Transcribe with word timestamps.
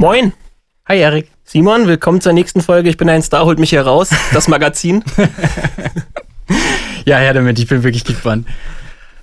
Moin, 0.00 0.32
Hi 0.88 0.98
Erik. 0.98 1.30
Simon, 1.44 1.86
willkommen 1.86 2.22
zur 2.22 2.32
nächsten 2.32 2.62
Folge. 2.62 2.88
Ich 2.88 2.96
bin 2.96 3.10
ein 3.10 3.20
Star, 3.20 3.44
holt 3.44 3.58
mich 3.58 3.68
hier 3.68 3.82
raus. 3.82 4.08
Das 4.32 4.48
Magazin. 4.48 5.04
Ja, 7.04 7.18
her 7.18 7.34
damit, 7.34 7.58
ich 7.58 7.66
bin 7.66 7.82
wirklich 7.82 8.04
gespannt. 8.04 8.46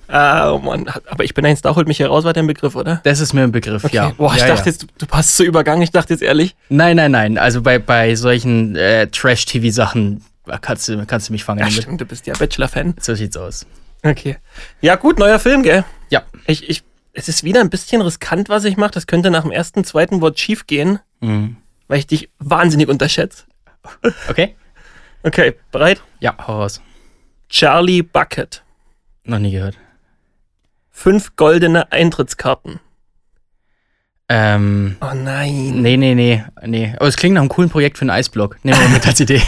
Ah, 0.06 0.52
oh 0.52 0.58
Mann, 0.60 0.88
aber 1.08 1.24
ich 1.24 1.34
bin 1.34 1.44
ein 1.46 1.56
Star, 1.56 1.74
holt 1.74 1.88
mich 1.88 1.96
hier 1.96 2.06
raus, 2.06 2.22
war 2.22 2.32
dein 2.32 2.46
Begriff, 2.46 2.76
oder? 2.76 3.00
Das 3.02 3.18
ist 3.18 3.32
mir 3.32 3.42
ein 3.42 3.50
Begriff, 3.50 3.92
ja. 3.92 4.10
Boah, 4.16 4.32
ich 4.34 4.40
ja, 4.40 4.46
dachte 4.46 4.66
ja. 4.66 4.72
jetzt, 4.72 4.86
du, 4.98 5.06
passt 5.06 5.36
zur 5.36 5.46
Übergang. 5.46 5.82
Ich 5.82 5.90
dachte 5.90 6.12
jetzt 6.12 6.22
ehrlich. 6.22 6.54
Nein, 6.68 6.96
nein, 6.96 7.10
nein. 7.10 7.38
Also 7.38 7.60
bei, 7.60 7.80
bei 7.80 8.14
solchen 8.14 8.76
äh, 8.76 9.08
Trash-TV-Sachen 9.08 10.24
kannst 10.60 10.88
du, 10.88 11.04
kannst 11.06 11.28
du 11.28 11.32
mich 11.32 11.42
fangen 11.42 11.58
Ja, 11.58 11.70
stimmt, 11.70 12.00
du 12.00 12.04
bist 12.04 12.24
ja 12.28 12.34
Bachelor-Fan. 12.34 12.94
So 13.00 13.16
sieht's 13.16 13.36
aus. 13.36 13.66
Okay. 14.04 14.36
Ja, 14.80 14.94
gut, 14.94 15.18
neuer 15.18 15.40
Film, 15.40 15.64
gell? 15.64 15.84
Ja. 16.10 16.22
Ich, 16.46 16.68
ich, 16.68 16.82
es 17.18 17.28
ist 17.28 17.44
wieder 17.44 17.60
ein 17.60 17.70
bisschen 17.70 18.00
riskant, 18.00 18.48
was 18.48 18.64
ich 18.64 18.76
mache. 18.76 18.92
Das 18.92 19.06
könnte 19.06 19.30
nach 19.30 19.42
dem 19.42 19.50
ersten, 19.50 19.84
zweiten 19.84 20.20
Wort 20.20 20.38
schief 20.38 20.66
gehen, 20.66 21.00
Mhm. 21.20 21.56
weil 21.88 21.98
ich 21.98 22.06
dich 22.06 22.30
wahnsinnig 22.38 22.88
unterschätze. 22.88 23.44
Okay? 24.28 24.54
Okay, 25.22 25.54
bereit? 25.72 26.02
Ja, 26.20 26.36
hau 26.46 26.60
raus. 26.60 26.80
Charlie 27.48 28.02
Bucket. 28.02 28.62
Noch 29.24 29.38
nie 29.38 29.50
gehört. 29.52 29.76
Fünf 30.90 31.34
goldene 31.36 31.90
Eintrittskarten. 31.92 32.80
Ähm, 34.28 34.96
Oh 35.00 35.14
nein. 35.14 35.80
nee, 35.80 35.96
nee, 35.96 36.14
nee, 36.14 36.44
nee. 36.66 36.92
Aber 36.96 37.06
es 37.08 37.16
klingt 37.16 37.34
nach 37.34 37.40
einem 37.40 37.48
coolen 37.48 37.70
Projekt 37.70 37.96
für 37.98 38.02
einen 38.02 38.10
Eisblock. 38.10 38.62
Nehmen 38.64 38.78
wir 38.80 38.88
mit 38.90 39.06
als 39.06 39.20
Idee. 39.20 39.42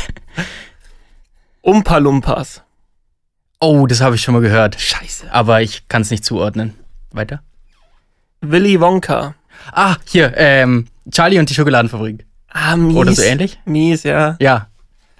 Umpa 1.60 1.98
Lumpas. 1.98 2.62
Oh, 3.60 3.86
das 3.86 4.00
habe 4.00 4.14
ich 4.14 4.22
schon 4.22 4.32
mal 4.34 4.40
gehört. 4.40 4.80
Scheiße. 4.80 5.30
Aber 5.32 5.60
ich 5.60 5.86
kann 5.88 6.00
es 6.02 6.10
nicht 6.10 6.24
zuordnen. 6.24 6.74
Weiter? 7.12 7.42
Willy 8.40 8.80
Wonka. 8.80 9.34
Ah, 9.72 9.96
hier, 10.06 10.32
ähm, 10.36 10.86
Charlie 11.10 11.38
und 11.38 11.50
die 11.50 11.54
Schokoladenfabrik. 11.54 12.24
Ah, 12.48 12.76
mies. 12.76 12.96
Oder 12.96 13.12
so 13.12 13.22
ähnlich? 13.22 13.58
Mies, 13.64 14.02
ja. 14.02 14.36
Ja. 14.40 14.66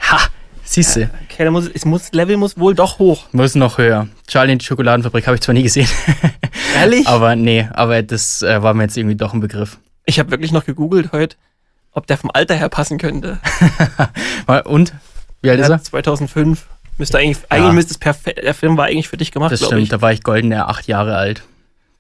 Ha, 0.01 0.19
siehst 0.65 0.97
du. 0.97 1.11
Okay, 1.31 1.45
da 1.45 1.51
muss, 1.51 1.69
es 1.73 1.85
muss, 1.85 2.13
Level 2.13 2.37
muss 2.37 2.59
wohl 2.59 2.75
doch 2.75 2.99
hoch. 2.99 3.27
Muss 3.33 3.55
noch 3.55 3.79
höher. 3.79 4.09
Charlie 4.27 4.53
und 4.53 4.63
die 4.63 4.67
Schokoladenfabrik 4.67 5.27
habe 5.27 5.37
ich 5.37 5.43
zwar 5.43 5.53
nie 5.55 5.63
gesehen. 5.63 5.89
Ehrlich? 6.75 7.07
aber 7.07 7.37
nee, 7.37 7.69
aber 7.73 8.03
das 8.03 8.43
äh, 8.43 8.63
war 8.63 8.75
mir 8.75 8.85
jetzt 8.85 8.97
irgendwie 8.97 9.17
doch 9.17 9.35
ein 9.35 9.41
Begriff. 9.41 9.79
ich 10.07 10.19
habe 10.19 10.31
wirklich 10.31 10.53
noch 10.53 10.65
gegoogelt 10.65 11.13
heute, 11.13 11.37
ob 11.93 12.07
der 12.07 12.17
vom 12.17 12.31
Alter 12.33 12.55
her 12.55 12.69
passen 12.69 12.97
könnte. 12.99 13.39
Und? 14.65 14.95
Wie 15.43 15.51
alt 15.51 15.61
ist 15.61 15.69
Ja, 15.69 15.75
er? 15.75 15.83
2005. 15.83 16.67
Müsste 16.99 17.19
eigentlich, 17.19 17.39
eigentlich 17.49 17.73
müsste 17.75 17.93
es 17.93 17.99
perfekt, 17.99 18.43
der 18.43 18.55
Film 18.55 18.77
war 18.77 18.87
eigentlich 18.87 19.09
für 19.09 19.17
dich 19.17 19.33
gemacht, 19.33 19.53
Das 19.53 19.61
glaube 19.61 19.75
stimmt, 19.75 19.85
ich. 19.85 19.89
da 19.89 20.01
war 20.03 20.13
ich 20.13 20.23
goldene 20.23 20.67
acht 20.67 20.87
Jahre 20.87 21.17
alt. 21.17 21.43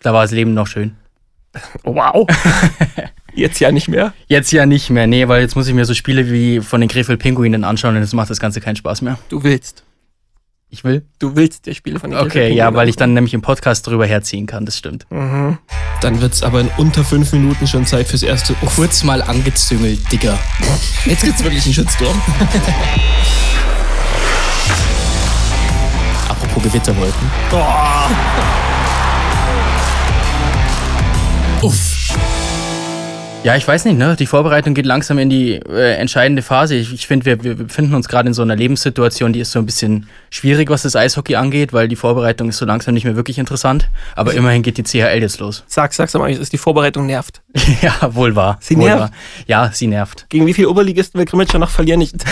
Da 0.02 0.12
war 0.12 0.22
das 0.22 0.30
Leben 0.30 0.54
noch 0.54 0.66
schön. 0.66 0.96
Wow. 1.84 2.26
Jetzt 3.34 3.60
ja 3.60 3.70
nicht 3.72 3.88
mehr. 3.88 4.12
Jetzt 4.26 4.50
ja 4.52 4.66
nicht 4.66 4.90
mehr, 4.90 5.06
nee, 5.06 5.28
weil 5.28 5.40
jetzt 5.42 5.54
muss 5.54 5.68
ich 5.68 5.74
mir 5.74 5.84
so 5.84 5.94
Spiele 5.94 6.30
wie 6.32 6.58
von 6.60 6.80
den 6.80 6.90
Krefeld 6.90 7.20
Pinguinen 7.20 7.62
anschauen 7.62 7.94
und 7.94 8.02
jetzt 8.02 8.12
macht 8.12 8.28
das 8.28 8.40
Ganze 8.40 8.60
keinen 8.60 8.74
Spaß 8.74 9.02
mehr. 9.02 9.18
Du 9.28 9.44
willst. 9.44 9.84
Ich 10.68 10.82
will? 10.84 11.04
Du 11.20 11.36
willst 11.36 11.66
dir 11.66 11.74
Spiele 11.74 12.00
von 12.00 12.10
den 12.10 12.18
Okay, 12.18 12.28
Krefeld 12.28 12.54
ja, 12.56 12.74
weil 12.74 12.88
ich 12.88 12.96
dann 12.96 13.14
nämlich 13.14 13.32
im 13.34 13.40
Podcast 13.42 13.86
drüber 13.86 14.04
herziehen 14.06 14.46
kann, 14.46 14.64
das 14.66 14.76
stimmt. 14.78 15.06
Mhm. 15.10 15.58
Dann 16.00 16.20
wird's 16.20 16.42
aber 16.42 16.60
in 16.60 16.68
unter 16.76 17.04
fünf 17.04 17.32
Minuten 17.32 17.66
schon 17.68 17.86
Zeit 17.86 18.08
fürs 18.08 18.22
erste. 18.24 18.54
Uff, 18.62 18.74
Kurz 18.76 19.04
mal 19.04 19.22
angezüngelt, 19.22 20.00
Digga. 20.10 20.36
jetzt 21.06 21.22
gibt's 21.24 21.42
wirklich 21.44 21.64
einen 21.64 21.74
Shitstorm. 21.74 22.20
Apropos 26.28 26.62
Gewitterwolken. 26.62 27.30
Uff. 31.62 32.16
Ja, 33.42 33.56
ich 33.56 33.66
weiß 33.66 33.84
nicht, 33.86 33.98
ne? 33.98 34.16
Die 34.16 34.26
Vorbereitung 34.26 34.74
geht 34.74 34.86
langsam 34.86 35.18
in 35.18 35.28
die 35.30 35.54
äh, 35.54 35.94
entscheidende 35.94 36.42
Phase. 36.42 36.74
Ich, 36.74 36.92
ich 36.92 37.06
finde, 37.06 37.26
wir, 37.26 37.42
wir 37.42 37.54
befinden 37.54 37.94
uns 37.94 38.08
gerade 38.08 38.28
in 38.28 38.34
so 38.34 38.42
einer 38.42 38.56
Lebenssituation, 38.56 39.32
die 39.32 39.40
ist 39.40 39.52
so 39.52 39.58
ein 39.58 39.66
bisschen 39.66 40.08
schwierig, 40.30 40.70
was 40.70 40.82
das 40.82 40.96
Eishockey 40.96 41.36
angeht, 41.36 41.72
weil 41.72 41.88
die 41.88 41.96
Vorbereitung 41.96 42.48
ist 42.48 42.58
so 42.58 42.66
langsam 42.66 42.94
nicht 42.94 43.04
mehr 43.04 43.16
wirklich 43.16 43.38
interessant. 43.38 43.88
Aber 44.14 44.34
immerhin 44.34 44.62
geht 44.62 44.78
die 44.78 44.82
CHL 44.82 45.20
jetzt 45.20 45.40
los. 45.40 45.64
Sag, 45.66 45.92
sag's 45.94 46.14
mal, 46.14 46.30
ist 46.30 46.52
die 46.52 46.58
Vorbereitung 46.58 47.06
nervt. 47.06 47.42
ja, 47.82 48.14
wohl 48.14 48.36
wahr. 48.36 48.58
Sie 48.60 48.76
wohl 48.76 48.84
nervt? 48.84 49.00
wahr. 49.00 49.10
Ja, 49.46 49.70
sie 49.72 49.86
nervt. 49.86 50.26
Gegen 50.28 50.46
wie 50.46 50.54
viele 50.54 50.68
Oberligisten 50.68 51.18
will 51.18 51.26
Grimmitsch 51.26 51.54
noch 51.54 51.70
verlieren? 51.70 52.00
Ich, 52.00 52.12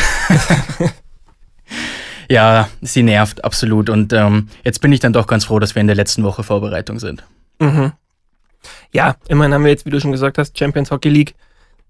Ja, 2.30 2.68
sie 2.82 3.02
nervt, 3.02 3.44
absolut. 3.44 3.88
Und 3.88 4.12
ähm, 4.12 4.48
jetzt 4.62 4.80
bin 4.82 4.92
ich 4.92 5.00
dann 5.00 5.14
doch 5.14 5.26
ganz 5.26 5.46
froh, 5.46 5.58
dass 5.58 5.74
wir 5.74 5.80
in 5.80 5.86
der 5.86 5.96
letzten 5.96 6.22
Woche 6.22 6.42
Vorbereitung 6.42 6.98
sind. 6.98 7.24
mhm. 7.58 7.92
Ja, 8.92 9.16
immerhin 9.28 9.54
haben 9.54 9.64
wir 9.64 9.70
jetzt, 9.70 9.86
wie 9.86 9.90
du 9.90 10.00
schon 10.00 10.12
gesagt 10.12 10.38
hast, 10.38 10.58
Champions 10.58 10.90
Hockey 10.90 11.08
League. 11.08 11.34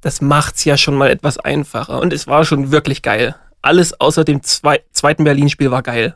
Das 0.01 0.21
macht's 0.21 0.65
ja 0.65 0.77
schon 0.77 0.95
mal 0.95 1.11
etwas 1.11 1.39
einfacher. 1.39 2.01
Und 2.01 2.13
es 2.13 2.27
war 2.27 2.45
schon 2.45 2.71
wirklich 2.71 3.03
geil. 3.03 3.35
Alles 3.63 4.01
außer 4.01 4.25
dem 4.25 4.43
zwei, 4.43 4.81
zweiten 4.93 5.25
Berlin-Spiel 5.25 5.71
war 5.71 5.83
geil. 5.83 6.15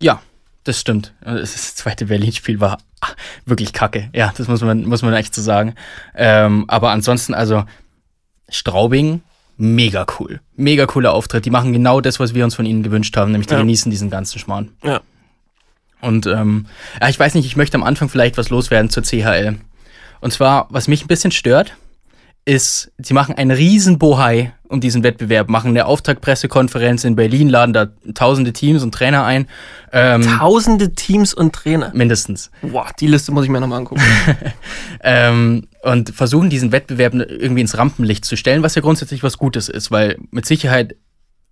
Ja, 0.00 0.22
das 0.64 0.80
stimmt. 0.80 1.14
Das, 1.20 1.52
das 1.52 1.74
zweite 1.74 2.06
Berlin-Spiel 2.06 2.60
war 2.60 2.78
wirklich 3.44 3.72
kacke. 3.72 4.10
Ja, 4.14 4.32
das 4.36 4.46
muss 4.48 4.60
man, 4.60 4.84
muss 4.84 5.02
man 5.02 5.12
echt 5.14 5.34
so 5.34 5.42
sagen. 5.42 5.74
Ähm, 6.14 6.64
aber 6.68 6.90
ansonsten, 6.90 7.34
also 7.34 7.64
Straubing, 8.48 9.22
mega 9.56 10.06
cool. 10.18 10.40
Mega 10.54 10.86
cooler 10.86 11.12
Auftritt. 11.12 11.44
Die 11.46 11.50
machen 11.50 11.72
genau 11.72 12.00
das, 12.00 12.20
was 12.20 12.34
wir 12.34 12.44
uns 12.44 12.54
von 12.54 12.66
ihnen 12.66 12.82
gewünscht 12.82 13.16
haben, 13.16 13.32
nämlich 13.32 13.48
die 13.48 13.54
Ja. 13.54 13.60
genießen 13.60 13.90
diesen 13.90 14.10
ganzen 14.10 14.38
Schmarrn. 14.38 14.70
Ja. 14.84 15.00
Und 16.00 16.26
ähm, 16.26 16.66
ja, 17.00 17.08
ich 17.08 17.18
weiß 17.18 17.34
nicht, 17.34 17.46
ich 17.46 17.56
möchte 17.56 17.76
am 17.76 17.82
Anfang 17.82 18.08
vielleicht 18.08 18.36
was 18.38 18.50
loswerden 18.50 18.90
zur 18.90 19.02
CHL. 19.02 19.56
Und 20.26 20.32
zwar, 20.32 20.66
was 20.70 20.88
mich 20.88 21.04
ein 21.04 21.06
bisschen 21.06 21.30
stört, 21.30 21.76
ist, 22.44 22.90
sie 22.98 23.14
machen 23.14 23.36
einen 23.36 23.52
riesen 23.52 23.96
Bohai 23.96 24.52
um 24.66 24.80
diesen 24.80 25.04
Wettbewerb, 25.04 25.48
machen 25.48 25.68
eine 25.68 25.86
Auftaktpressekonferenz 25.86 27.04
in 27.04 27.14
Berlin, 27.14 27.48
laden 27.48 27.72
da 27.72 27.90
tausende 28.12 28.52
Teams 28.52 28.82
und 28.82 28.92
Trainer 28.92 29.24
ein. 29.24 29.46
Ähm, 29.92 30.22
Tausende 30.22 30.94
Teams 30.94 31.32
und 31.32 31.52
Trainer. 31.52 31.92
mindestens. 31.94 32.50
Boah, 32.60 32.88
die 32.98 33.06
Liste 33.06 33.30
muss 33.30 33.44
ich 33.44 33.50
mir 33.50 33.60
nochmal 33.60 33.78
angucken. 33.78 34.02
Ähm, 35.00 35.68
und 35.84 36.10
versuchen 36.10 36.50
diesen 36.50 36.72
Wettbewerb 36.72 37.14
irgendwie 37.14 37.60
ins 37.60 37.78
Rampenlicht 37.78 38.24
zu 38.24 38.36
stellen, 38.36 38.64
was 38.64 38.74
ja 38.74 38.82
grundsätzlich 38.82 39.22
was 39.22 39.38
Gutes 39.38 39.68
ist, 39.68 39.92
weil 39.92 40.16
mit 40.32 40.44
Sicherheit 40.44 40.96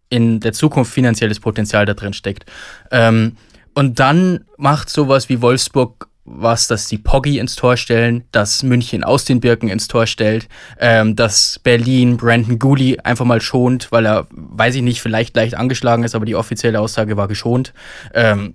in 0.08 0.40
der 0.40 0.52
Zukunft 0.52 0.92
finanzielles 0.92 1.38
Potenzial 1.38 1.86
da 1.86 1.94
drin 1.94 2.12
steckt. 2.12 2.44
Ähm, 2.90 3.36
und 3.72 4.00
dann 4.00 4.46
macht 4.56 4.90
sowas 4.90 5.28
wie 5.28 5.40
Wolfsburg 5.40 6.08
was, 6.24 6.68
dass 6.68 6.88
die 6.88 6.98
Poggi 6.98 7.38
ins 7.38 7.54
Tor 7.54 7.76
stellen, 7.76 8.24
dass 8.32 8.62
München 8.62 9.04
aus 9.04 9.24
den 9.24 9.40
Birken 9.40 9.68
ins 9.68 9.88
Tor 9.88 10.06
stellt, 10.06 10.48
ähm, 10.78 11.16
dass 11.16 11.58
Berlin 11.58 12.16
Brandon 12.16 12.58
Gooley 12.58 12.98
einfach 13.04 13.26
mal 13.26 13.40
schont, 13.40 13.92
weil 13.92 14.06
er, 14.06 14.26
weiß 14.30 14.74
ich 14.76 14.82
nicht, 14.82 15.02
vielleicht 15.02 15.36
leicht 15.36 15.54
angeschlagen 15.54 16.02
ist, 16.02 16.14
aber 16.14 16.24
die 16.24 16.36
offizielle 16.36 16.80
Aussage 16.80 17.16
war 17.16 17.28
geschont. 17.28 17.74
Ähm, 18.14 18.54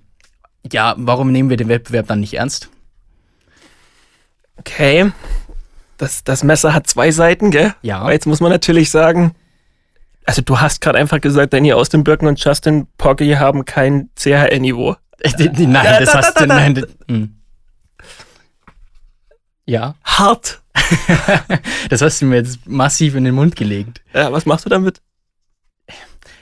ja, 0.70 0.94
warum 0.98 1.32
nehmen 1.32 1.48
wir 1.48 1.56
den 1.56 1.68
Wettbewerb 1.68 2.08
dann 2.08 2.20
nicht 2.20 2.34
ernst? 2.34 2.68
Okay. 4.56 5.12
Das, 5.96 6.24
das 6.24 6.42
Messer 6.42 6.74
hat 6.74 6.86
zwei 6.86 7.10
Seiten, 7.10 7.50
gell? 7.50 7.74
Ja. 7.82 8.00
Aber 8.00 8.12
jetzt 8.12 8.26
muss 8.26 8.40
man 8.40 8.50
natürlich 8.50 8.90
sagen, 8.90 9.34
also 10.24 10.42
du 10.42 10.60
hast 10.60 10.80
gerade 10.80 10.98
einfach 10.98 11.20
gesagt, 11.20 11.52
Danny 11.52 11.72
aus 11.72 11.88
den 11.88 12.04
Birken 12.04 12.26
und 12.26 12.42
Justin 12.42 12.86
Poggi 12.98 13.32
haben 13.34 13.64
kein 13.64 14.10
CHL-Niveau. 14.16 14.96
Nein, 15.38 15.72
das 16.00 16.12
da, 16.12 16.18
hast 16.18 16.40
du. 16.40 16.46
Nein, 16.46 16.84
hm. 17.08 17.36
Ja, 19.70 19.94
Hart. 20.02 20.62
das 21.90 22.02
hast 22.02 22.20
du 22.20 22.26
mir 22.26 22.38
jetzt 22.38 22.66
massiv 22.66 23.14
in 23.14 23.22
den 23.22 23.36
Mund 23.36 23.54
gelegt. 23.54 24.00
Ja, 24.12 24.32
was 24.32 24.44
machst 24.44 24.64
du 24.64 24.68
damit? 24.68 25.00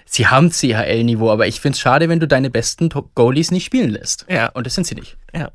Sie 0.06 0.28
haben 0.28 0.50
CHL-Niveau, 0.50 1.30
aber 1.30 1.46
ich 1.46 1.60
finde 1.60 1.76
es 1.76 1.80
schade, 1.80 2.08
wenn 2.08 2.20
du 2.20 2.26
deine 2.26 2.48
besten 2.48 2.88
Top 2.88 3.14
Goalies 3.14 3.50
nicht 3.50 3.66
spielen 3.66 3.90
lässt. 3.90 4.24
Ja. 4.30 4.46
Und 4.48 4.66
das 4.66 4.74
sind 4.74 4.86
sie 4.86 4.94
nicht. 4.94 5.18
Ja. 5.34 5.50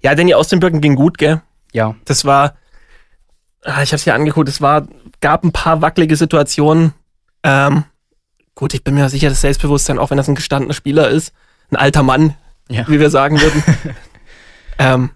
Ja, 0.00 0.14
Danny 0.14 0.32
aus 0.32 0.48
den 0.48 0.60
Birken 0.60 0.80
ging 0.80 0.94
gut, 0.94 1.18
gell? 1.18 1.42
Ja. 1.74 1.94
Das 2.06 2.24
war, 2.24 2.56
ah, 3.64 3.82
ich 3.82 3.92
hab's 3.92 4.04
hier 4.04 4.14
angeguckt, 4.14 4.48
es 4.48 4.62
war, 4.62 4.88
gab 5.20 5.44
ein 5.44 5.52
paar 5.52 5.82
wackelige 5.82 6.16
Situationen. 6.16 6.94
Ähm, 7.42 7.84
gut, 8.54 8.72
ich 8.72 8.82
bin 8.82 8.94
mir 8.94 9.10
sicher, 9.10 9.28
das 9.28 9.42
Selbstbewusstsein, 9.42 9.98
auch 9.98 10.08
wenn 10.08 10.16
das 10.16 10.28
ein 10.28 10.36
gestandener 10.36 10.72
Spieler 10.72 11.10
ist, 11.10 11.34
ein 11.70 11.76
alter 11.76 12.02
Mann, 12.02 12.34
Ja. 12.70 12.88
wie 12.88 12.98
wir 12.98 13.10
sagen 13.10 13.38
würden. 13.42 13.62
ähm, 14.78 15.10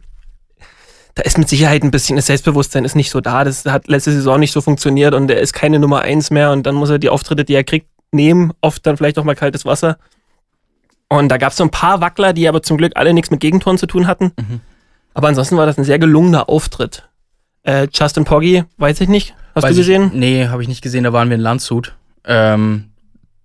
da 1.14 1.22
ist 1.22 1.38
mit 1.38 1.49
Sicherheit 1.49 1.82
ein 1.82 1.90
bisschen 1.90 2.16
das 2.16 2.26
Selbstbewusstsein 2.26 2.84
ist 2.84 2.96
nicht 2.96 3.11
so 3.11 3.20
da. 3.20 3.44
Das 3.44 3.64
hat 3.66 3.88
letzte 3.88 4.12
Saison 4.12 4.40
nicht 4.40 4.52
so 4.52 4.61
funktioniert 4.61 5.14
und 5.14 5.31
er 5.31 5.40
ist 5.40 5.52
keine 5.52 5.78
Nummer 5.78 6.00
eins 6.00 6.31
mehr 6.31 6.50
und 6.50 6.64
dann 6.66 6.75
muss 6.75 6.90
er 6.90 6.99
die 6.99 7.08
Auftritte, 7.08 7.44
die 7.44 7.55
er 7.55 7.64
kriegt, 7.64 7.87
nehmen. 8.12 8.52
Oft 8.61 8.87
dann 8.87 8.96
vielleicht 8.96 9.19
auch 9.19 9.25
mal 9.25 9.37
kaltes 9.37 9.64
Wasser. 9.64 9.99
Und 11.08 11.28
da 11.28 11.37
gab 11.37 11.52
es 11.52 11.58
so 11.58 11.64
ein 11.64 11.70
paar 11.70 12.00
Wackler, 12.00 12.32
die 12.32 12.49
aber 12.49 12.62
zum 12.62 12.76
Glück 12.76 12.93
alle 12.96 13.14
nichts 13.14 13.31
mit 13.31 13.40
Gegentoren 13.40 13.78
zu 13.78 13.87
tun 13.87 14.06
hatten. 14.06 14.32
Mhm. 14.37 14.61
Aber 15.12 15.28
ansonsten 15.28 15.56
war 15.56 15.66
das 15.66 15.78
ein 15.78 15.84
sehr 15.84 15.99
gelungener 15.99 16.49
Auftritt. 16.49 17.08
Äh, 17.62 17.88
Justin 17.93 18.25
Poggi, 18.25 18.64
weiß 18.78 19.00
ich 19.00 19.08
nicht. 19.08 19.34
Hast 19.55 19.62
Weiß 19.62 19.70
du 19.70 19.76
gesehen? 19.76 20.06
Ich, 20.06 20.12
nee, 20.12 20.49
habe 20.49 20.62
ich 20.62 20.69
nicht 20.69 20.82
gesehen. 20.82 21.05
Da 21.05 21.12
waren 21.12 21.28
wir 21.28 21.37
in 21.37 21.40
Landshut. 21.40 21.94
Ähm, 22.25 22.90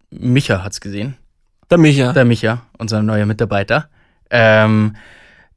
Micha 0.10 0.64
hat's 0.64 0.82
gesehen. 0.82 1.18
Der 1.70 1.78
Micha. 1.78 2.14
Der 2.14 2.26
Micha, 2.26 2.64
unser 2.80 3.04
neuer 3.04 3.28
Mitarbeiter. 3.28 3.90
Ähm, 4.32 4.96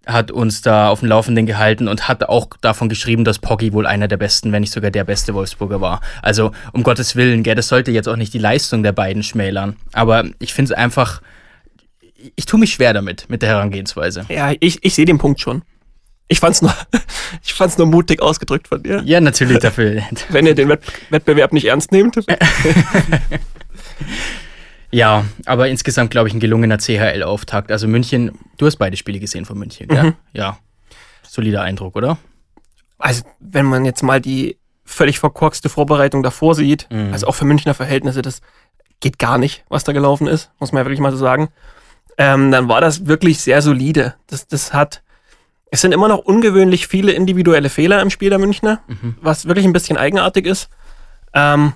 hat 0.07 0.31
uns 0.31 0.63
da 0.63 0.89
auf 0.89 1.01
dem 1.01 1.09
Laufenden 1.09 1.47
gehalten 1.47 1.89
und 1.89 2.09
hat 2.09 2.25
auch 2.29 2.49
davon 2.61 2.89
geschrieben, 2.89 3.25
dass 3.25 3.39
Poggi 3.39 3.73
wohl 3.73 3.87
einer 3.87 4.09
der 4.09 4.17
besten, 4.17 4.53
wenn 4.53 4.63
nicht 4.63 4.73
sogar 4.73 4.91
der 4.91 5.05
beste 5.05 5.35
Wolfsburger 5.35 5.81
war. 5.81 6.01
Also 6.23 6.53
um 6.73 6.83
Gottes 6.83 7.15
Willen, 7.15 7.43
gell, 7.43 7.55
das 7.55 7.69
sollte 7.69 7.91
jetzt 7.91 8.09
auch 8.09 8.17
nicht 8.17 8.35
die 8.35 8.39
Leistung 8.39 8.83
der 8.83 8.93
beiden 8.93 9.23
schmälern. 9.23 9.77
Aber 9.93 10.25
ich 10.41 10.55
finde 10.55 10.73
es 10.73 10.79
einfach, 10.79 11.23
ich 12.37 12.47
tue 12.47 12.59
mich 12.59 12.73
schwer 12.73 12.93
damit, 12.93 13.27
mit 13.29 13.43
der 13.43 13.51
Herangehensweise. 13.51 14.27
Ja, 14.29 14.53
ich, 14.59 14.85
ich 14.85 14.95
sehe 14.95 15.05
den 15.05 15.19
Punkt 15.19 15.41
schon. 15.41 15.63
Ich 16.29 16.41
fand's 16.41 16.63
nur, 16.63 16.75
ich 17.45 17.53
fand's 17.53 17.79
nur 17.79 17.87
mutig 17.87 18.23
ausgedrückt 18.23 18.69
von 18.69 18.83
dir. 18.83 19.03
Ja, 19.05 19.21
natürlich 19.21 19.59
dafür. 19.59 20.03
Wenn 20.31 20.47
ihr 20.47 20.55
den 20.55 20.69
Wett 20.69 20.83
Wettbewerb 21.11 21.53
nicht 21.53 21.67
ernst 21.67 21.93
nehmt. 21.93 22.17
Ja, 24.93 25.25
aber 25.47 25.69
insgesamt 25.69 26.11
glaube 26.11 26.29
ich 26.29 26.35
ein 26.35 26.41
gelungener 26.41 26.79
CHL-Auftakt. 26.79 27.73
Also 27.73 27.89
München, 27.89 28.39
du 28.59 28.67
hast 28.67 28.77
beide 28.77 28.97
Spiele 28.97 29.19
gesehen 29.19 29.45
von 29.45 29.59
München, 29.59 29.89
mhm. 29.89 29.95
ja? 29.95 30.13
Ja. 30.33 30.59
Solider 31.23 31.63
Eindruck, 31.63 31.97
oder? 31.97 32.19
Also, 32.99 33.25
wenn 33.41 33.67
man 33.67 33.85
jetzt 33.85 34.03
mal 34.03 34.21
die 34.21 34.59
völlig 34.85 35.19
verkorkste 35.19 35.69
Vorbereitung 35.69 36.23
davor 36.23 36.55
sieht, 36.55 36.89
mhm. 36.91 37.13
also 37.13 37.27
auch 37.27 37.35
für 37.35 37.47
Münchner 37.47 37.75
Verhältnisse, 37.75 38.21
das 38.21 38.43
geht 39.01 39.19
gar 39.19 39.39
nicht, 39.39 39.65
was 39.69 39.85
da 39.85 39.93
gelaufen 39.93 40.27
ist, 40.27 40.51
muss 40.61 40.73
man 40.73 40.81
ja 40.81 40.85
wirklich 40.85 41.01
mal 41.01 41.11
so 41.11 41.17
sagen. 41.17 41.49
Ähm, 42.19 42.51
dann 42.51 42.69
war 42.69 42.81
das 42.81 43.07
wirklich 43.07 43.41
sehr 43.41 43.63
solide. 43.63 44.15
Das, 44.27 44.47
das 44.47 44.75
hat, 44.75 45.03
es 45.71 45.81
sind 45.81 45.93
immer 45.93 46.09
noch 46.09 46.19
ungewöhnlich 46.19 46.87
viele 46.87 47.13
individuelle 47.13 47.71
Fehler 47.71 48.03
im 48.03 48.11
Spiel 48.11 48.29
der 48.29 48.39
Münchner, 48.39 48.81
mhm. 48.87 49.17
was 49.21 49.47
wirklich 49.47 49.65
ein 49.65 49.73
bisschen 49.73 49.97
eigenartig 49.97 50.47
ist. 50.47 50.69
Ähm, 51.33 51.73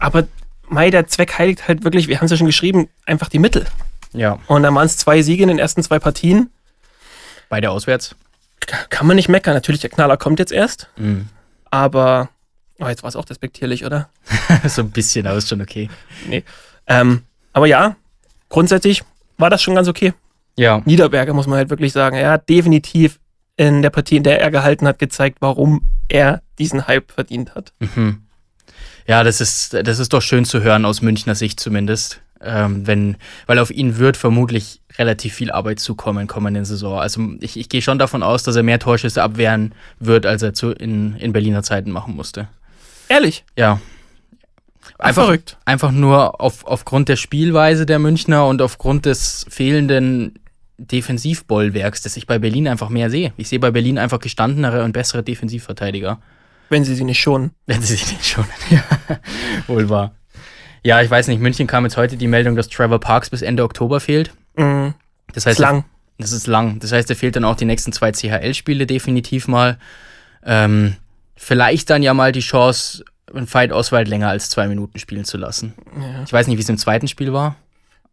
aber 0.00 0.26
Mai, 0.68 0.90
der 0.90 1.06
Zweck 1.06 1.38
heiligt 1.38 1.68
halt 1.68 1.84
wirklich, 1.84 2.08
wir 2.08 2.18
haben 2.18 2.26
es 2.26 2.30
ja 2.30 2.36
schon 2.36 2.46
geschrieben, 2.46 2.88
einfach 3.06 3.28
die 3.28 3.38
Mittel. 3.38 3.66
Ja. 4.12 4.38
Und 4.46 4.62
dann 4.62 4.74
waren 4.74 4.86
es 4.86 4.96
zwei 4.96 5.22
Siege 5.22 5.42
in 5.42 5.48
den 5.48 5.58
ersten 5.58 5.82
zwei 5.82 5.98
Partien. 5.98 6.50
Beide 7.48 7.70
auswärts. 7.70 8.14
Kann 8.90 9.06
man 9.06 9.16
nicht 9.16 9.28
meckern. 9.28 9.54
Natürlich, 9.54 9.80
der 9.80 9.90
Knaller 9.90 10.16
kommt 10.16 10.38
jetzt 10.38 10.52
erst. 10.52 10.88
Mhm. 10.96 11.28
Aber, 11.70 12.28
oh, 12.78 12.86
jetzt 12.86 13.02
war 13.02 13.08
es 13.08 13.16
auch 13.16 13.24
despektierlich, 13.24 13.84
oder? 13.84 14.08
so 14.66 14.82
ein 14.82 14.90
bisschen, 14.90 15.26
aber 15.26 15.38
ist 15.38 15.48
schon 15.48 15.62
okay. 15.62 15.88
Nee. 16.26 16.44
Ähm, 16.86 17.22
aber 17.52 17.66
ja, 17.66 17.96
grundsätzlich 18.48 19.02
war 19.36 19.50
das 19.50 19.62
schon 19.62 19.74
ganz 19.74 19.88
okay. 19.88 20.12
Ja. 20.56 20.82
Niederberger 20.84 21.34
muss 21.34 21.46
man 21.46 21.58
halt 21.58 21.70
wirklich 21.70 21.92
sagen. 21.92 22.16
Er 22.16 22.32
hat 22.32 22.48
definitiv 22.48 23.20
in 23.56 23.82
der 23.82 23.90
Partie, 23.90 24.16
in 24.16 24.22
der 24.22 24.40
er 24.40 24.50
gehalten 24.50 24.86
hat, 24.86 24.98
gezeigt, 24.98 25.38
warum 25.40 25.82
er 26.08 26.42
diesen 26.58 26.86
Hype 26.86 27.12
verdient 27.12 27.54
hat. 27.54 27.72
Mhm. 27.78 28.22
Ja, 29.08 29.24
das 29.24 29.40
ist, 29.40 29.72
das 29.72 29.98
ist 29.98 30.12
doch 30.12 30.20
schön 30.20 30.44
zu 30.44 30.62
hören, 30.62 30.84
aus 30.84 31.00
Münchner 31.00 31.34
Sicht 31.34 31.58
zumindest. 31.58 32.20
Ähm, 32.40 32.86
wenn, 32.86 33.16
weil 33.46 33.58
auf 33.58 33.70
ihn 33.70 33.96
wird 33.96 34.16
vermutlich 34.16 34.80
relativ 34.96 35.34
viel 35.34 35.50
Arbeit 35.50 35.80
zukommen 35.80 36.20
in 36.20 36.26
kommenden 36.28 36.64
Saison. 36.64 37.00
Also 37.00 37.20
ich, 37.40 37.56
ich 37.58 37.68
gehe 37.68 37.82
schon 37.82 37.98
davon 37.98 38.22
aus, 38.22 38.44
dass 38.44 38.54
er 38.54 38.62
mehr 38.62 38.78
Torschüsse 38.78 39.22
abwehren 39.22 39.74
wird, 39.98 40.26
als 40.26 40.42
er 40.42 40.52
zu, 40.52 40.70
in, 40.70 41.16
in 41.16 41.32
Berliner 41.32 41.62
Zeiten 41.62 41.90
machen 41.90 42.14
musste. 42.14 42.48
Ehrlich? 43.08 43.44
Ja. 43.56 43.80
Einfach, 44.98 45.24
verrückt. 45.24 45.56
Einfach 45.64 45.90
nur 45.90 46.40
auf, 46.40 46.66
aufgrund 46.66 47.08
der 47.08 47.16
Spielweise 47.16 47.86
der 47.86 47.98
Münchner 47.98 48.46
und 48.46 48.60
aufgrund 48.60 49.06
des 49.06 49.46
fehlenden 49.48 50.38
Defensivbollwerks, 50.76 52.02
das 52.02 52.16
ich 52.16 52.26
bei 52.26 52.38
Berlin 52.38 52.68
einfach 52.68 52.90
mehr 52.90 53.08
sehe. 53.08 53.32
Ich 53.36 53.48
sehe 53.48 53.58
bei 53.58 53.70
Berlin 53.70 53.98
einfach 53.98 54.20
gestandenere 54.20 54.84
und 54.84 54.92
bessere 54.92 55.22
Defensivverteidiger. 55.22 56.20
Wenn 56.68 56.84
sie 56.84 56.94
sie 56.94 57.04
nicht 57.04 57.20
schonen. 57.20 57.52
Wenn 57.66 57.80
sie 57.80 57.96
sie 57.96 58.12
nicht 58.12 58.26
schonen, 58.26 58.48
ja. 58.70 58.82
Wohl 59.66 59.88
wahr. 59.88 60.14
Ja, 60.82 61.00
ich 61.02 61.10
weiß 61.10 61.28
nicht, 61.28 61.40
München 61.40 61.66
kam 61.66 61.84
jetzt 61.84 61.96
heute 61.96 62.16
die 62.16 62.28
Meldung, 62.28 62.56
dass 62.56 62.68
Trevor 62.68 63.00
Parks 63.00 63.30
bis 63.30 63.42
Ende 63.42 63.64
Oktober 63.64 64.00
fehlt. 64.00 64.32
Mhm. 64.56 64.94
Das 65.32 65.46
heißt, 65.46 65.58
ist 65.58 65.62
lang. 65.62 65.84
Das 66.18 66.32
ist 66.32 66.46
lang. 66.46 66.78
Das 66.80 66.92
heißt, 66.92 67.08
er 67.10 67.16
fehlt 67.16 67.36
dann 67.36 67.44
auch 67.44 67.56
die 67.56 67.64
nächsten 67.64 67.92
zwei 67.92 68.12
CHL-Spiele 68.12 68.86
definitiv 68.86 69.48
mal. 69.48 69.78
Ähm, 70.44 70.96
vielleicht 71.36 71.90
dann 71.90 72.02
ja 72.02 72.14
mal 72.14 72.32
die 72.32 72.40
Chance, 72.40 73.04
einen 73.34 73.46
Fight 73.46 73.72
Oswald 73.72 74.08
länger 74.08 74.28
als 74.28 74.50
zwei 74.50 74.66
Minuten 74.68 74.98
spielen 74.98 75.24
zu 75.24 75.36
lassen. 75.36 75.74
Ja. 76.00 76.22
Ich 76.24 76.32
weiß 76.32 76.46
nicht, 76.46 76.56
wie 76.56 76.62
es 76.62 76.68
im 76.68 76.78
zweiten 76.78 77.08
Spiel 77.08 77.32
war. 77.32 77.56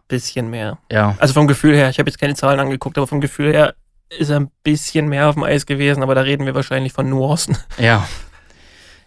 Bisschen 0.08 0.50
mehr. 0.50 0.78
Ja. 0.92 1.16
Also 1.20 1.34
vom 1.34 1.48
Gefühl 1.48 1.76
her, 1.76 1.90
ich 1.90 1.98
habe 1.98 2.10
jetzt 2.10 2.20
keine 2.20 2.36
Zahlen 2.36 2.60
angeguckt, 2.60 2.98
aber 2.98 3.08
vom 3.08 3.22
Gefühl 3.22 3.54
her 3.54 3.76
ist 4.10 4.30
er 4.30 4.40
ein 4.40 4.52
bisschen 4.64 5.08
mehr 5.08 5.28
auf 5.30 5.36
dem 5.36 5.44
Eis 5.44 5.66
gewesen, 5.66 6.04
aber 6.04 6.14
da 6.14 6.22
reden 6.22 6.46
wir 6.46 6.54
wahrscheinlich 6.54 6.94
von 6.94 7.10
Nuancen. 7.10 7.58
Ja, 7.80 8.08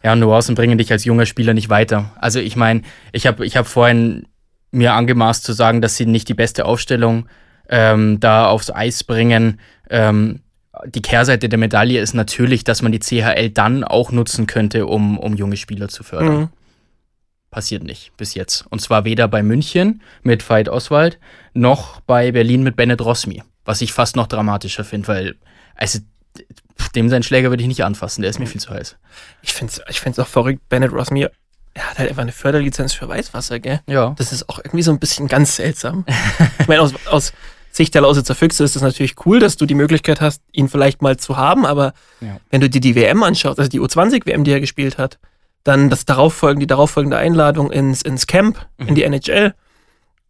ja, 0.03 0.15
Nuancen 0.15 0.55
bringen 0.55 0.79
dich 0.79 0.93
als 0.93 1.05
junger 1.05 1.27
Spieler 1.27 1.55
nicht 1.55 1.71
weiter. 1.71 2.13
Also 2.21 2.39
ich 2.41 2.57
meine, 2.57 2.83
ich 3.13 3.27
habe 3.27 3.45
ich 3.45 3.57
hab 3.57 3.67
vorhin 3.67 4.27
mir 4.71 4.93
angemaßt 4.93 5.43
zu 5.43 5.53
sagen, 5.53 5.81
dass 5.81 5.97
sie 5.97 6.07
nicht 6.07 6.29
die 6.29 6.35
beste 6.35 6.65
Aufstellung 6.67 7.29
ähm, 7.69 8.21
da 8.21 8.47
aufs 8.49 8.71
Eis 8.71 9.05
bringen. 9.05 9.61
Ähm, 9.91 10.41
die 10.87 11.03
Kehrseite 11.03 11.49
der 11.49 11.59
Medaille 11.59 12.01
ist 12.01 12.15
natürlich, 12.15 12.65
dass 12.65 12.83
man 12.83 12.93
die 12.93 13.01
CHL 13.01 13.51
dann 13.51 13.83
auch 13.83 14.13
nutzen 14.13 14.47
könnte, 14.47 14.87
um, 14.87 15.19
um 15.19 15.35
junge 15.35 15.57
Spieler 15.57 15.89
zu 15.89 16.05
fördern. 16.05 16.37
Mhm. 16.39 16.49
Passiert 17.51 17.83
nicht 17.83 18.13
bis 18.17 18.35
jetzt. 18.35 18.67
Und 18.69 18.81
zwar 18.81 19.05
weder 19.05 19.27
bei 19.27 19.43
München 19.43 20.03
mit 20.23 20.49
Veit 20.49 20.69
Oswald 20.69 21.19
noch 21.55 22.01
bei 22.01 22.31
Berlin 22.31 22.63
mit 22.63 22.77
Bennett 22.77 23.01
Rosmi. 23.01 23.43
Was 23.65 23.81
ich 23.81 23.93
fast 23.93 24.17
noch 24.17 24.27
dramatischer 24.27 24.85
finde, 24.85 25.09
weil 25.09 25.35
also 25.75 26.01
dem 26.95 27.09
seinen 27.09 27.23
Schläger 27.23 27.51
würde 27.51 27.63
ich 27.63 27.69
nicht 27.69 27.85
anfassen, 27.85 28.23
der 28.23 28.31
ist 28.31 28.39
mir 28.39 28.47
viel 28.47 28.61
zu 28.61 28.71
heiß. 28.71 28.97
Ich 29.43 29.53
finde 29.53 29.73
es 29.73 29.83
ich 29.89 30.01
find's 30.01 30.19
auch 30.19 30.27
verrückt, 30.27 30.69
Bennett 30.69 30.93
Rossmere, 30.93 31.31
er 31.75 31.91
hat 31.91 31.99
halt 31.99 32.09
einfach 32.09 32.23
eine 32.23 32.33
Förderlizenz 32.33 32.93
für 32.93 33.09
Weißwasser, 33.09 33.61
gell? 33.61 33.81
Ja. 33.87 34.15
Das 34.19 34.33
ist 34.33 34.49
auch 34.49 34.59
irgendwie 34.59 34.83
so 34.83 34.91
ein 34.91 34.99
bisschen 34.99 35.29
ganz 35.29 35.57
seltsam. 35.57 36.05
ich 36.59 36.67
meine, 36.67 36.83
aus, 36.83 36.95
aus 37.07 37.33
Sicht 37.71 37.95
der 37.95 38.03
Lausitzer 38.03 38.35
Füchse 38.35 38.65
ist 38.65 38.75
es 38.75 38.83
natürlich 38.83 39.15
cool, 39.25 39.39
dass 39.39 39.57
du 39.57 39.67
die 39.67 39.75
Möglichkeit 39.75 40.21
hast, 40.21 40.43
ihn 40.53 40.69
vielleicht 40.69 41.03
mal 41.03 41.17
zu 41.17 41.37
haben, 41.37 41.65
aber 41.67 41.93
ja. 42.21 42.41
wenn 42.51 42.61
du 42.61 42.69
dir 42.69 42.81
die 42.81 42.95
WM 42.95 43.23
anschaust, 43.23 43.59
also 43.59 43.69
die 43.69 43.81
U20-WM, 43.81 44.43
die 44.43 44.51
er 44.51 44.61
gespielt 44.61 44.99
hat, 44.99 45.19
dann 45.63 45.91
das 45.91 46.05
darauffolgende, 46.05 46.65
die 46.65 46.69
darauffolgende 46.69 47.17
Einladung 47.17 47.71
ins, 47.71 48.03
ins 48.03 48.27
Camp, 48.27 48.67
mhm. 48.79 48.89
in 48.89 48.95
die 48.95 49.05
NHL 49.05 49.55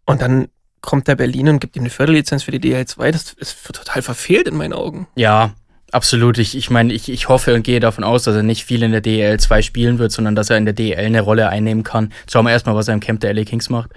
und 0.05 0.21
dann 0.21 0.49
kommt 0.81 1.09
der 1.09 1.17
Berlin 1.17 1.49
und 1.49 1.61
gibt 1.61 1.77
ihm 1.77 1.83
eine 1.83 1.91
Förderlizenz 1.91 2.43
für 2.43 2.51
die 2.51 2.61
DL2. 2.61 3.11
Das 3.11 3.33
ist 3.33 3.65
total 3.73 4.03
verfehlt 4.03 4.47
in 4.47 4.57
meinen 4.57 4.73
Augen. 4.73 5.07
Ja, 5.17 5.55
Absolut. 5.91 6.39
Ich, 6.39 6.57
ich 6.57 6.69
meine, 6.71 6.93
ich, 6.93 7.09
ich 7.09 7.29
hoffe 7.29 7.55
und 7.55 7.63
gehe 7.63 7.81
davon 7.81 8.05
aus, 8.05 8.25
dass 8.25 8.37
er 8.37 8.43
nicht 8.43 8.65
viel 8.65 8.83
in 8.83 8.93
der 8.93 9.01
DEL 9.01 9.41
2 9.41 9.63
spielen 9.63 9.99
wird, 9.99 10.13
sondern 10.13 10.35
dass 10.35 10.51
er 10.51 10.59
in 10.59 10.67
der 10.67 10.75
DEL 10.75 10.99
eine 10.99 11.23
Rolle 11.23 11.49
einnehmen 11.49 11.83
kann. 11.83 12.13
Schauen 12.31 12.45
wir 12.45 12.53
erstmal, 12.53 12.75
was 12.75 12.89
er 12.89 12.95
im 12.95 13.01
Camp 13.01 13.21
der 13.21 13.33
LA 13.33 13.45
Kings 13.45 13.71
macht. 13.71 13.91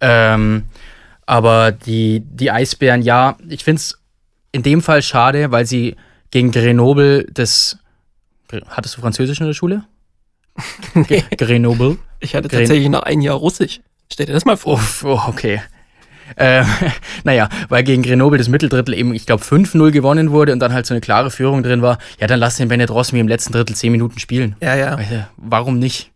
Ähm, 0.00 0.64
aber 1.24 1.72
die, 1.72 2.22
die 2.24 2.50
Eisbären, 2.50 3.02
ja, 3.02 3.36
ich 3.48 3.64
finde 3.64 3.80
es 3.80 3.98
in 4.52 4.62
dem 4.62 4.82
Fall 4.82 5.02
schade, 5.02 5.50
weil 5.50 5.66
sie 5.66 5.96
gegen 6.30 6.50
Grenoble 6.50 7.26
das. 7.32 7.78
Hattest 8.68 8.96
du 8.96 9.00
Französisch 9.00 9.40
in 9.40 9.46
der 9.46 9.54
Schule? 9.54 9.84
nee. 10.94 11.22
Grenoble? 11.36 11.98
Ich 12.18 12.34
hatte 12.34 12.48
tatsächlich 12.48 12.88
noch 12.88 13.04
ein 13.04 13.20
Jahr 13.20 13.36
Russisch. 13.36 13.80
Stell 14.12 14.26
dir 14.26 14.32
das 14.32 14.44
mal 14.44 14.56
vor. 14.56 14.80
Oh, 15.04 15.20
okay. 15.28 15.62
Äh, 16.36 16.64
naja, 17.24 17.48
weil 17.68 17.82
gegen 17.84 18.02
Grenoble 18.02 18.38
das 18.38 18.48
Mitteldrittel 18.48 18.94
eben, 18.94 19.14
ich 19.14 19.26
glaube, 19.26 19.42
5-0 19.42 19.90
gewonnen 19.90 20.30
wurde 20.30 20.52
und 20.52 20.60
dann 20.60 20.72
halt 20.72 20.86
so 20.86 20.94
eine 20.94 21.00
klare 21.00 21.30
Führung 21.30 21.62
drin 21.62 21.82
war. 21.82 21.98
Ja, 22.18 22.26
dann 22.26 22.40
lass 22.40 22.56
den 22.56 22.68
Bennett 22.68 22.90
Rossmi 22.90 23.20
im 23.20 23.28
letzten 23.28 23.52
Drittel 23.52 23.76
10 23.76 23.92
Minuten 23.92 24.18
spielen. 24.18 24.56
Ja, 24.60 24.74
ja. 24.74 24.98
warum 25.36 25.78
nicht? 25.78 26.10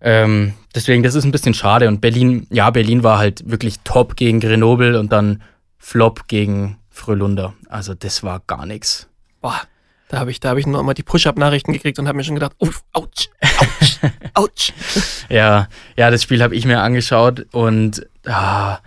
Ähm, 0.00 0.54
deswegen, 0.74 1.02
das 1.02 1.14
ist 1.14 1.24
ein 1.24 1.32
bisschen 1.32 1.54
schade. 1.54 1.88
Und 1.88 2.00
Berlin, 2.00 2.46
ja, 2.50 2.70
Berlin 2.70 3.02
war 3.02 3.18
halt 3.18 3.50
wirklich 3.50 3.80
top 3.84 4.16
gegen 4.16 4.40
Grenoble 4.40 4.98
und 4.98 5.12
dann 5.12 5.42
Flop 5.78 6.28
gegen 6.28 6.78
Frölunder. 6.90 7.54
Also 7.68 7.94
das 7.94 8.22
war 8.22 8.42
gar 8.46 8.66
nichts. 8.66 9.08
Boah, 9.40 9.60
da 10.08 10.18
habe 10.18 10.30
ich, 10.30 10.40
da 10.40 10.50
hab 10.50 10.58
ich 10.58 10.66
noch 10.66 10.82
mal 10.82 10.94
die 10.94 11.02
Push-Up-Nachrichten 11.02 11.72
gekriegt 11.72 11.98
und 11.98 12.08
habe 12.08 12.16
mir 12.16 12.24
schon 12.24 12.34
gedacht, 12.34 12.52
uff, 12.58 12.82
ouch, 12.92 13.28
ouch, 13.42 14.10
ouch. 14.34 14.72
ja, 15.28 15.68
ja, 15.96 16.10
das 16.10 16.22
Spiel 16.22 16.42
habe 16.42 16.54
ich 16.54 16.64
mir 16.64 16.80
angeschaut 16.80 17.46
und 17.52 18.06
ah, 18.26 18.78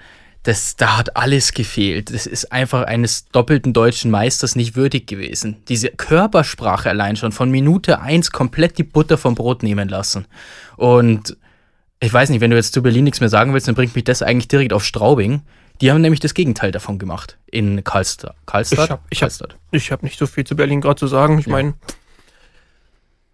das, 0.43 0.75
da 0.75 0.97
hat 0.97 1.15
alles 1.15 1.53
gefehlt. 1.53 2.13
Das 2.13 2.25
ist 2.25 2.51
einfach 2.51 2.83
eines 2.83 3.27
doppelten 3.29 3.73
deutschen 3.73 4.09
Meisters 4.09 4.55
nicht 4.55 4.75
würdig 4.75 5.05
gewesen. 5.05 5.57
Diese 5.67 5.89
Körpersprache 5.89 6.89
allein 6.89 7.15
schon 7.15 7.31
von 7.31 7.51
Minute 7.51 8.01
eins 8.01 8.31
komplett 8.31 8.77
die 8.77 8.83
Butter 8.83 9.17
vom 9.17 9.35
Brot 9.35 9.61
nehmen 9.61 9.87
lassen. 9.87 10.25
Und 10.77 11.37
ich 11.99 12.11
weiß 12.11 12.29
nicht, 12.29 12.41
wenn 12.41 12.49
du 12.49 12.57
jetzt 12.57 12.73
zu 12.73 12.81
Berlin 12.81 13.03
nichts 13.03 13.19
mehr 13.19 13.29
sagen 13.29 13.53
willst, 13.53 13.67
dann 13.67 13.75
bringt 13.75 13.93
mich 13.93 14.03
das 14.03 14.23
eigentlich 14.23 14.47
direkt 14.47 14.73
auf 14.73 14.83
Straubing. 14.83 15.43
Die 15.79 15.91
haben 15.91 16.01
nämlich 16.01 16.19
das 16.19 16.33
Gegenteil 16.33 16.71
davon 16.71 16.97
gemacht 16.97 17.37
in 17.45 17.83
Karlstadt. 17.83 18.35
Karlstadt? 18.47 18.99
Ich 19.09 19.21
habe 19.21 19.33
hab, 19.73 19.91
hab 19.91 20.03
nicht 20.03 20.17
so 20.17 20.25
viel 20.25 20.43
zu 20.43 20.55
Berlin 20.55 20.81
gerade 20.81 20.99
zu 20.99 21.07
sagen. 21.07 21.37
Ich 21.37 21.45
ja. 21.45 21.51
meine, 21.51 21.75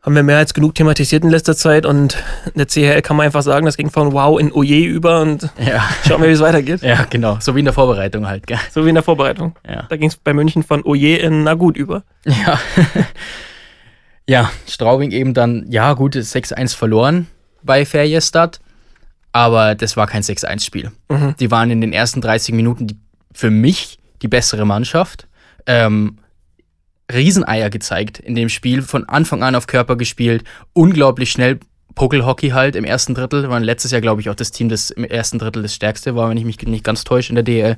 haben 0.01 0.16
wir 0.16 0.24
mehr 0.24 0.38
als 0.38 0.54
genug 0.54 0.75
thematisiert 0.75 1.24
in 1.24 1.30
letzter 1.30 1.56
Zeit 1.56 1.86
und 1.86 2.24
in 2.46 2.54
der 2.56 2.68
CHL 2.68 3.01
kann 3.01 3.18
man 3.18 3.25
einfach 3.25 3.42
sagen, 3.42 3.66
das 3.66 3.77
ging 3.77 3.89
von 3.89 4.13
wow 4.13 4.39
in 4.39 4.51
Oje 4.54 4.86
über 4.86 5.22
und 5.22 5.50
ja. 5.60 5.84
schauen 6.08 6.22
wir, 6.22 6.30
wie 6.30 6.34
es 6.34 6.39
weitergeht. 6.39 6.82
Ja, 6.82 7.06
genau. 7.10 7.38
So 7.42 7.56
wie 7.56 7.60
in 7.60 7.66
der 7.66 7.74
Vorbereitung 7.74 8.27
halt, 8.27 8.48
gell? 8.48 8.60
So 8.72 8.86
wie 8.86 8.89
in 8.89 8.96
der 8.96 9.04
Vorbereitung. 9.04 9.56
Ja. 9.68 9.84
Da 9.89 9.98
ging 9.98 10.10
es 10.10 10.16
bei 10.16 10.34
München 10.34 10.63
von 10.63 10.84
Oje 10.84 11.18
in 11.18 11.44
na 11.44 11.56
gut 11.56 11.75
über. 11.75 12.04
Ja. 12.25 12.60
ja, 14.27 14.51
Straubing 14.68 15.12
eben 15.12 15.34
dann, 15.34 15.66
ja, 15.70 15.94
gut, 15.94 16.16
6-1 16.16 16.75
verloren 16.75 17.27
bei 17.63 17.86
Ferjestad, 17.86 18.62
aber 19.34 19.75
das 19.75 19.98
war 19.98 20.08
kein 20.08 20.22
6-1-Spiel. 20.22 20.92
Mhm. 21.10 21.36
Die 21.39 21.51
waren 21.51 21.70
in 21.70 21.82
den 21.82 21.92
ersten 21.92 22.22
30 22.22 22.56
Minuten 22.56 22.88
die, 22.88 22.98
für 23.34 23.50
mich 23.50 24.00
die 24.22 24.27
bessere 24.27 24.66
Mannschaft 24.66 25.27
ähm, 25.66 26.18
Rieseneier 27.12 27.70
gezeigt 27.70 28.20
in 28.20 28.36
dem 28.36 28.50
Spiel, 28.50 28.82
von 28.82 29.08
Anfang 29.08 29.44
an 29.44 29.56
auf 29.56 29.68
Körper 29.68 29.96
gespielt, 29.96 30.44
unglaublich 30.74 31.32
schnell 31.32 31.60
Puckelhockey 31.96 32.50
halt 32.50 32.76
im 32.76 32.86
ersten 32.86 33.16
Drittel. 33.16 33.50
Waren 33.50 33.64
letztes 33.64 33.92
Jahr, 33.92 34.02
glaube 34.02 34.22
ich, 34.22 34.30
auch 34.30 34.36
das 34.36 34.52
Team, 34.52 34.70
das 34.70 34.92
im 34.92 35.04
ersten 35.04 35.40
Drittel 35.40 35.64
das 35.64 35.74
stärkste 35.74 36.16
war, 36.16 36.30
wenn 36.30 36.38
ich 36.38 36.46
mich 36.46 36.62
nicht 36.62 36.84
ganz 36.84 37.04
täusche 37.04 37.30
in 37.30 37.36
der 37.36 37.44
DL. 37.44 37.78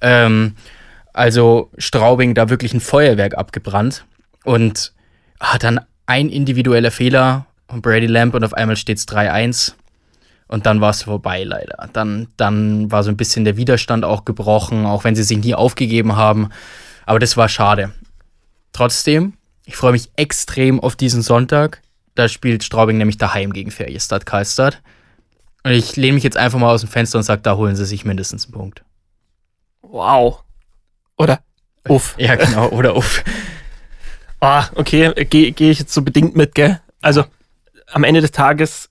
Ähm, 0.00 0.54
also 1.12 1.70
Straubing 1.78 2.34
da 2.34 2.48
wirklich 2.48 2.74
ein 2.74 2.80
Feuerwerk 2.80 3.36
abgebrannt 3.36 4.04
und 4.44 4.92
hat 5.40 5.64
dann 5.64 5.80
ein 6.06 6.28
individueller 6.28 6.90
Fehler 6.90 7.46
und 7.66 7.82
Brady 7.82 8.06
Lamp 8.06 8.34
und 8.34 8.44
auf 8.44 8.54
einmal 8.54 8.76
steht 8.76 8.98
es 8.98 9.08
3-1 9.08 9.72
und 10.46 10.66
dann 10.66 10.80
war 10.80 10.90
es 10.90 11.02
vorbei 11.02 11.42
leider. 11.42 11.88
Dann, 11.92 12.28
dann 12.36 12.92
war 12.92 13.02
so 13.02 13.10
ein 13.10 13.16
bisschen 13.16 13.44
der 13.44 13.56
Widerstand 13.56 14.04
auch 14.04 14.24
gebrochen, 14.24 14.86
auch 14.86 15.04
wenn 15.04 15.16
sie 15.16 15.24
sich 15.24 15.38
nie 15.38 15.54
aufgegeben 15.54 16.16
haben. 16.16 16.50
Aber 17.04 17.18
das 17.18 17.36
war 17.36 17.48
schade. 17.48 17.92
Trotzdem, 18.76 19.32
ich 19.64 19.74
freue 19.74 19.92
mich 19.92 20.10
extrem 20.16 20.80
auf 20.80 20.96
diesen 20.96 21.22
Sonntag. 21.22 21.80
Da 22.14 22.28
spielt 22.28 22.62
Straubing 22.62 22.98
nämlich 22.98 23.16
daheim 23.16 23.54
gegen 23.54 23.70
Ferjestad 23.70 24.26
Karlstad. 24.26 24.82
Und 25.64 25.70
ich 25.70 25.96
lehne 25.96 26.12
mich 26.12 26.24
jetzt 26.24 26.36
einfach 26.36 26.58
mal 26.58 26.74
aus 26.74 26.82
dem 26.82 26.90
Fenster 26.90 27.16
und 27.16 27.24
sage, 27.24 27.40
da 27.40 27.56
holen 27.56 27.74
sie 27.74 27.86
sich 27.86 28.04
mindestens 28.04 28.44
einen 28.44 28.52
Punkt. 28.52 28.84
Wow. 29.80 30.44
Oder 31.16 31.40
uff. 31.88 32.16
Ja, 32.18 32.34
genau, 32.34 32.68
oder 32.68 32.96
uff. 32.96 33.24
Ah, 34.40 34.66
okay, 34.74 35.24
gehe 35.24 35.52
geh 35.52 35.70
ich 35.70 35.78
jetzt 35.78 35.94
so 35.94 36.02
bedingt 36.02 36.36
mit, 36.36 36.54
gell? 36.54 36.78
Also, 37.00 37.24
am 37.92 38.04
Ende 38.04 38.20
des 38.20 38.32
Tages 38.32 38.90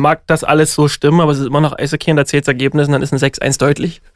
mag 0.00 0.26
das 0.26 0.44
alles 0.44 0.74
so 0.74 0.88
stimmen, 0.88 1.20
aber 1.20 1.32
es 1.32 1.38
ist 1.38 1.46
immer 1.46 1.60
noch 1.60 1.78
Eishockey 1.78 2.10
und 2.10 2.16
da 2.16 2.24
zählt 2.24 2.44
das 2.44 2.48
Ergebnis 2.48 2.86
und 2.86 2.92
dann 2.92 3.02
ist 3.02 3.12
ein 3.12 3.18
6-1 3.18 3.58
deutlich. 3.58 4.02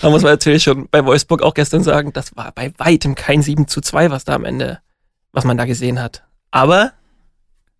Da 0.00 0.10
muss 0.10 0.22
man 0.22 0.32
natürlich 0.32 0.62
schon 0.62 0.88
bei 0.90 1.04
Wolfsburg 1.06 1.42
auch 1.42 1.54
gestern 1.54 1.82
sagen, 1.82 2.12
das 2.12 2.36
war 2.36 2.52
bei 2.52 2.74
weitem 2.76 3.14
kein 3.14 3.40
7 3.40 3.68
zu 3.68 3.80
2, 3.80 4.10
was 4.10 4.24
da 4.24 4.34
am 4.34 4.44
Ende, 4.44 4.80
was 5.32 5.44
man 5.44 5.56
da 5.56 5.64
gesehen 5.64 6.02
hat. 6.02 6.24
Aber 6.50 6.92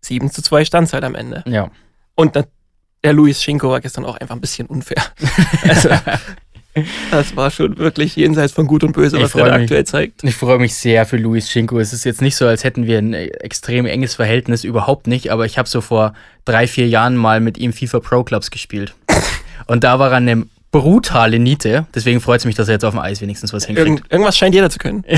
7 0.01 0.31
zu 0.31 0.41
2 0.41 0.65
stand 0.65 0.87
es 0.87 0.93
halt 0.93 1.03
am 1.03 1.13
Ende. 1.13 1.43
Ja. 1.45 1.69
Und 2.15 2.35
der 2.35 3.13
Luis 3.13 3.43
Schinko 3.43 3.69
war 3.69 3.81
gestern 3.81 4.05
auch 4.05 4.17
einfach 4.17 4.33
ein 4.33 4.41
bisschen 4.41 4.65
unfair. 4.65 5.03
also, 5.67 5.89
das 7.11 7.35
war 7.35 7.51
schon 7.51 7.77
wirklich 7.77 8.15
jenseits 8.15 8.53
von 8.53 8.67
Gut 8.67 8.83
und 8.83 8.93
Böse, 8.93 9.17
Ich 9.17 9.23
was 9.23 9.35
mich. 9.35 9.45
aktuell 9.45 9.85
zeigt. 9.85 10.23
Ich 10.23 10.35
freue 10.35 10.59
mich 10.59 10.75
sehr 10.75 11.05
für 11.05 11.17
Luis 11.17 11.49
Schinko. 11.49 11.79
Es 11.79 11.93
ist 11.93 12.03
jetzt 12.03 12.21
nicht 12.21 12.35
so, 12.35 12.47
als 12.47 12.63
hätten 12.63 12.85
wir 12.85 12.97
ein 12.97 13.13
äh, 13.13 13.27
extrem 13.27 13.85
enges 13.85 14.15
Verhältnis, 14.15 14.63
überhaupt 14.63 15.07
nicht. 15.07 15.31
Aber 15.31 15.45
ich 15.45 15.57
habe 15.57 15.69
so 15.69 15.81
vor 15.81 16.13
drei, 16.43 16.67
vier 16.67 16.87
Jahren 16.87 17.15
mal 17.15 17.39
mit 17.39 17.57
ihm 17.57 17.73
FIFA 17.73 17.99
Pro 17.99 18.23
Clubs 18.23 18.51
gespielt. 18.51 18.93
Und 19.67 19.83
da 19.83 19.99
war 19.99 20.11
er 20.11 20.17
eine 20.17 20.45
brutale 20.71 21.39
Niete. 21.39 21.85
Deswegen 21.95 22.19
freut 22.19 22.39
es 22.39 22.45
mich, 22.45 22.55
dass 22.55 22.67
er 22.67 22.73
jetzt 22.73 22.85
auf 22.85 22.93
dem 22.93 22.99
Eis 22.99 23.21
wenigstens 23.21 23.53
was 23.53 23.65
hinkriegt. 23.65 23.87
Irgend, 23.87 24.11
irgendwas 24.11 24.37
scheint 24.37 24.53
jeder 24.53 24.69
zu 24.69 24.77
können. 24.77 25.05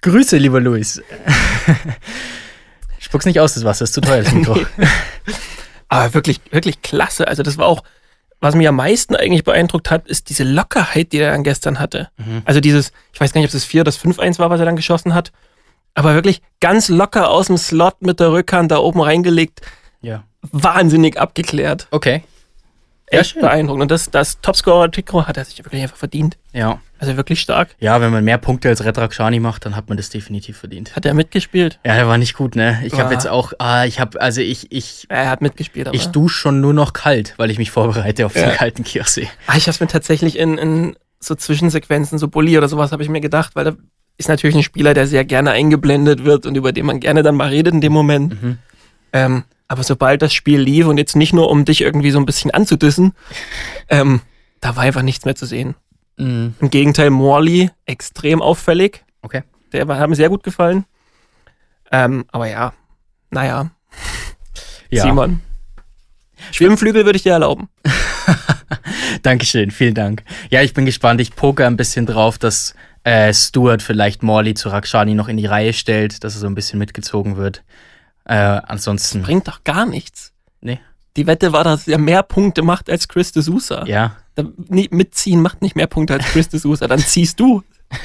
Grüße, 0.00 0.36
lieber 0.38 0.60
Luis. 0.60 1.02
Spuck's 2.98 3.26
nicht 3.26 3.40
aus, 3.40 3.54
das 3.54 3.64
Wasser 3.64 3.84
ist 3.84 3.94
zu 3.94 4.00
teuer, 4.00 4.22
das 4.22 4.32
Mikro. 4.32 4.58
Aber 5.88 6.14
wirklich, 6.14 6.40
wirklich 6.50 6.82
klasse. 6.82 7.26
Also 7.26 7.42
das 7.42 7.58
war 7.58 7.66
auch, 7.66 7.82
was 8.40 8.54
mich 8.54 8.68
am 8.68 8.76
meisten 8.76 9.16
eigentlich 9.16 9.44
beeindruckt 9.44 9.90
hat, 9.90 10.06
ist 10.06 10.28
diese 10.28 10.44
Lockerheit, 10.44 11.12
die 11.12 11.18
er 11.18 11.32
dann 11.32 11.42
gestern 11.42 11.78
hatte. 11.80 12.08
Also 12.44 12.60
dieses, 12.60 12.92
ich 13.12 13.20
weiß 13.20 13.32
gar 13.32 13.40
nicht, 13.40 13.50
ob 13.50 13.54
es 13.54 13.62
das 13.62 13.64
4 13.64 13.80
oder 13.80 13.84
das 13.90 14.00
5-1 14.00 14.38
war, 14.38 14.50
was 14.50 14.60
er 14.60 14.66
dann 14.66 14.76
geschossen 14.76 15.14
hat. 15.14 15.32
Aber 15.94 16.14
wirklich 16.14 16.40
ganz 16.60 16.88
locker 16.88 17.30
aus 17.30 17.48
dem 17.48 17.56
Slot 17.58 18.00
mit 18.02 18.20
der 18.20 18.30
Rückhand 18.30 18.70
da 18.70 18.78
oben 18.78 19.00
reingelegt. 19.00 19.60
ja. 20.00 20.24
Wahnsinnig 20.52 21.18
abgeklärt. 21.18 21.88
Okay. 21.90 22.22
Ja, 23.10 23.20
Echt 23.20 23.30
schön. 23.30 23.42
beeindruckend. 23.42 23.82
Und 23.82 23.90
das, 23.90 24.10
das 24.10 24.40
Topscorer-Trikot 24.40 25.26
hat 25.26 25.36
er 25.36 25.44
sich 25.44 25.58
wirklich 25.64 25.82
einfach 25.82 25.96
verdient. 25.96 26.36
Ja. 26.52 26.80
Also 26.98 27.16
wirklich 27.16 27.40
stark. 27.40 27.68
Ja, 27.78 28.00
wenn 28.00 28.10
man 28.10 28.24
mehr 28.24 28.38
Punkte 28.38 28.68
als 28.68 28.84
Redrak 28.84 29.14
Shani 29.14 29.38
macht, 29.40 29.64
dann 29.64 29.76
hat 29.76 29.88
man 29.88 29.96
das 29.96 30.10
definitiv 30.10 30.58
verdient. 30.58 30.96
Hat 30.96 31.06
er 31.06 31.14
mitgespielt? 31.14 31.78
Ja, 31.86 31.94
der 31.94 32.08
war 32.08 32.18
nicht 32.18 32.34
gut, 32.34 32.56
ne? 32.56 32.80
Ich 32.84 32.98
habe 32.98 33.14
jetzt 33.14 33.28
auch, 33.28 33.52
ah, 33.58 33.84
ich 33.84 34.00
habe, 34.00 34.20
also 34.20 34.40
ich, 34.40 34.72
ich, 34.72 35.06
Er 35.08 35.30
hat 35.30 35.40
mitgespielt, 35.40 35.86
aber. 35.88 35.94
ich 35.96 36.08
dusche 36.08 36.36
schon 36.36 36.60
nur 36.60 36.74
noch 36.74 36.92
kalt, 36.92 37.34
weil 37.36 37.50
ich 37.50 37.58
mich 37.58 37.70
vorbereite 37.70 38.26
auf 38.26 38.34
Ja. 38.34 38.48
den 38.48 38.56
kalten 38.56 38.82
Kirchsee. 38.84 39.28
Ah, 39.46 39.56
ich 39.56 39.68
hab's 39.68 39.78
mir 39.80 39.86
tatsächlich 39.86 40.36
in, 40.38 40.58
in 40.58 40.96
so 41.20 41.34
Zwischensequenzen, 41.36 42.18
so 42.18 42.26
Bulli 42.28 42.58
oder 42.58 42.68
sowas, 42.68 42.90
habe 42.92 43.02
ich 43.04 43.08
mir 43.08 43.20
gedacht, 43.20 43.54
weil 43.54 43.64
da 43.64 43.72
ist 44.18 44.28
natürlich 44.28 44.56
ein 44.56 44.62
Spieler, 44.64 44.92
der 44.92 45.06
sehr 45.06 45.24
gerne 45.24 45.52
eingeblendet 45.52 46.24
wird 46.24 46.46
und 46.46 46.56
über 46.56 46.72
den 46.72 46.84
man 46.86 46.98
gerne 46.98 47.22
dann 47.22 47.36
mal 47.36 47.48
redet 47.48 47.72
in 47.74 47.80
dem 47.80 47.92
Moment. 47.92 48.42
Mhm. 48.42 48.58
Ähm, 49.12 49.44
aber 49.68 49.82
sobald 49.82 50.22
das 50.22 50.32
Spiel 50.32 50.60
lief 50.60 50.86
und 50.86 50.98
jetzt 50.98 51.14
nicht 51.16 51.32
nur 51.32 51.50
um 51.50 51.64
dich 51.64 51.82
irgendwie 51.82 52.10
so 52.10 52.18
ein 52.18 52.26
bisschen 52.26 52.50
anzudissen, 52.50 53.12
ähm, 53.88 54.20
da 54.60 54.74
war 54.76 54.82
einfach 54.82 55.02
nichts 55.02 55.24
mehr 55.24 55.36
zu 55.36 55.46
sehen. 55.46 55.74
Mhm. 56.16 56.54
Im 56.60 56.70
Gegenteil, 56.70 57.10
Morley 57.10 57.70
extrem 57.86 58.42
auffällig. 58.42 59.04
Okay. 59.22 59.42
Der 59.72 59.86
war, 59.86 59.98
hat 59.98 60.08
mir 60.08 60.16
sehr 60.16 60.30
gut 60.30 60.42
gefallen. 60.42 60.84
Ähm, 61.92 62.24
aber 62.32 62.48
ja, 62.48 62.72
naja, 63.30 63.70
Ja. 64.90 65.02
Simon. 65.02 65.40
Schwimmflügel 66.52 67.04
würde 67.04 67.16
ich 67.16 67.22
dir 67.24 67.32
erlauben. 67.32 67.68
Dankeschön, 69.22 69.70
vielen 69.70 69.94
Dank. 69.94 70.22
Ja, 70.50 70.62
ich 70.62 70.72
bin 70.72 70.86
gespannt. 70.86 71.20
Ich 71.20 71.34
poker 71.34 71.66
ein 71.66 71.76
bisschen 71.76 72.06
drauf, 72.06 72.38
dass 72.38 72.74
äh, 73.04 73.32
Stuart 73.34 73.82
vielleicht 73.82 74.22
Morley 74.22 74.54
zu 74.54 74.68
Rakshani 74.68 75.14
noch 75.14 75.28
in 75.28 75.36
die 75.36 75.46
Reihe 75.46 75.72
stellt, 75.72 76.24
dass 76.24 76.34
er 76.34 76.40
so 76.40 76.46
ein 76.46 76.54
bisschen 76.54 76.78
mitgezogen 76.78 77.36
wird. 77.36 77.64
Äh, 78.28 78.34
ansonsten. 78.34 79.22
Bringt 79.22 79.48
doch 79.48 79.64
gar 79.64 79.86
nichts. 79.86 80.32
Nee. 80.60 80.78
Die 81.16 81.26
Wette 81.26 81.52
war, 81.52 81.64
dass 81.64 81.88
er 81.88 81.98
mehr 81.98 82.22
Punkte 82.22 82.62
macht 82.62 82.88
als 82.88 83.08
Chris 83.08 83.32
de 83.32 83.42
Sousa. 83.42 83.84
Ja. 83.86 84.16
Da, 84.36 84.44
nie, 84.68 84.88
mitziehen 84.92 85.40
macht 85.42 85.62
nicht 85.62 85.74
mehr 85.74 85.86
Punkte 85.88 86.14
als 86.14 86.24
Chris 86.26 86.48
de 86.48 86.60
Sousa. 86.60 86.86
Dann 86.86 87.00
ziehst 87.00 87.40
du. 87.40 87.62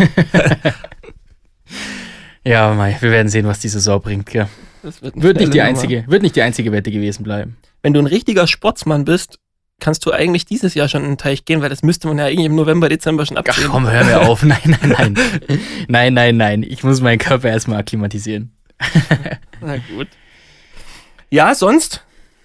Ja, 2.45 2.73
mei, 2.73 2.97
wir 2.99 3.11
werden 3.11 3.29
sehen, 3.29 3.47
was 3.47 3.59
die 3.59 3.69
Saison 3.69 4.01
bringt. 4.01 4.25
Gell. 4.25 4.47
Das 4.81 5.01
wird, 5.01 5.21
Wird 5.21 5.37
nicht 5.37 5.53
die 5.53 5.59
Nummer. 5.59 5.69
einzige, 5.69 6.03
wird 6.07 6.23
nicht 6.23 6.35
die 6.35 6.41
einzige 6.41 6.73
Wette 6.73 6.91
gewesen 6.91 7.23
bleiben. 7.23 7.55
Wenn 7.81 7.93
du 7.93 8.01
ein 8.01 8.05
richtiger 8.05 8.47
Sportsmann 8.47 9.05
bist, 9.05 9.39
kannst 9.79 10.05
du 10.05 10.11
eigentlich 10.11 10.45
dieses 10.45 10.73
Jahr 10.73 10.89
schon 10.89 11.03
in 11.03 11.11
den 11.11 11.17
Teich 11.17 11.45
gehen, 11.45 11.61
weil 11.61 11.69
das 11.69 11.83
müsste 11.83 12.09
man 12.09 12.17
ja 12.17 12.25
eigentlich 12.25 12.45
im 12.47 12.55
November, 12.55 12.89
Dezember 12.89 13.25
schon 13.25 13.37
Ach 13.37 13.43
abziehen. 13.45 13.69
komm, 13.69 13.89
hör 13.89 14.03
mir 14.03 14.21
auf. 14.21 14.43
Nein, 14.43 14.59
nein, 14.65 14.89
nein. 14.97 15.17
nein, 15.87 16.13
nein, 16.13 16.37
nein. 16.37 16.63
Ich 16.63 16.83
muss 16.83 16.99
meinen 16.99 17.17
Körper 17.19 17.47
erstmal 17.49 17.79
akklimatisieren. 17.79 18.51
Na 19.61 19.77
gut. 19.77 20.07
Ja, 21.29 21.55
sonst? 21.55 22.03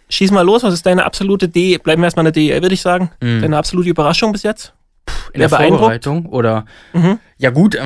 Schieß 0.09 0.31
mal 0.31 0.43
los. 0.43 0.63
Was 0.63 0.75
ist 0.75 0.87
deine 0.87 1.05
absolute 1.05 1.49
D? 1.49 1.79
Bleiben 1.79 2.01
wir 2.01 2.07
erstmal 2.07 2.27
in 2.27 2.33
der 2.33 2.43
DEL, 2.43 2.63
würde 2.63 2.75
ich 2.75 2.81
sagen. 2.81 3.11
Mhm. 3.21 3.43
Deine 3.43 3.57
absolute 3.59 3.91
Überraschung 3.91 4.33
bis 4.33 4.43
jetzt? 4.43 4.73
In 5.33 5.41
der 5.41 5.49
beeindruckt? 5.49 5.81
Vorbereitung 5.81 6.27
oder 6.27 6.65
Mhm. 6.93 7.19
Ja, 7.39 7.51
gut. 7.51 7.79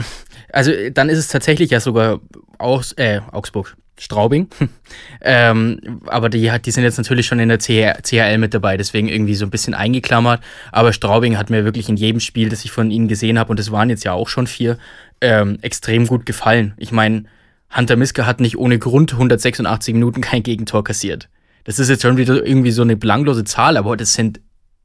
Also, 0.52 0.70
dann 0.92 1.08
ist 1.08 1.18
es 1.18 1.28
tatsächlich 1.28 1.70
ja 1.70 1.80
sogar 1.80 2.20
Aus, 2.58 2.92
äh, 2.92 3.20
Augsburg, 3.32 3.76
Straubing. 3.98 4.48
ähm, 5.20 6.00
aber 6.06 6.28
die, 6.28 6.52
hat, 6.52 6.66
die 6.66 6.70
sind 6.70 6.84
jetzt 6.84 6.98
natürlich 6.98 7.26
schon 7.26 7.40
in 7.40 7.48
der 7.48 7.58
CH 7.58 8.02
CHL 8.02 8.38
mit 8.38 8.54
dabei, 8.54 8.76
deswegen 8.76 9.08
irgendwie 9.08 9.34
so 9.34 9.44
ein 9.44 9.50
bisschen 9.50 9.74
eingeklammert. 9.74 10.40
Aber 10.70 10.92
Straubing 10.92 11.36
hat 11.38 11.50
mir 11.50 11.64
wirklich 11.64 11.88
in 11.88 11.96
jedem 11.96 12.20
Spiel, 12.20 12.48
das 12.48 12.64
ich 12.64 12.70
von 12.70 12.90
ihnen 12.90 13.08
gesehen 13.08 13.38
habe, 13.38 13.50
und 13.50 13.58
es 13.58 13.72
waren 13.72 13.90
jetzt 13.90 14.04
ja 14.04 14.12
auch 14.12 14.28
schon 14.28 14.46
vier, 14.46 14.78
ähm, 15.20 15.58
extrem 15.62 16.06
gut 16.06 16.26
gefallen. 16.26 16.74
Ich 16.76 16.92
meine, 16.92 17.24
Hunter 17.74 17.96
Miske 17.96 18.26
hat 18.26 18.40
nicht 18.40 18.58
ohne 18.58 18.78
Grund 18.78 19.12
186 19.12 19.94
Minuten 19.94 20.20
kein 20.20 20.42
Gegentor 20.42 20.84
kassiert. 20.84 21.28
Das 21.64 21.78
ist 21.78 21.88
jetzt 21.88 22.02
schon 22.02 22.16
wieder 22.16 22.44
irgendwie 22.44 22.72
so 22.72 22.82
eine 22.82 22.96
belanglose 22.96 23.44
Zahl, 23.44 23.76
aber 23.76 23.96
das 23.96 24.14
sind 24.14 24.40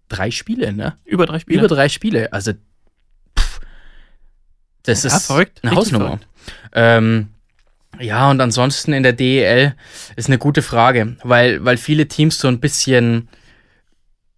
drei 0.09 0.31
Spiele, 0.31 0.71
ne? 0.73 0.95
Über 1.05 1.25
drei 1.25 1.39
Spiele. 1.39 1.59
Über 1.59 1.67
drei 1.67 1.89
Spiele. 1.89 2.31
Also, 2.31 2.53
pff, 3.37 3.59
das 4.83 5.03
Ja, 5.03 5.15
ist 5.15 5.25
verrückt. 5.25 5.59
eine 5.63 5.71
Richtig 5.71 5.93
Hausnummer. 5.93 6.19
Ähm, 6.73 7.29
ja, 7.99 8.29
und 8.29 8.39
ansonsten 8.41 8.93
in 8.93 9.03
der 9.03 9.13
DEL 9.13 9.73
ist 10.15 10.27
eine 10.27 10.37
gute 10.37 10.61
Frage, 10.61 11.17
weil, 11.23 11.65
weil 11.65 11.77
viele 11.77 12.07
Teams 12.07 12.39
so 12.39 12.47
ein 12.47 12.59
bisschen 12.59 13.27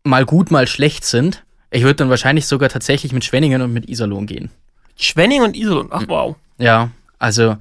mal 0.03 0.25
gut, 0.25 0.49
mal 0.49 0.65
schlecht 0.65 1.05
sind. 1.05 1.43
Ich 1.71 1.83
würde 1.83 1.95
dann 1.95 2.09
wahrscheinlich 2.09 2.47
sogar 2.47 2.69
tatsächlich 2.69 3.11
mit 3.11 3.25
Schwenningen 3.25 3.61
und 3.61 3.73
mit 3.73 3.89
Iserlohn 3.89 4.25
gehen. 4.25 4.49
Schwenning 4.97 5.41
und 5.43 5.55
Iserlohn. 5.55 5.89
Ach, 5.91 6.03
wow. 6.07 6.35
Ja, 6.57 6.89
also 7.19 7.57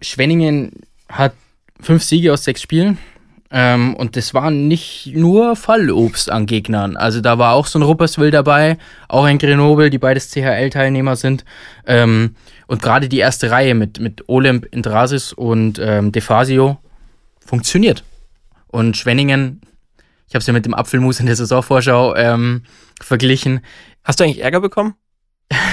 Schwenningen 0.00 0.72
hat 1.08 1.32
fünf 1.80 2.02
Siege 2.02 2.32
aus 2.32 2.44
sechs 2.44 2.62
Spielen. 2.62 2.98
Ähm, 3.52 3.96
und 3.96 4.16
das 4.16 4.32
war 4.32 4.50
nicht 4.52 5.10
nur 5.12 5.56
Fallobst 5.56 6.30
an 6.30 6.46
Gegnern. 6.46 6.96
Also 6.96 7.20
da 7.20 7.38
war 7.38 7.54
auch 7.54 7.66
so 7.66 7.80
ein 7.80 7.82
Rupperswil 7.82 8.30
dabei, 8.30 8.78
auch 9.08 9.24
ein 9.24 9.38
Grenoble, 9.38 9.90
die 9.90 9.98
beides 9.98 10.30
CHL-Teilnehmer 10.30 11.16
sind. 11.16 11.44
Ähm, 11.84 12.36
und 12.68 12.80
gerade 12.80 13.08
die 13.08 13.18
erste 13.18 13.50
Reihe 13.50 13.74
mit, 13.74 13.98
mit 13.98 14.28
Olymp, 14.28 14.66
Indrasis 14.66 15.32
und 15.32 15.80
ähm, 15.82 16.12
Defasio 16.12 16.78
funktioniert. 17.44 18.04
Und 18.68 18.96
Schwenningen, 18.96 19.60
ich 20.28 20.34
habe 20.34 20.38
es 20.42 20.46
ja 20.46 20.52
mit 20.52 20.64
dem 20.64 20.74
Apfelmus 20.74 21.18
in 21.18 21.26
der 21.26 21.34
Saisonvorschau 21.34 22.14
ähm, 22.14 22.62
verglichen. 23.00 23.62
Hast 24.04 24.20
du 24.20 24.24
eigentlich 24.24 24.44
Ärger 24.44 24.60
bekommen? 24.60 24.94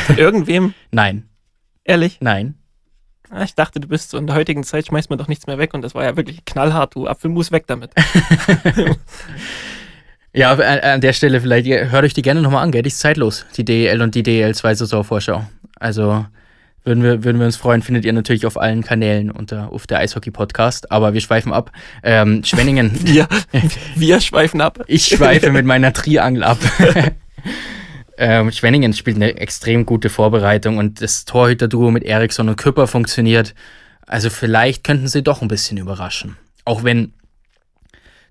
Von 0.08 0.18
irgendwem? 0.18 0.74
Nein, 0.90 1.30
Ehrlich? 1.84 2.18
nein. 2.22 2.56
Ah, 3.30 3.44
Ich 3.44 3.56
dachte, 3.56 3.80
du 3.80 3.88
bist 3.88 4.12
so 4.12 4.18
in 4.18 4.28
der 4.28 4.36
heutigen 4.36 4.64
Zeit, 4.64 4.88
schmeißt 4.88 5.10
man 5.10 5.20
doch 5.20 5.28
nichts 5.28 5.48
mehr 5.48 5.58
weg 5.58 5.74
und 5.74 5.82
das 5.82 5.96
war 5.96 6.04
ja 6.04 6.16
wirklich 6.16 6.46
knallhart, 6.46 6.96
du 6.96 7.08
Apfelmus 7.08 7.52
weg 7.52 7.66
damit. 7.68 7.92
Ja, 10.34 10.54
an, 10.54 11.02
der 11.02 11.14
Stelle 11.14 11.42
vielleicht, 11.42 11.68
hört 11.68 12.04
euch 12.04 12.14
die 12.14 12.22
gerne 12.22 12.44
nochmal 12.44 12.64
an, 12.64 12.72
gell? 12.72 12.84
Die 12.84 12.90
ist 12.90 13.00
zeitlos, 13.00 13.44
die 13.56 13.66
DEL 13.66 14.04
und 14.04 14.14
die 14.14 14.22
DEL 14.22 14.54
2 14.54 14.76
Saisonvorschau. 14.76 15.48
Also 15.80 16.28
würden 16.84 17.02
wir, 17.02 17.24
würden 17.24 17.40
wir 17.40 17.48
uns 17.48 17.56
freuen, 17.58 17.82
findet 17.82 18.06
ihr 18.06 18.14
natürlich 18.14 18.46
auf 18.46 18.56
allen 18.56 18.84
Kanälen 18.84 19.32
unter 19.32 19.72
auf 19.72 19.88
der 19.88 19.98
Eishockey-Podcast. 19.98 20.92
Aber 20.92 21.14
wir 21.14 21.22
schweifen 21.22 21.52
ab. 21.52 21.72
Ähm, 22.04 22.44
Schwenningen. 22.44 22.92
wir, 23.04 23.28
wir 23.96 24.22
schweifen 24.22 24.62
ab. 24.62 24.80
Ich 24.86 25.08
schweife 25.08 25.52
mit 25.52 25.66
meiner 25.66 25.92
Triangel 25.92 26.44
ab. 26.44 26.60
ähm, 28.18 28.52
Schwenningen 28.52 28.94
spielt 28.94 29.18
eine 29.18 29.38
extrem 29.38 29.86
gute 29.86 30.10
Vorbereitung 30.10 30.78
und 30.78 31.02
das 31.02 31.26
Torhüter-Duo 31.26 31.92
mit 31.92 32.04
Eriksson 32.04 32.50
und 32.50 32.58
Küpper 32.58 32.88
funktioniert. 32.88 33.54
Also 34.06 34.30
vielleicht 34.30 34.84
könnten 34.84 35.08
sie 35.08 35.24
doch 35.24 35.42
ein 35.42 35.48
bisschen 35.48 35.78
überraschen. 35.78 36.38
Auch 36.66 36.84
wenn 36.84 37.14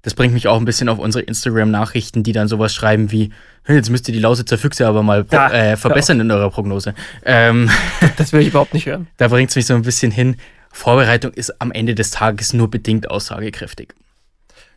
das 0.06 0.14
bringt 0.14 0.34
mich 0.34 0.46
auch 0.46 0.56
ein 0.60 0.64
bisschen 0.64 0.88
auf 0.88 1.00
unsere 1.00 1.24
Instagram-Nachrichten, 1.24 2.22
die 2.22 2.30
dann 2.30 2.46
sowas 2.46 2.72
schreiben 2.72 3.10
wie, 3.10 3.32
jetzt 3.66 3.90
müsst 3.90 4.06
ihr 4.06 4.14
die 4.14 4.20
Lausitzer 4.20 4.56
Füchse 4.56 4.86
aber 4.86 5.02
mal 5.02 5.26
ja, 5.32 5.50
äh, 5.50 5.76
verbessern 5.76 6.20
in 6.20 6.30
eurer 6.30 6.48
Prognose. 6.48 6.94
Ähm, 7.24 7.68
das 8.16 8.32
will 8.32 8.40
ich 8.42 8.48
überhaupt 8.48 8.72
nicht 8.72 8.86
hören. 8.86 9.08
Da 9.16 9.26
bringt 9.26 9.50
es 9.50 9.56
mich 9.56 9.66
so 9.66 9.74
ein 9.74 9.82
bisschen 9.82 10.12
hin. 10.12 10.36
Vorbereitung 10.70 11.32
ist 11.32 11.60
am 11.60 11.72
Ende 11.72 11.96
des 11.96 12.12
Tages 12.12 12.52
nur 12.52 12.70
bedingt 12.70 13.10
aussagekräftig. 13.10 13.94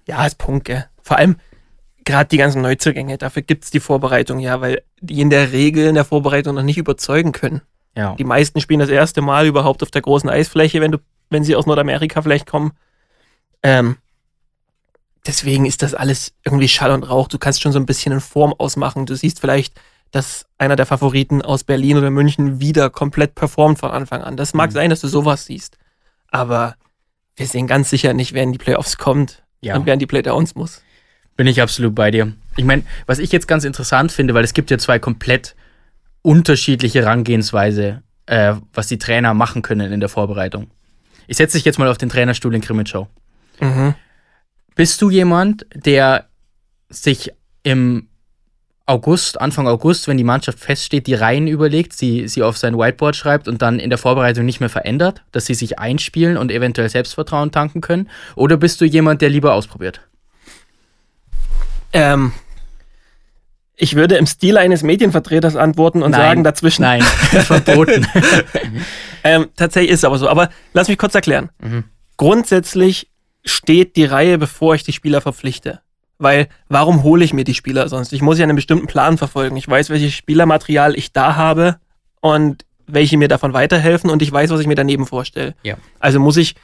Ja, 0.07 0.25
ist 0.25 0.39
Punkt, 0.39 0.65
gell. 0.65 0.85
Vor 1.03 1.17
allem 1.17 1.35
gerade 2.05 2.29
die 2.29 2.37
ganzen 2.37 2.61
Neuzugänge, 2.61 3.17
dafür 3.17 3.41
gibt 3.41 3.65
es 3.65 3.71
die 3.71 3.79
Vorbereitung 3.79 4.39
ja, 4.39 4.61
weil 4.61 4.83
die 5.01 5.21
in 5.21 5.29
der 5.29 5.51
Regel 5.51 5.87
in 5.87 5.95
der 5.95 6.05
Vorbereitung 6.05 6.55
noch 6.55 6.63
nicht 6.63 6.77
überzeugen 6.77 7.31
können. 7.31 7.61
Ja. 7.95 8.15
Die 8.15 8.23
meisten 8.23 8.61
spielen 8.61 8.79
das 8.79 8.89
erste 8.89 9.21
Mal 9.21 9.45
überhaupt 9.47 9.83
auf 9.83 9.91
der 9.91 10.01
großen 10.01 10.29
Eisfläche, 10.29 10.81
wenn 10.81 10.91
du, 10.91 10.99
wenn 11.29 11.43
sie 11.43 11.55
aus 11.55 11.65
Nordamerika 11.65 12.21
vielleicht 12.21 12.45
kommen. 12.45 12.71
Ähm, 13.63 13.97
deswegen 15.25 15.65
ist 15.65 15.81
das 15.81 15.93
alles 15.93 16.33
irgendwie 16.45 16.67
Schall 16.67 16.91
und 16.91 17.03
Rauch. 17.03 17.27
Du 17.27 17.37
kannst 17.37 17.61
schon 17.61 17.71
so 17.71 17.79
ein 17.79 17.85
bisschen 17.85 18.13
in 18.13 18.21
Form 18.21 18.53
ausmachen. 18.57 19.05
Du 19.05 19.15
siehst 19.15 19.39
vielleicht, 19.39 19.79
dass 20.11 20.45
einer 20.57 20.75
der 20.75 20.85
Favoriten 20.85 21.41
aus 21.41 21.63
Berlin 21.63 21.97
oder 21.97 22.09
München 22.09 22.59
wieder 22.59 22.89
komplett 22.89 23.35
performt 23.35 23.79
von 23.79 23.91
Anfang 23.91 24.21
an. 24.21 24.37
Das 24.37 24.53
mag 24.53 24.69
mhm. 24.69 24.73
sein, 24.73 24.89
dass 24.89 25.01
du 25.01 25.07
sowas 25.07 25.45
siehst. 25.45 25.77
Aber 26.31 26.75
wir 27.35 27.47
sehen 27.47 27.67
ganz 27.67 27.89
sicher 27.89 28.13
nicht, 28.13 28.33
wer 28.33 28.43
in 28.43 28.51
die 28.51 28.57
Playoffs 28.57 28.97
kommt 28.97 29.43
ja. 29.61 29.75
und 29.75 29.85
wer 29.85 29.93
in 29.93 29.99
die 29.99 30.07
Playdowns 30.07 30.55
muss. 30.55 30.81
Bin 31.39 31.47
ich 31.47 31.61
absolut 31.61 31.95
bei 31.95 32.11
dir. 32.11 32.33
Ich 32.57 32.65
meine, 32.65 32.83
was 33.05 33.17
ich 33.17 33.31
jetzt 33.31 33.47
ganz 33.47 33.63
interessant 33.63 34.11
finde, 34.11 34.33
weil 34.33 34.43
es 34.43 34.53
gibt 34.53 34.69
ja 34.71 34.77
zwei 34.77 34.99
komplett 34.99 35.55
unterschiedliche 36.21 36.99
Herangehensweise, 36.99 38.03
äh, 38.25 38.55
was 38.73 38.87
die 38.87 38.97
Trainer 38.97 39.33
machen 39.33 39.61
können 39.61 39.93
in 39.93 40.01
der 40.01 40.09
Vorbereitung. 40.09 40.69
Ich 41.27 41.37
setze 41.37 41.57
dich 41.57 41.63
jetzt 41.63 41.79
mal 41.79 41.87
auf 41.87 41.97
den 41.97 42.09
Trainerstuhl 42.09 42.53
in 42.53 42.59
Krimitschau. 42.59 43.07
Mhm. 43.61 43.95
Bist 44.75 45.01
du 45.01 45.09
jemand, 45.09 45.65
der 45.73 46.25
sich 46.89 47.31
im 47.63 48.09
August, 48.85 49.39
Anfang 49.39 49.65
August, 49.65 50.09
wenn 50.09 50.17
die 50.17 50.25
Mannschaft 50.25 50.59
feststeht, 50.59 51.07
die 51.07 51.13
Reihen 51.13 51.47
überlegt, 51.47 51.93
sie, 51.93 52.27
sie 52.27 52.43
auf 52.43 52.57
sein 52.57 52.77
Whiteboard 52.77 53.15
schreibt 53.15 53.47
und 53.47 53.61
dann 53.61 53.79
in 53.79 53.89
der 53.89 53.97
Vorbereitung 53.97 54.43
nicht 54.43 54.59
mehr 54.59 54.67
verändert, 54.67 55.23
dass 55.31 55.45
sie 55.45 55.53
sich 55.53 55.79
einspielen 55.79 56.35
und 56.35 56.51
eventuell 56.51 56.89
Selbstvertrauen 56.89 57.53
tanken 57.53 57.79
können? 57.79 58.09
Oder 58.35 58.57
bist 58.57 58.81
du 58.81 58.85
jemand, 58.85 59.21
der 59.21 59.29
lieber 59.29 59.53
ausprobiert? 59.53 60.01
Ähm, 61.93 62.31
ich 63.75 63.95
würde 63.95 64.17
im 64.17 64.27
Stil 64.27 64.57
eines 64.57 64.83
Medienvertreters 64.83 65.55
antworten 65.55 66.03
und 66.03 66.11
nein, 66.11 66.21
sagen 66.21 66.43
dazwischen. 66.43 66.81
Nein, 66.81 67.01
verboten. 67.31 68.05
ähm, 69.23 69.47
tatsächlich 69.55 69.91
ist 69.91 69.99
es 69.99 70.05
aber 70.05 70.17
so. 70.17 70.27
Aber 70.27 70.49
lass 70.73 70.89
mich 70.89 70.97
kurz 70.97 71.15
erklären. 71.15 71.49
Mhm. 71.59 71.85
Grundsätzlich 72.17 73.09
steht 73.45 73.95
die 73.95 74.05
Reihe, 74.05 74.37
bevor 74.37 74.75
ich 74.75 74.83
die 74.83 74.91
Spieler 74.91 75.21
verpflichte. 75.21 75.79
Weil, 76.17 76.49
warum 76.67 77.03
hole 77.03 77.23
ich 77.23 77.33
mir 77.33 77.45
die 77.45 77.53
Spieler 77.53 77.87
sonst? 77.87 78.11
Ich 78.11 78.21
muss 78.21 78.37
ja 78.37 78.43
einen 78.43 78.57
bestimmten 78.57 78.87
Plan 78.87 79.17
verfolgen. 79.17 79.55
Ich 79.55 79.69
weiß, 79.69 79.89
welches 79.89 80.13
Spielermaterial 80.13 80.97
ich 80.97 81.13
da 81.13 81.37
habe 81.37 81.77
und 82.19 82.65
welche 82.85 83.17
mir 83.17 83.29
davon 83.29 83.53
weiterhelfen 83.53 84.09
und 84.09 84.21
ich 84.21 84.29
weiß, 84.29 84.49
was 84.49 84.59
ich 84.59 84.67
mir 84.67 84.75
daneben 84.75 85.05
vorstelle. 85.05 85.55
Ja. 85.63 85.77
Also 85.99 86.19
muss 86.19 86.35
ich 86.35 86.55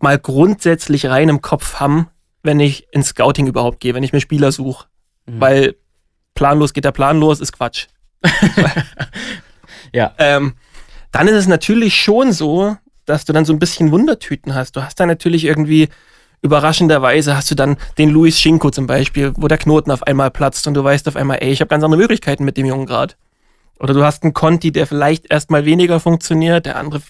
mal 0.00 0.18
grundsätzlich 0.18 1.06
rein 1.06 1.28
im 1.28 1.42
Kopf 1.42 1.76
haben, 1.76 2.08
wenn 2.46 2.60
ich 2.60 2.86
ins 2.92 3.08
Scouting 3.08 3.46
überhaupt 3.46 3.80
gehe, 3.80 3.94
wenn 3.94 4.02
ich 4.02 4.12
mir 4.12 4.20
Spieler 4.20 4.52
suche. 4.52 4.86
Mhm. 5.26 5.40
Weil 5.40 5.76
planlos 6.34 6.72
geht 6.72 6.84
der 6.84 6.92
Plan 6.92 7.20
los, 7.20 7.40
ist 7.40 7.52
Quatsch. 7.52 7.86
ja. 9.92 10.14
Ähm, 10.18 10.54
dann 11.12 11.28
ist 11.28 11.34
es 11.34 11.48
natürlich 11.48 11.94
schon 11.94 12.32
so, 12.32 12.76
dass 13.04 13.24
du 13.24 13.32
dann 13.32 13.44
so 13.44 13.52
ein 13.52 13.58
bisschen 13.58 13.90
Wundertüten 13.92 14.54
hast. 14.54 14.76
Du 14.76 14.82
hast 14.82 14.98
da 14.98 15.06
natürlich 15.06 15.44
irgendwie 15.44 15.88
überraschenderweise 16.42 17.36
hast 17.36 17.50
du 17.50 17.54
dann 17.54 17.76
den 17.98 18.10
Luis 18.10 18.40
Schinko 18.40 18.70
zum 18.70 18.86
Beispiel, 18.86 19.32
wo 19.36 19.48
der 19.48 19.58
Knoten 19.58 19.90
auf 19.90 20.02
einmal 20.02 20.30
platzt 20.30 20.66
und 20.66 20.74
du 20.74 20.84
weißt 20.84 21.08
auf 21.08 21.16
einmal, 21.16 21.38
ey, 21.40 21.50
ich 21.50 21.60
habe 21.60 21.68
ganz 21.68 21.82
andere 21.82 22.00
Möglichkeiten 22.00 22.44
mit 22.44 22.56
dem 22.56 22.66
Jungen 22.66 22.86
gerade. 22.86 23.14
Oder 23.78 23.94
du 23.94 24.04
hast 24.04 24.22
einen 24.22 24.32
Conti, 24.32 24.72
der 24.72 24.86
vielleicht 24.86 25.30
erstmal 25.30 25.64
weniger 25.64 26.00
funktioniert, 26.00 26.66
der 26.66 26.76
andere 26.76 27.02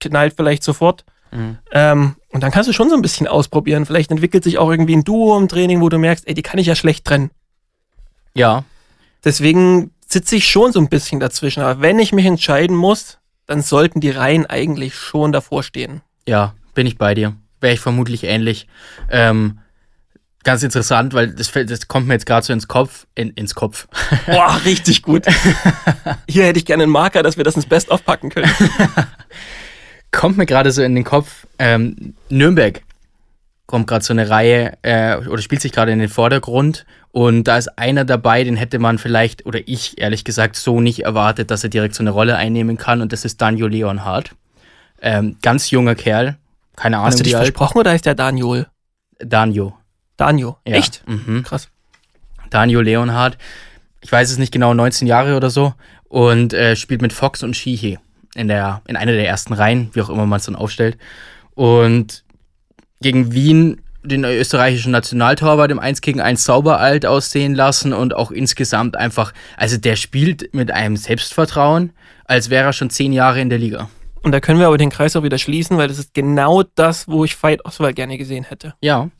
knallt 0.00 0.34
vielleicht 0.36 0.62
sofort. 0.62 1.04
Mhm. 1.32 1.58
Ähm, 1.72 2.16
und 2.30 2.42
dann 2.42 2.50
kannst 2.50 2.68
du 2.68 2.72
schon 2.72 2.88
so 2.88 2.94
ein 2.94 3.02
bisschen 3.02 3.26
ausprobieren. 3.26 3.86
Vielleicht 3.86 4.10
entwickelt 4.10 4.44
sich 4.44 4.58
auch 4.58 4.70
irgendwie 4.70 4.96
ein 4.96 5.04
Duo 5.04 5.36
im 5.38 5.48
Training, 5.48 5.80
wo 5.80 5.88
du 5.88 5.98
merkst, 5.98 6.26
ey, 6.28 6.34
die 6.34 6.42
kann 6.42 6.58
ich 6.58 6.66
ja 6.66 6.74
schlecht 6.74 7.04
trennen. 7.04 7.30
Ja. 8.34 8.64
Deswegen 9.24 9.90
sitze 10.06 10.36
ich 10.36 10.48
schon 10.48 10.72
so 10.72 10.80
ein 10.80 10.88
bisschen 10.88 11.20
dazwischen. 11.20 11.62
Aber 11.62 11.80
wenn 11.80 11.98
ich 11.98 12.12
mich 12.12 12.26
entscheiden 12.26 12.76
muss, 12.76 13.18
dann 13.46 13.62
sollten 13.62 14.00
die 14.00 14.10
Reihen 14.10 14.46
eigentlich 14.46 14.94
schon 14.94 15.32
davor 15.32 15.62
stehen. 15.62 16.02
Ja, 16.26 16.54
bin 16.74 16.86
ich 16.86 16.98
bei 16.98 17.14
dir. 17.14 17.34
Wäre 17.60 17.74
ich 17.74 17.80
vermutlich 17.80 18.24
ähnlich. 18.24 18.68
Ähm, 19.10 19.58
ganz 20.44 20.62
interessant, 20.62 21.14
weil 21.14 21.34
das, 21.34 21.52
das 21.52 21.88
kommt 21.88 22.06
mir 22.06 22.14
jetzt 22.14 22.26
gerade 22.26 22.46
so 22.46 22.52
ins 22.52 22.68
Kopf. 22.68 23.06
In, 23.14 23.30
ins 23.30 23.54
Kopf. 23.54 23.88
Boah, 24.26 24.60
richtig 24.64 25.02
gut. 25.02 25.26
Hier 26.28 26.44
hätte 26.44 26.58
ich 26.58 26.64
gerne 26.64 26.84
einen 26.84 26.92
Marker, 26.92 27.22
dass 27.22 27.36
wir 27.36 27.44
das 27.44 27.56
ins 27.56 27.66
Best-of 27.66 28.04
packen 28.04 28.30
können. 28.30 28.50
kommt 30.12 30.36
mir 30.36 30.46
gerade 30.46 30.72
so 30.72 30.82
in 30.82 30.94
den 30.94 31.04
Kopf. 31.04 31.46
Ähm, 31.58 32.14
Nürnberg 32.28 32.82
kommt 33.66 33.86
gerade 33.86 34.04
so 34.04 34.12
eine 34.12 34.28
Reihe 34.28 34.76
äh, 34.82 35.16
oder 35.16 35.42
spielt 35.42 35.60
sich 35.60 35.72
gerade 35.72 35.92
in 35.92 35.98
den 35.98 36.08
Vordergrund 36.08 36.84
und 37.12 37.44
da 37.44 37.58
ist 37.58 37.78
einer 37.78 38.04
dabei, 38.04 38.44
den 38.44 38.56
hätte 38.56 38.78
man 38.78 38.98
vielleicht, 38.98 39.44
oder 39.44 39.60
ich 39.66 40.00
ehrlich 40.00 40.24
gesagt, 40.24 40.56
so 40.56 40.80
nicht 40.80 41.00
erwartet, 41.04 41.50
dass 41.50 41.64
er 41.64 41.70
direkt 41.70 41.94
so 41.94 42.02
eine 42.02 42.10
Rolle 42.10 42.36
einnehmen 42.36 42.76
kann. 42.76 43.00
Und 43.00 43.12
das 43.12 43.24
ist 43.24 43.40
Daniel 43.40 43.68
Leonhardt. 43.68 44.36
Ähm, 45.02 45.36
ganz 45.42 45.70
junger 45.70 45.96
Kerl. 45.96 46.36
Keine 46.76 46.98
Ahnung. 46.98 47.06
Hast 47.08 47.18
du 47.18 47.24
dich 47.24 47.34
versprochen 47.34 47.78
oder 47.78 47.94
ist 47.94 48.06
der 48.06 48.14
Daniel? 48.14 48.66
Daniel. 49.18 49.72
Daniel. 50.16 50.54
Ja. 50.66 50.76
Echt? 50.76 51.02
Mhm. 51.08 51.42
Krass. 51.42 51.68
Daniel 52.50 52.82
Leonhardt. 52.82 53.38
Ich 54.02 54.12
weiß 54.12 54.30
es 54.30 54.38
nicht 54.38 54.52
genau, 54.52 54.72
19 54.72 55.08
Jahre 55.08 55.36
oder 55.36 55.50
so. 55.50 55.74
Und 56.04 56.52
äh, 56.52 56.76
spielt 56.76 57.02
mit 57.02 57.12
Fox 57.12 57.42
und 57.42 57.56
Shihe 57.56 57.98
in, 58.34 58.48
der, 58.48 58.82
in 58.86 58.96
einer 58.96 59.12
der 59.12 59.26
ersten 59.26 59.52
Reihen, 59.52 59.90
wie 59.92 60.02
auch 60.02 60.10
immer 60.10 60.26
man 60.26 60.38
es 60.38 60.46
dann 60.46 60.56
aufstellt. 60.56 60.98
Und 61.54 62.24
gegen 63.00 63.32
Wien 63.32 63.80
den 64.02 64.24
österreichischen 64.24 64.92
Nationaltorwart 64.92 65.70
im 65.70 65.78
1 65.78 66.00
gegen 66.00 66.20
1 66.20 66.44
sauber 66.44 66.80
alt 66.80 67.04
aussehen 67.04 67.54
lassen 67.54 67.92
und 67.92 68.14
auch 68.14 68.30
insgesamt 68.30 68.96
einfach, 68.96 69.32
also 69.56 69.76
der 69.76 69.96
spielt 69.96 70.54
mit 70.54 70.70
einem 70.70 70.96
Selbstvertrauen, 70.96 71.92
als 72.24 72.48
wäre 72.48 72.66
er 72.66 72.72
schon 72.72 72.90
zehn 72.90 73.12
Jahre 73.12 73.40
in 73.40 73.50
der 73.50 73.58
Liga. 73.58 73.90
Und 74.22 74.32
da 74.32 74.40
können 74.40 74.58
wir 74.58 74.66
aber 74.66 74.78
den 74.78 74.90
Kreis 74.90 75.16
auch 75.16 75.22
wieder 75.22 75.38
schließen, 75.38 75.76
weil 75.76 75.88
das 75.88 75.98
ist 75.98 76.14
genau 76.14 76.62
das, 76.62 77.08
wo 77.08 77.24
ich 77.24 77.36
Fight 77.36 77.64
Oswald 77.64 77.96
gerne 77.96 78.18
gesehen 78.18 78.44
hätte. 78.44 78.74
Ja. 78.80 79.10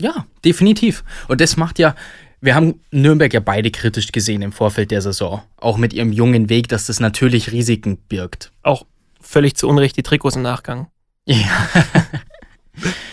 Ja, 0.00 0.26
definitiv. 0.44 1.02
Und 1.26 1.40
das 1.40 1.56
macht 1.56 1.78
ja, 1.80 1.96
wir 2.40 2.54
haben 2.54 2.80
Nürnberg 2.90 3.32
ja 3.32 3.40
beide 3.40 3.70
kritisch 3.70 4.12
gesehen 4.12 4.42
im 4.42 4.52
Vorfeld 4.52 4.90
der 4.90 5.02
Saison. 5.02 5.42
Auch 5.56 5.76
mit 5.76 5.92
ihrem 5.92 6.12
jungen 6.12 6.48
Weg, 6.48 6.68
dass 6.68 6.86
das 6.86 7.00
natürlich 7.00 7.52
Risiken 7.52 7.96
birgt. 7.96 8.52
Auch 8.62 8.86
völlig 9.20 9.56
zu 9.56 9.68
Unrecht 9.68 9.96
die 9.96 10.02
Trikots 10.02 10.36
im 10.36 10.42
Nachgang. 10.42 10.88
Ja. 11.26 11.68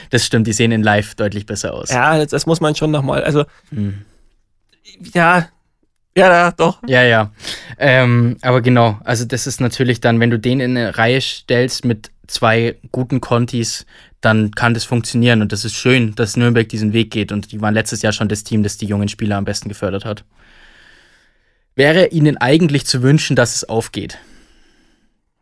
Das 0.09 0.25
stimmt, 0.25 0.47
die 0.47 0.53
sehen 0.53 0.71
in 0.71 0.83
live 0.83 1.15
deutlich 1.15 1.45
besser 1.45 1.73
aus. 1.73 1.89
Ja, 1.89 2.17
das, 2.17 2.27
das 2.27 2.45
muss 2.45 2.61
man 2.61 2.75
schon 2.75 2.91
nochmal. 2.91 3.23
Also, 3.23 3.45
hm. 3.69 4.05
ja, 5.13 5.49
ja, 6.17 6.51
doch. 6.51 6.79
Ja, 6.87 7.03
ja. 7.03 7.31
Ähm, 7.77 8.37
aber 8.41 8.61
genau, 8.61 8.99
also 9.03 9.25
das 9.25 9.47
ist 9.47 9.59
natürlich 9.59 9.99
dann, 9.99 10.19
wenn 10.19 10.29
du 10.29 10.39
den 10.39 10.59
in 10.59 10.77
eine 10.77 10.97
Reihe 10.97 11.21
stellst 11.21 11.85
mit 11.85 12.11
zwei 12.27 12.75
guten 12.91 13.21
Contis, 13.21 13.85
dann 14.21 14.51
kann 14.51 14.73
das 14.73 14.85
funktionieren. 14.85 15.41
Und 15.41 15.51
das 15.51 15.65
ist 15.65 15.75
schön, 15.75 16.15
dass 16.15 16.37
Nürnberg 16.37 16.67
diesen 16.67 16.93
Weg 16.93 17.11
geht. 17.11 17.31
Und 17.31 17.51
die 17.51 17.61
waren 17.61 17.73
letztes 17.73 18.01
Jahr 18.01 18.13
schon 18.13 18.29
das 18.29 18.43
Team, 18.43 18.63
das 18.63 18.77
die 18.77 18.87
jungen 18.87 19.09
Spieler 19.09 19.37
am 19.37 19.45
besten 19.45 19.69
gefördert 19.69 20.05
hat. 20.05 20.23
Wäre 21.75 22.07
ihnen 22.07 22.37
eigentlich 22.37 22.85
zu 22.85 23.03
wünschen, 23.03 23.35
dass 23.35 23.55
es 23.55 23.67
aufgeht? 23.67 24.17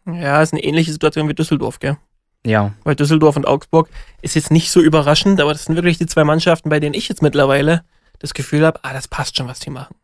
Ja, 0.05 0.41
ist 0.41 0.53
eine 0.53 0.63
ähnliche 0.63 0.91
Situation 0.91 1.29
wie 1.29 1.33
Düsseldorf, 1.33 1.79
gell? 1.79 1.97
Ja. 2.45 2.73
Weil 2.83 2.95
Düsseldorf 2.95 3.37
und 3.37 3.47
Augsburg 3.47 3.89
ist 4.21 4.35
jetzt 4.35 4.51
nicht 4.51 4.69
so 4.69 4.81
überraschend, 4.81 5.39
aber 5.39 5.53
das 5.53 5.65
sind 5.65 5.75
wirklich 5.75 5.97
die 5.97 6.07
zwei 6.07 6.23
Mannschaften, 6.25 6.69
bei 6.69 6.79
denen 6.79 6.93
ich 6.93 7.07
jetzt 7.07 7.21
mittlerweile 7.21 7.83
das 8.19 8.33
Gefühl 8.33 8.65
habe, 8.65 8.79
ah, 8.83 8.93
das 8.93 9.07
passt 9.07 9.37
schon, 9.37 9.47
was 9.47 9.59
die 9.59 9.69
machen. 9.69 9.95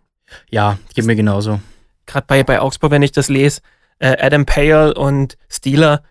Ja, 0.50 0.78
geht 0.94 1.06
mir 1.06 1.16
genauso. 1.16 1.60
Gerade 2.06 2.26
bei, 2.28 2.44
bei 2.44 2.60
Augsburg, 2.60 2.92
wenn 2.92 3.02
ich 3.02 3.12
das 3.12 3.30
lese, 3.30 3.62
äh, 4.00 4.18
Adam 4.20 4.46
Pale 4.46 4.94
und 4.94 5.38
Steeler, 5.50 6.04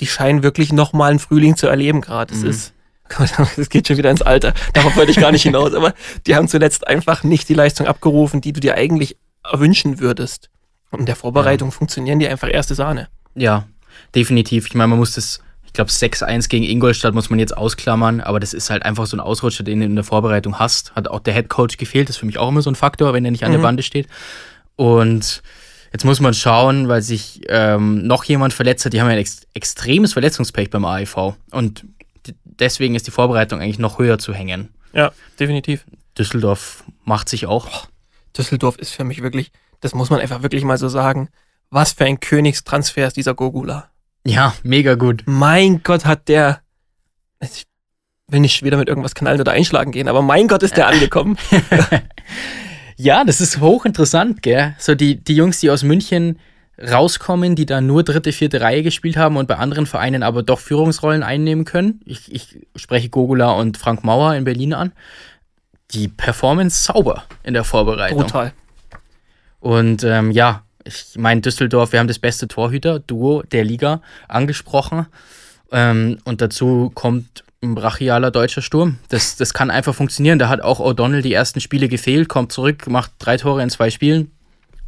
die 0.00 0.06
scheinen 0.06 0.42
wirklich 0.42 0.72
nochmal 0.72 1.10
einen 1.10 1.18
Frühling 1.18 1.56
zu 1.56 1.66
erleben 1.66 2.00
gerade. 2.00 2.32
Das 2.32 2.42
mhm. 2.42 2.50
ist, 2.50 2.74
das 3.56 3.68
geht 3.68 3.88
schon 3.88 3.96
wieder 3.96 4.10
ins 4.10 4.22
Alter. 4.22 4.52
Darauf 4.74 4.96
wollte 4.96 5.10
ich 5.10 5.18
gar 5.18 5.32
nicht 5.32 5.42
hinaus. 5.42 5.74
Aber 5.74 5.94
die 6.26 6.36
haben 6.36 6.48
zuletzt 6.48 6.86
einfach 6.86 7.22
nicht 7.22 7.48
die 7.48 7.54
Leistung 7.54 7.86
abgerufen, 7.86 8.40
die 8.40 8.52
du 8.52 8.60
dir 8.60 8.74
eigentlich 8.74 9.16
erwünschen 9.44 10.00
würdest. 10.00 10.50
Und 10.90 11.00
in 11.00 11.06
der 11.06 11.16
Vorbereitung 11.16 11.72
funktionieren 11.72 12.18
die 12.18 12.28
einfach 12.28 12.48
erste 12.52 12.74
Sahne. 12.74 13.08
Ja, 13.34 13.66
definitiv. 14.14 14.66
Ich 14.66 14.74
meine, 14.74 14.88
man 14.88 14.98
muss 14.98 15.12
das, 15.12 15.40
glaube, 15.76 15.90
6-1 15.90 16.48
gegen 16.48 16.64
Ingolstadt 16.64 17.14
muss 17.14 17.30
man 17.30 17.38
jetzt 17.38 17.56
ausklammern, 17.56 18.20
aber 18.20 18.40
das 18.40 18.52
ist 18.52 18.68
halt 18.70 18.82
einfach 18.82 19.06
so 19.06 19.16
ein 19.16 19.20
Ausrutscher, 19.20 19.62
den 19.62 19.78
du 19.80 19.86
in 19.86 19.94
der 19.94 20.04
Vorbereitung 20.04 20.58
hast. 20.58 20.94
Hat 20.96 21.06
auch 21.08 21.20
der 21.20 21.32
Head 21.34 21.48
Coach 21.48 21.76
gefehlt, 21.76 22.08
das 22.08 22.16
ist 22.16 22.20
für 22.20 22.26
mich 22.26 22.38
auch 22.38 22.48
immer 22.48 22.62
so 22.62 22.70
ein 22.70 22.74
Faktor, 22.74 23.12
wenn 23.14 23.24
er 23.24 23.30
nicht 23.30 23.44
an 23.44 23.52
der 23.52 23.58
Mhm. 23.60 23.64
Bande 23.64 23.82
steht. 23.84 24.08
Und 24.76 25.42
jetzt 25.92 26.04
muss 26.04 26.20
man 26.20 26.34
schauen, 26.34 26.88
weil 26.88 27.02
sich 27.02 27.42
ähm, 27.48 28.06
noch 28.06 28.24
jemand 28.24 28.52
verletzt 28.52 28.84
hat. 28.84 28.92
Die 28.92 29.00
haben 29.00 29.06
ja 29.08 29.14
ein 29.14 29.18
ex 29.18 29.46
extremes 29.54 30.12
Verletzungspech 30.12 30.70
beim 30.70 30.84
AIV. 30.84 31.34
Und 31.50 31.84
d- 32.26 32.34
deswegen 32.44 32.94
ist 32.94 33.06
die 33.06 33.10
Vorbereitung 33.12 33.60
eigentlich 33.60 33.78
noch 33.78 33.98
höher 33.98 34.18
zu 34.18 34.34
hängen. 34.34 34.70
Ja, 34.92 35.12
definitiv. 35.38 35.84
Düsseldorf 36.18 36.84
macht 37.04 37.28
sich 37.28 37.46
auch. 37.46 37.86
Düsseldorf 38.36 38.76
ist 38.78 38.90
für 38.92 39.04
mich 39.04 39.22
wirklich, 39.22 39.50
das 39.80 39.94
muss 39.94 40.10
man 40.10 40.20
einfach 40.20 40.42
wirklich 40.42 40.64
mal 40.64 40.78
so 40.78 40.88
sagen, 40.88 41.28
was 41.70 41.92
für 41.92 42.04
ein 42.04 42.20
Königstransfer 42.20 43.06
ist 43.06 43.16
dieser 43.16 43.34
Gogula. 43.34 43.90
Ja, 44.26 44.54
mega 44.62 44.94
gut. 44.94 45.22
Mein 45.26 45.82
Gott, 45.82 46.04
hat 46.04 46.28
der. 46.28 46.60
Ich 47.40 47.64
will 48.28 48.40
nicht 48.40 48.64
wieder 48.64 48.76
mit 48.76 48.88
irgendwas 48.88 49.14
knallen 49.14 49.40
oder 49.40 49.52
einschlagen 49.52 49.92
gehen, 49.92 50.08
aber 50.08 50.20
mein 50.20 50.48
Gott, 50.48 50.62
ist 50.62 50.76
der 50.76 50.86
angekommen. 50.88 51.38
Ja, 52.96 53.24
das 53.24 53.40
ist 53.40 53.60
hochinteressant, 53.60 54.42
gell? 54.42 54.74
So 54.78 54.94
die, 54.94 55.22
die 55.22 55.36
Jungs, 55.36 55.60
die 55.60 55.70
aus 55.70 55.82
München 55.82 56.38
rauskommen, 56.78 57.54
die 57.54 57.66
da 57.66 57.80
nur 57.80 58.02
dritte, 58.02 58.32
vierte 58.32 58.60
Reihe 58.60 58.82
gespielt 58.82 59.16
haben 59.16 59.36
und 59.36 59.48
bei 59.48 59.56
anderen 59.56 59.86
Vereinen 59.86 60.22
aber 60.22 60.42
doch 60.42 60.58
Führungsrollen 60.58 61.22
einnehmen 61.22 61.64
können. 61.64 62.00
Ich, 62.04 62.34
ich 62.34 62.66
spreche 62.74 63.08
Gogula 63.08 63.52
und 63.52 63.76
Frank 63.76 64.02
Mauer 64.04 64.34
in 64.34 64.44
Berlin 64.44 64.74
an. 64.74 64.92
Die 65.92 66.08
Performance 66.08 66.82
sauber 66.82 67.24
in 67.42 67.54
der 67.54 67.64
Vorbereitung. 67.64 68.22
Brutal. 68.22 68.52
Und 69.60 70.02
ähm, 70.04 70.30
ja, 70.30 70.65
ich 70.86 71.16
meine, 71.18 71.40
Düsseldorf, 71.40 71.92
wir 71.92 72.00
haben 72.00 72.08
das 72.08 72.18
beste 72.18 72.48
Torhüter-Duo 72.48 73.42
der 73.42 73.64
Liga 73.64 74.00
angesprochen. 74.28 75.06
Ähm, 75.72 76.18
und 76.24 76.40
dazu 76.40 76.90
kommt 76.94 77.44
ein 77.62 77.74
brachialer 77.74 78.30
deutscher 78.30 78.62
Sturm. 78.62 78.98
Das, 79.08 79.36
das 79.36 79.52
kann 79.54 79.70
einfach 79.70 79.94
funktionieren. 79.94 80.38
Da 80.38 80.48
hat 80.48 80.60
auch 80.60 80.78
O'Donnell 80.80 81.22
die 81.22 81.32
ersten 81.32 81.60
Spiele 81.60 81.88
gefehlt, 81.88 82.28
kommt 82.28 82.52
zurück, 82.52 82.86
macht 82.86 83.12
drei 83.18 83.36
Tore 83.36 83.62
in 83.62 83.70
zwei 83.70 83.90
Spielen. 83.90 84.30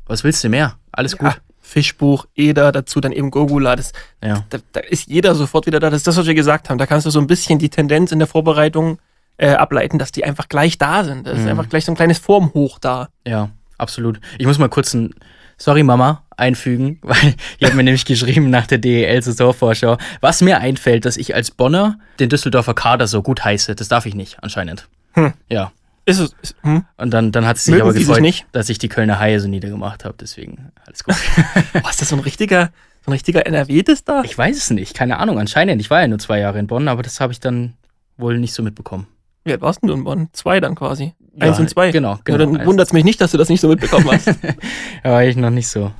Was 0.06 0.22
willst 0.24 0.44
du 0.44 0.48
mehr? 0.48 0.76
Alles 0.92 1.12
Ja, 1.12 1.18
gut. 1.30 1.40
Fischbuch, 1.60 2.26
Eder, 2.34 2.72
dazu 2.72 3.00
dann 3.00 3.12
eben 3.12 3.30
Gogula. 3.30 3.76
Das, 3.76 3.92
Ja. 4.24 4.44
da, 4.48 4.58
da 4.72 4.80
ist 4.80 5.08
jeder 5.08 5.34
sofort 5.34 5.66
wieder 5.66 5.80
da. 5.80 5.90
Das 5.90 5.98
ist 5.98 6.06
das, 6.06 6.16
was 6.16 6.26
wir 6.26 6.34
gesagt 6.34 6.70
haben. 6.70 6.78
Da 6.78 6.86
kannst 6.86 7.04
du 7.06 7.10
so 7.10 7.20
ein 7.20 7.26
bisschen 7.26 7.58
die 7.58 7.68
Tendenz 7.68 8.10
in 8.12 8.18
der 8.18 8.28
Vorbereitung 8.28 8.98
äh, 9.36 9.50
ableiten, 9.50 9.98
dass 9.98 10.10
die 10.10 10.24
einfach 10.24 10.48
gleich 10.48 10.78
da 10.78 11.04
sind. 11.04 11.26
Da 11.26 11.32
ist 11.32 11.42
Mhm. 11.42 11.48
einfach 11.48 11.68
gleich 11.68 11.84
so 11.84 11.92
ein 11.92 11.96
kleines 11.96 12.18
Formhoch 12.18 12.78
da. 12.78 13.08
Ja, 13.26 13.50
absolut. 13.76 14.18
Ich 14.38 14.46
muss 14.46 14.58
mal 14.58 14.68
kurz 14.68 14.94
ein 14.94 15.14
Sorry 15.58 15.82
Mama 15.82 16.22
einfügen, 16.36 16.98
weil 17.02 17.34
ihr 17.58 17.66
habt 17.66 17.76
mir 17.76 17.82
nämlich 17.82 18.04
geschrieben 18.04 18.48
nach 18.50 18.66
der 18.66 18.78
DEL-Saisonvorschau, 18.78 19.98
was 20.20 20.40
mir 20.40 20.60
einfällt, 20.60 21.04
dass 21.04 21.16
ich 21.16 21.34
als 21.34 21.50
Bonner 21.50 21.98
den 22.20 22.28
Düsseldorfer 22.28 22.74
Kader 22.74 23.06
so 23.06 23.22
gut 23.22 23.44
heiße. 23.44 23.74
Das 23.74 23.88
darf 23.88 24.06
ich 24.06 24.14
nicht, 24.14 24.42
anscheinend. 24.42 24.88
Hm. 25.14 25.34
Ja. 25.48 25.72
Ist 26.04 26.20
es, 26.20 26.34
ist, 26.40 26.56
hm? 26.62 26.84
Und 26.96 27.10
dann, 27.10 27.32
dann 27.32 27.44
hat 27.44 27.56
es 27.58 27.64
sich 27.64 27.72
Mögen 27.72 27.82
aber 27.82 27.92
Sie 27.92 27.98
sich 27.98 28.06
gefreut, 28.06 28.22
nicht? 28.22 28.46
dass 28.52 28.70
ich 28.70 28.78
die 28.78 28.88
Kölner 28.88 29.18
Haie 29.18 29.40
so 29.40 29.48
niedergemacht 29.48 30.06
habe. 30.06 30.14
Deswegen 30.18 30.72
alles 30.86 31.04
gut. 31.04 31.14
Boah, 31.74 31.90
ist 31.90 32.00
das 32.00 32.08
so 32.08 32.16
ein 32.16 32.20
richtiger, 32.20 32.70
so 33.04 33.10
ein 33.10 33.12
richtiger 33.12 33.44
NRW-Tester? 33.44 34.22
ich 34.24 34.38
weiß 34.38 34.56
es 34.56 34.70
nicht, 34.70 34.94
keine 34.94 35.18
Ahnung. 35.18 35.38
Anscheinend. 35.38 35.82
Ich 35.82 35.90
war 35.90 36.00
ja 36.00 36.08
nur 36.08 36.18
zwei 36.18 36.38
Jahre 36.38 36.58
in 36.60 36.66
Bonn, 36.66 36.88
aber 36.88 37.02
das 37.02 37.20
habe 37.20 37.34
ich 37.34 37.40
dann 37.40 37.74
wohl 38.16 38.38
nicht 38.38 38.54
so 38.54 38.62
mitbekommen. 38.62 39.06
Wie 39.44 39.52
alt 39.52 39.60
warst 39.60 39.82
denn 39.82 39.88
du 39.88 39.94
in 39.94 40.04
Bonn? 40.04 40.28
Zwei 40.32 40.60
dann 40.60 40.74
quasi. 40.74 41.14
Ja, 41.34 41.46
Eins 41.46 41.58
und 41.58 41.70
zwei. 41.70 41.90
Genau, 41.90 42.14
Ja, 42.14 42.20
genau. 42.24 42.38
dann 42.38 42.56
Eins. 42.56 42.66
wundert 42.66 42.88
es 42.88 42.92
mich 42.92 43.04
nicht, 43.04 43.20
dass 43.20 43.30
du 43.30 43.38
das 43.38 43.48
nicht 43.48 43.60
so 43.60 43.68
mitbekommen 43.68 44.10
hast. 44.10 44.26
Da 45.02 45.12
war 45.12 45.24
ich 45.24 45.36
noch 45.36 45.50
nicht 45.50 45.68
so. 45.68 45.92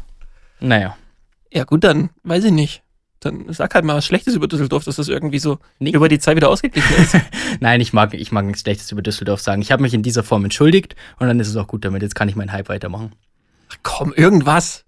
Naja. 0.60 0.96
ja, 1.52 1.64
gut, 1.64 1.84
dann 1.84 2.10
weiß 2.24 2.44
ich 2.44 2.52
nicht. 2.52 2.82
Dann 3.20 3.46
sag 3.52 3.74
halt 3.74 3.84
mal 3.84 3.96
was 3.96 4.06
Schlechtes 4.06 4.34
über 4.34 4.46
Düsseldorf, 4.48 4.84
dass 4.84 4.96
das 4.96 5.08
irgendwie 5.08 5.38
so 5.38 5.58
Nee. 5.78 5.90
über 5.90 6.08
die 6.08 6.18
Zeit 6.18 6.36
wieder 6.36 6.48
ausgeglichen 6.50 6.94
ist. 7.02 7.16
Nein, 7.60 7.80
ich 7.80 7.92
mag, 7.92 8.14
ich 8.14 8.30
mag 8.32 8.44
nichts 8.44 8.60
Schlechtes 8.62 8.90
über 8.92 9.02
Düsseldorf 9.02 9.40
sagen. 9.40 9.60
Ich 9.62 9.72
habe 9.72 9.82
mich 9.82 9.94
in 9.94 10.02
dieser 10.02 10.22
Form 10.22 10.44
entschuldigt 10.44 10.94
und 11.18 11.26
dann 11.28 11.40
ist 11.40 11.48
es 11.48 11.56
auch 11.56 11.66
gut 11.66 11.84
damit. 11.84 12.02
Jetzt 12.02 12.14
kann 12.14 12.28
ich 12.28 12.36
meinen 12.36 12.52
Hype 12.52 12.68
weitermachen. 12.68 13.12
Ach, 13.72 13.76
komm, 13.82 14.12
irgendwas. 14.12 14.84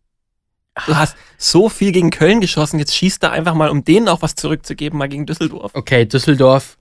Du 0.87 0.97
hast 0.97 1.17
so 1.39 1.69
viel 1.69 1.91
gegen 1.93 2.11
Köln 2.11 2.41
geschossen, 2.41 2.79
jetzt 2.79 2.95
schießt 2.95 3.23
da 3.23 3.31
einfach 3.31 3.55
mal, 3.55 3.69
um 3.69 3.85
denen 3.85 4.09
auch 4.09 4.23
was 4.23 4.35
zurückzugeben, 4.37 4.99
mal 4.99 5.09
gegen 5.09 5.27
Düsseldorf. 5.27 5.73
Okay, 5.75 6.05
Düsseldorf. 6.07 6.79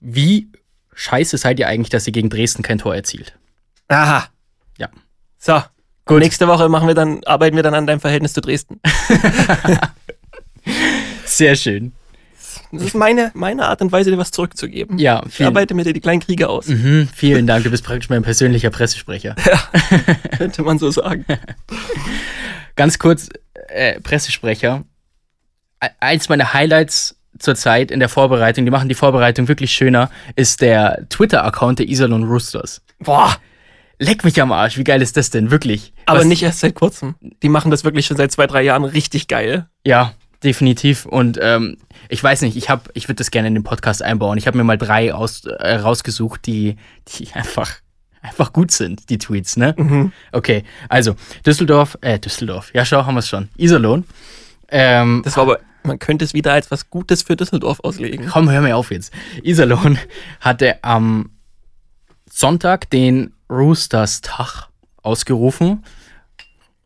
Wie 0.00 0.48
scheiße 0.94 1.36
seid 1.38 1.58
ihr 1.58 1.68
eigentlich, 1.68 1.90
dass 1.90 2.06
ihr 2.06 2.12
gegen 2.12 2.30
Dresden 2.30 2.62
kein 2.62 2.78
Tor 2.78 2.94
erzielt? 2.94 3.34
Aha. 3.88 4.26
Ja. 4.78 4.88
So. 5.38 5.62
Gut. 6.04 6.18
Nächste 6.20 6.48
Woche 6.48 6.68
machen 6.68 6.88
wir 6.88 6.94
dann, 6.94 7.22
arbeiten 7.24 7.54
wir 7.56 7.62
dann 7.62 7.74
an 7.74 7.86
deinem 7.86 8.00
Verhältnis 8.00 8.32
zu 8.32 8.40
Dresden. 8.40 8.80
Sehr 11.24 11.56
schön. 11.56 11.92
Das 12.70 12.82
ist 12.82 12.94
meine, 12.94 13.30
meine 13.34 13.66
Art 13.66 13.82
und 13.82 13.92
Weise, 13.92 14.10
dir 14.10 14.18
was 14.18 14.30
zurückzugeben. 14.30 14.98
Ja, 14.98 15.22
Ich 15.26 15.34
vielen, 15.34 15.48
arbeite 15.48 15.74
mir 15.74 15.84
dir 15.84 15.92
die 15.92 16.00
kleinen 16.00 16.20
Kriege 16.20 16.48
aus, 16.48 16.68
mhm, 16.68 17.08
vielen 17.14 17.46
Dank. 17.46 17.64
Du 17.64 17.70
bist 17.70 17.84
praktisch 17.84 18.08
mein 18.08 18.22
persönlicher 18.22 18.70
Pressesprecher. 18.70 19.36
könnte 20.38 20.62
man 20.62 20.78
so 20.78 20.90
sagen. 20.90 21.24
Ganz 22.74 22.98
kurz, 22.98 23.28
äh, 23.68 24.00
Pressesprecher. 24.00 24.84
E- 25.82 25.88
Eins 26.00 26.28
meiner 26.30 26.52
Highlights 26.54 27.14
zurzeit 27.38 27.90
in 27.90 28.00
der 28.00 28.08
Vorbereitung, 28.08 28.64
die 28.64 28.70
machen 28.70 28.88
die 28.88 28.94
Vorbereitung 28.94 29.48
wirklich 29.48 29.72
schöner, 29.72 30.10
ist 30.36 30.60
der 30.60 31.06
Twitter-Account 31.08 31.78
der 31.80 31.88
Iserlohn 31.88 32.24
Roosters. 32.24 32.82
Boah. 32.98 33.36
Leck 33.98 34.24
mich 34.24 34.40
am 34.42 34.50
Arsch, 34.52 34.78
wie 34.78 34.84
geil 34.84 35.00
ist 35.00 35.16
das 35.16 35.30
denn? 35.30 35.50
Wirklich. 35.50 35.92
Aber 36.06 36.20
Was- 36.20 36.26
nicht 36.26 36.42
erst 36.42 36.60
seit 36.60 36.74
kurzem. 36.74 37.14
Die 37.42 37.48
machen 37.48 37.70
das 37.70 37.84
wirklich 37.84 38.06
schon 38.06 38.16
seit 38.16 38.32
zwei, 38.32 38.46
drei 38.46 38.62
Jahren 38.62 38.84
richtig 38.84 39.28
geil. 39.28 39.66
Ja, 39.86 40.12
definitiv. 40.42 41.06
Und 41.06 41.38
ähm, 41.40 41.76
ich 42.08 42.22
weiß 42.22 42.42
nicht, 42.42 42.56
ich 42.56 42.68
habe, 42.68 42.82
ich 42.94 43.06
würde 43.08 43.16
das 43.18 43.30
gerne 43.30 43.48
in 43.48 43.54
den 43.54 43.62
Podcast 43.62 44.02
einbauen. 44.02 44.38
Ich 44.38 44.46
habe 44.48 44.58
mir 44.58 44.64
mal 44.64 44.76
drei 44.78 45.14
aus, 45.14 45.44
äh, 45.44 45.74
rausgesucht, 45.76 46.46
die, 46.46 46.76
die 47.08 47.28
einfach, 47.34 47.70
einfach 48.22 48.52
gut 48.52 48.72
sind, 48.72 49.08
die 49.08 49.18
Tweets, 49.18 49.56
ne? 49.56 49.74
Mhm. 49.78 50.12
Okay, 50.32 50.64
also 50.88 51.14
Düsseldorf, 51.46 51.96
äh, 52.00 52.18
Düsseldorf, 52.18 52.72
ja, 52.74 52.84
schau, 52.84 53.06
haben 53.06 53.14
wir 53.14 53.20
es 53.20 53.28
schon. 53.28 53.48
Iserlohn. 53.56 54.04
Ähm, 54.68 55.22
Das 55.24 55.36
war 55.36 55.44
aber, 55.44 55.60
man 55.84 55.98
könnte 55.98 56.24
es 56.24 56.34
wieder 56.34 56.52
als 56.52 56.70
was 56.70 56.90
Gutes 56.90 57.22
für 57.22 57.36
Düsseldorf 57.36 57.80
auslegen. 57.80 58.26
komm, 58.26 58.50
hör 58.50 58.60
mir 58.60 58.76
auf 58.76 58.90
jetzt. 58.90 59.12
Iserlohn 59.42 59.98
hatte 60.40 60.82
am 60.82 61.30
Sonntag 62.30 62.90
den 62.90 63.34
Roosters-Tag 63.50 64.68
ausgerufen. 65.02 65.84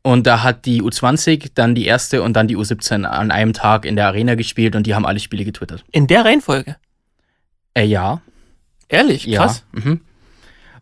Und 0.02 0.26
da 0.26 0.44
hat 0.44 0.66
die 0.66 0.82
U20 0.82 1.50
dann 1.54 1.74
die 1.74 1.86
erste 1.86 2.22
und 2.22 2.34
dann 2.34 2.46
die 2.46 2.56
U17 2.56 3.04
an 3.04 3.32
einem 3.32 3.52
Tag 3.52 3.84
in 3.84 3.96
der 3.96 4.06
Arena 4.06 4.36
gespielt 4.36 4.76
und 4.76 4.86
die 4.86 4.94
haben 4.94 5.04
alle 5.04 5.18
Spiele 5.18 5.44
getwittert. 5.44 5.84
In 5.90 6.06
der 6.06 6.24
Reihenfolge. 6.24 6.76
Äh, 7.74 7.84
ja. 7.84 8.20
Ehrlich, 8.88 9.28
krass. 9.32 9.64
Ja. 9.74 9.80
Mhm. 9.80 10.00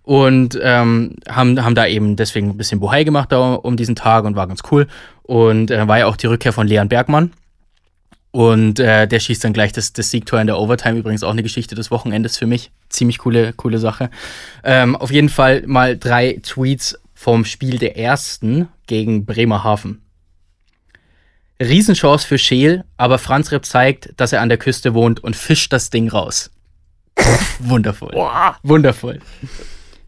Und 0.03 0.59
ähm, 0.63 1.17
haben, 1.27 1.65
haben 1.65 1.75
da 1.75 1.87
eben 1.87 2.17
deswegen 2.17 2.51
ein 2.51 2.57
bisschen 2.59 2.81
Bohai 2.81 3.05
gemacht 3.05 3.33
da 3.33 3.55
um 3.55 3.79
diesen 3.79 3.97
Tag 3.97 4.25
und 4.25 4.37
war 4.37 4.47
ganz 4.47 4.61
cool. 4.71 4.87
Und 5.23 5.71
äh, 5.71 5.89
war 5.89 5.99
ja 5.99 6.07
auch 6.07 6.17
die 6.17 6.27
Rückkehr 6.27 6.53
von 6.53 6.67
Leon 6.67 6.91
Bergmann. 6.91 7.33
Und 8.35 8.81
äh, 8.81 9.07
der 9.07 9.21
schießt 9.21 9.45
dann 9.45 9.53
gleich 9.53 9.71
das, 9.71 9.93
das 9.93 10.11
Siegtor 10.11 10.41
in 10.41 10.49
der 10.49 10.59
Overtime. 10.59 10.99
Übrigens 10.99 11.23
auch 11.23 11.31
eine 11.31 11.45
Geschichte 11.45 11.77
des 11.77 11.93
Wochenendes 11.93 12.37
für 12.37 12.47
mich. 12.47 12.73
Ziemlich 12.89 13.19
coole, 13.19 13.53
coole 13.53 13.79
Sache. 13.79 14.11
Ähm, 14.65 14.97
auf 14.97 15.13
jeden 15.13 15.29
Fall 15.29 15.63
mal 15.69 15.97
drei 15.97 16.41
Tweets 16.43 16.99
vom 17.15 17.45
Spiel 17.45 17.79
der 17.79 17.97
ersten 17.97 18.67
gegen 18.89 19.25
Bremerhaven. 19.25 20.03
Riesenchance 21.63 22.27
für 22.27 22.37
Scheel, 22.37 22.83
aber 22.97 23.19
Franz 23.19 23.53
Repp 23.53 23.65
zeigt, 23.65 24.11
dass 24.17 24.33
er 24.33 24.41
an 24.41 24.49
der 24.49 24.59
Küste 24.59 24.95
wohnt 24.95 25.23
und 25.23 25.37
fischt 25.37 25.73
das 25.73 25.91
Ding 25.91 26.09
raus. 26.09 26.51
Wundervoll. 27.61 28.11
Boah. 28.11 28.57
Wundervoll. 28.65 29.21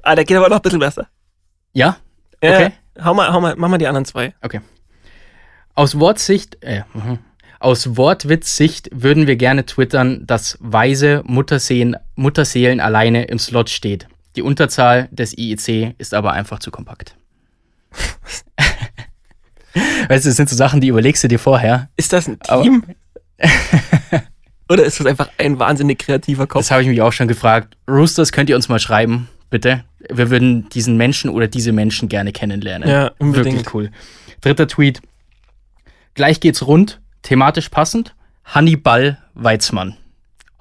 Ah, 0.02 0.16
der 0.16 0.24
geht 0.24 0.36
aber 0.36 0.48
noch 0.48 0.56
ein 0.56 0.62
bisschen 0.62 0.80
besser. 0.80 1.06
Ja? 1.74 1.98
Äh, 2.40 2.50
Okay. 2.52 2.72
hau 3.04 3.14
mal, 3.14 3.32
hau 3.32 3.40
mal, 3.40 3.54
mach 3.56 3.68
mal 3.68 3.78
die 3.78 3.86
anderen 3.86 4.04
zwei. 4.04 4.34
Okay. 4.42 4.60
Aus 5.76 5.96
Wortsicht, 6.00 6.60
äh, 6.64 6.82
mhm. 6.92 7.20
Aus 7.60 7.96
Wortwitzsicht 7.96 8.88
würden 8.92 9.26
wir 9.26 9.36
gerne 9.36 9.64
twittern, 9.66 10.26
dass 10.26 10.58
weise 10.60 11.22
Mutterseelen, 11.24 11.96
Mutterseelen 12.14 12.80
alleine 12.80 13.24
im 13.24 13.38
Slot 13.38 13.70
steht. 13.70 14.08
Die 14.36 14.42
Unterzahl 14.42 15.08
des 15.10 15.36
IEC 15.36 15.94
ist 15.98 16.12
aber 16.14 16.32
einfach 16.32 16.58
zu 16.58 16.70
kompakt. 16.70 17.16
weißt 20.08 20.24
du, 20.24 20.28
das 20.30 20.36
sind 20.36 20.48
so 20.48 20.56
Sachen, 20.56 20.80
die 20.80 20.88
überlegst 20.88 21.24
du 21.24 21.28
dir 21.28 21.38
vorher. 21.38 21.88
Ist 21.96 22.12
das 22.12 22.28
ein 22.28 22.38
Aber- 22.48 22.62
Team? 22.62 22.82
Oder 24.68 24.84
ist 24.84 24.98
das 24.98 25.06
einfach 25.06 25.28
ein 25.38 25.58
wahnsinnig 25.60 25.98
kreativer 26.00 26.46
Kopf? 26.48 26.60
Das 26.62 26.70
habe 26.72 26.82
ich 26.82 26.88
mich 26.88 27.00
auch 27.00 27.12
schon 27.12 27.28
gefragt. 27.28 27.76
Roosters, 27.88 28.32
könnt 28.32 28.50
ihr 28.50 28.56
uns 28.56 28.68
mal 28.68 28.80
schreiben, 28.80 29.28
bitte? 29.48 29.84
Wir 30.10 30.28
würden 30.30 30.68
diesen 30.70 30.96
Menschen 30.96 31.30
oder 31.30 31.46
diese 31.46 31.70
Menschen 31.70 32.08
gerne 32.08 32.32
kennenlernen. 32.32 32.88
Ja, 32.88 33.12
unbedingt. 33.18 33.54
Wirklich 33.56 33.74
cool. 33.74 33.90
Dritter 34.40 34.66
Tweet. 34.66 35.02
Gleich 36.14 36.40
geht's 36.40 36.66
rund, 36.66 37.00
thematisch 37.26 37.68
passend. 37.68 38.14
Hannibal 38.44 39.18
Weizmann. 39.34 39.96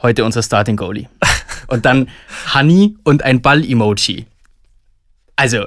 Heute 0.01 0.25
unser 0.25 0.41
Starting 0.41 0.75
Goalie. 0.75 1.07
Und 1.67 1.85
dann 1.85 2.09
Honey 2.53 2.95
und 3.03 3.23
ein 3.23 3.41
Ball-Emoji. 3.41 4.27
Also, 5.35 5.65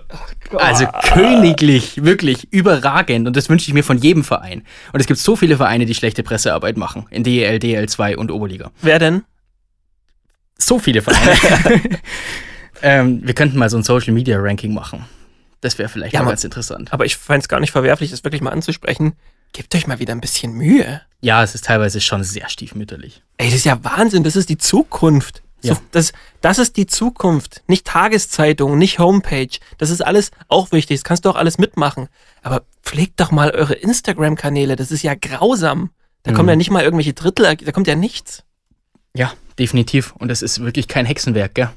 also 0.57 0.87
königlich, 1.13 2.05
wirklich 2.05 2.53
überragend. 2.53 3.27
Und 3.27 3.37
das 3.37 3.49
wünsche 3.49 3.69
ich 3.69 3.75
mir 3.75 3.83
von 3.83 3.99
jedem 3.99 4.23
Verein. 4.23 4.63
Und 4.93 5.01
es 5.01 5.09
gibt 5.09 5.19
so 5.19 5.35
viele 5.35 5.57
Vereine, 5.57 5.87
die 5.87 5.95
schlechte 5.95 6.23
Pressearbeit 6.23 6.77
machen. 6.77 7.07
In 7.11 7.25
DEL, 7.25 7.57
DL2 7.57 8.15
und 8.15 8.31
Oberliga. 8.31 8.71
Wer 8.81 9.01
denn? 9.01 9.25
So 10.57 10.79
viele 10.79 11.03
Vereine. 11.03 11.81
ähm, 12.83 13.21
wir 13.25 13.35
könnten 13.35 13.59
mal 13.59 13.69
so 13.69 13.77
ein 13.77 13.83
Social 13.83 14.15
Media 14.15 14.39
Ranking 14.39 14.73
machen. 14.73 15.05
Das 15.61 15.79
wäre 15.79 15.89
vielleicht 15.89 16.15
Ja, 16.15 16.23
mal 16.23 16.31
ganz 16.31 16.45
interessant. 16.45 16.93
Aber 16.93 17.07
ich 17.07 17.17
fand 17.17 17.43
es 17.43 17.49
gar 17.49 17.59
nicht 17.59 17.73
verwerflich, 17.73 18.13
das 18.13 18.23
wirklich 18.23 18.41
mal 18.41 18.51
anzusprechen. 18.51 19.15
Gebt 19.53 19.75
euch 19.75 19.87
mal 19.87 19.99
wieder 19.99 20.13
ein 20.15 20.21
bisschen 20.21 20.53
Mühe. 20.53 21.01
Ja, 21.21 21.43
es 21.43 21.55
ist 21.55 21.65
teilweise 21.65 22.01
schon 22.01 22.23
sehr 22.23 22.49
stiefmütterlich. 22.49 23.23
Ey, 23.39 23.47
das 23.49 23.57
ist 23.57 23.65
ja 23.65 23.83
Wahnsinn, 23.83 24.23
das 24.25 24.37
ist 24.37 24.49
die 24.49 24.59
Zukunft. 24.59 25.43
So, 25.61 25.71
Ja. 25.73 25.79
das, 25.91 26.13
das 26.41 26.59
ist 26.59 26.77
die 26.77 26.87
Zukunft. 26.87 27.63
Nicht 27.67 27.85
Tageszeitung, 27.87 28.79
nicht 28.79 29.01
Homepage. 29.01 29.49
Das 29.79 29.91
ist 29.91 30.01
alles 30.05 30.31
auch 30.47 30.71
wichtig. 30.71 30.99
Das 31.01 31.05
kannst 31.05 31.25
du 31.25 31.31
auch 31.31 31.35
alles 31.37 31.59
mitmachen. 31.59 32.09
Aber 32.43 32.63
pflegt 32.85 33.19
doch 33.19 33.33
mal 33.33 33.51
eure 33.51 33.75
Instagram-Kanäle. 33.75 34.77
Das 34.77 34.93
ist 34.93 35.03
ja 35.03 35.15
grausam. 35.15 35.91
Da 36.23 36.31
kommen 36.33 36.45
Mhm. 36.45 36.51
ja 36.51 36.57
nicht 36.57 36.71
mal 36.71 36.85
irgendwelche 36.85 37.15
Drittel, 37.15 37.57
da 37.57 37.73
kommt 37.73 37.89
ja 37.89 37.97
nichts. 37.97 38.45
Ja, 39.15 39.33
definitiv. 39.59 40.13
Und 40.19 40.31
es 40.31 40.43
ist 40.43 40.61
wirklich 40.63 40.87
kein 40.87 41.07
Hexenwerk, 41.07 41.55
gell? 41.55 41.71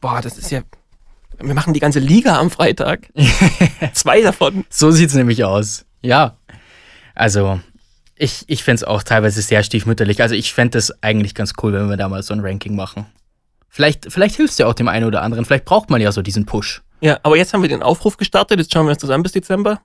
Boah, 0.00 0.20
das 0.20 0.38
ist 0.38 0.50
ja. 0.52 0.62
Wir 1.40 1.54
machen 1.54 1.74
die 1.74 1.80
ganze 1.80 1.98
Liga 1.98 2.38
am 2.38 2.50
Freitag. 2.50 3.08
Zwei 3.94 4.20
davon. 4.22 4.64
So 4.70 4.90
sieht's 4.92 5.14
nämlich 5.14 5.42
aus. 5.42 5.84
Ja. 6.02 6.36
Also, 7.14 7.60
ich, 8.16 8.44
ich 8.48 8.64
fände 8.64 8.76
es 8.76 8.84
auch 8.84 9.02
teilweise 9.02 9.42
sehr 9.42 9.62
stiefmütterlich. 9.62 10.22
Also, 10.22 10.34
ich 10.34 10.52
fände 10.52 10.78
es 10.78 11.02
eigentlich 11.02 11.34
ganz 11.34 11.52
cool, 11.62 11.72
wenn 11.72 11.88
wir 11.88 11.96
da 11.96 12.08
mal 12.08 12.22
so 12.22 12.34
ein 12.34 12.40
Ranking 12.40 12.76
machen. 12.76 13.06
Vielleicht, 13.68 14.12
vielleicht 14.12 14.36
hilft 14.36 14.52
es 14.52 14.58
ja 14.58 14.66
auch 14.66 14.74
dem 14.74 14.88
einen 14.88 15.04
oder 15.04 15.22
anderen. 15.22 15.44
Vielleicht 15.44 15.64
braucht 15.64 15.90
man 15.90 16.00
ja 16.00 16.12
so 16.12 16.22
diesen 16.22 16.46
Push. 16.46 16.82
Ja, 17.00 17.18
aber 17.22 17.36
jetzt 17.36 17.52
haben 17.52 17.62
wir 17.62 17.68
den 17.68 17.82
Aufruf 17.82 18.16
gestartet. 18.16 18.58
Jetzt 18.58 18.72
schauen 18.72 18.86
wir 18.86 18.92
uns 18.92 19.00
zusammen 19.00 19.22
bis 19.22 19.32
Dezember. 19.32 19.80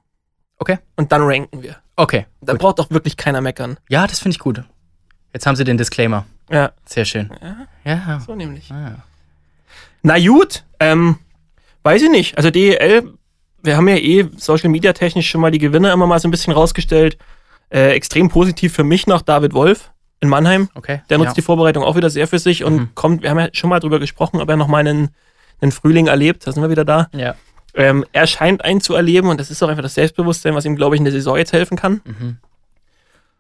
Okay. 0.60 0.78
Und 0.96 1.12
dann 1.12 1.22
ranken 1.24 1.64
wir. 1.64 1.78
Okay. 1.96 2.26
Da 2.42 2.54
gut. 2.54 2.62
braucht 2.62 2.80
doch 2.80 2.92
wirklich 2.92 3.18
keiner 3.18 3.42
meckern. 3.42 3.78
Ja, 3.90 4.06
das 4.06 4.20
finde 4.20 4.36
ich 4.36 4.40
gut. 4.40 4.64
Jetzt 5.34 5.46
haben 5.46 5.56
sie 5.56 5.64
den 5.64 5.78
Disclaimer. 5.78 6.26
Ja, 6.52 6.72
Sehr 6.86 7.06
schön. 7.06 7.32
Ja. 7.84 8.20
so 8.20 8.36
nämlich. 8.36 8.72
Ah. 8.72 9.04
Na 10.02 10.18
gut, 10.18 10.64
ähm, 10.80 11.20
weiß 11.84 12.02
ich 12.02 12.10
nicht. 12.10 12.38
Also 12.38 12.50
DEL, 12.52 13.14
wir 13.64 13.78
haben 13.78 13.88
ja 13.88 13.96
eh 13.98 14.28
Social 14.38 14.70
Media 14.70 14.94
technisch 14.94 15.30
schon 15.30 15.42
mal 15.42 15.52
die 15.52 15.60
Gewinner 15.60 15.92
immer 15.94 16.08
mal 16.08 16.20
so 16.20 16.28
ein 16.28 16.32
bisschen 16.32 16.54
rausgestellt. 16.54 17.18
Äh, 17.70 17.92
extrem 17.92 18.30
positiv 18.30 18.74
für 18.74 18.84
mich 18.84 19.06
noch 19.08 19.22
David 19.22 19.54
Wolf 19.54 19.92
in 20.22 20.30
Mannheim. 20.30 20.70
Okay. 20.76 21.02
Der 21.10 21.18
nutzt 21.18 21.30
ja. 21.30 21.34
die 21.36 21.42
Vorbereitung 21.42 21.84
auch 21.84 21.96
wieder 21.96 22.10
sehr 22.10 22.28
für 22.28 22.40
sich 22.40 22.64
und 22.64 22.76
Mhm. 22.76 22.90
kommt, 22.96 23.24
wir 23.24 23.30
haben 23.30 23.40
ja 23.40 23.50
schon 23.54 23.70
mal 23.70 23.80
drüber 23.80 24.00
gesprochen, 24.00 24.42
ob 24.42 24.50
er 24.50 24.58
noch 24.58 24.68
mal 24.68 24.80
einen, 24.80 25.10
einen 25.62 25.72
Frühling 25.72 26.08
erlebt. 26.08 26.46
Da 26.48 26.52
sind 26.52 26.64
wir 26.64 26.70
wieder 26.70 26.86
da. 26.86 27.10
Ja. 27.14 27.36
Ähm, 27.76 28.04
er 28.12 28.26
scheint 28.28 28.64
einen 28.66 28.82
zu 28.82 28.96
erleben 28.96 29.30
und 29.30 29.40
das 29.40 29.52
ist 29.52 29.62
auch 29.62 29.70
einfach 29.70 29.84
das 29.84 29.94
Selbstbewusstsein, 29.94 30.56
was 30.56 30.66
ihm, 30.66 30.76
glaube 30.76 30.96
ich, 30.96 31.00
in 31.00 31.06
der 31.06 31.14
Saison 31.14 31.38
jetzt 31.38 31.54
helfen 31.54 31.78
kann. 31.78 32.02
Mhm. 32.04 32.38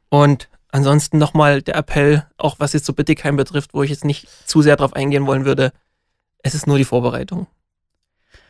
Und 0.09 0.49
ansonsten 0.71 1.17
nochmal 1.17 1.61
der 1.61 1.75
Appell, 1.75 2.25
auch 2.37 2.55
was 2.59 2.73
jetzt 2.73 2.85
so 2.85 2.93
Bittigheim 2.93 3.35
betrifft, 3.35 3.73
wo 3.73 3.83
ich 3.83 3.89
jetzt 3.89 4.05
nicht 4.05 4.27
zu 4.45 4.61
sehr 4.61 4.75
drauf 4.75 4.93
eingehen 4.95 5.25
wollen 5.25 5.45
würde. 5.45 5.71
Es 6.43 6.53
ist 6.53 6.67
nur 6.67 6.77
die 6.77 6.85
Vorbereitung. 6.85 7.47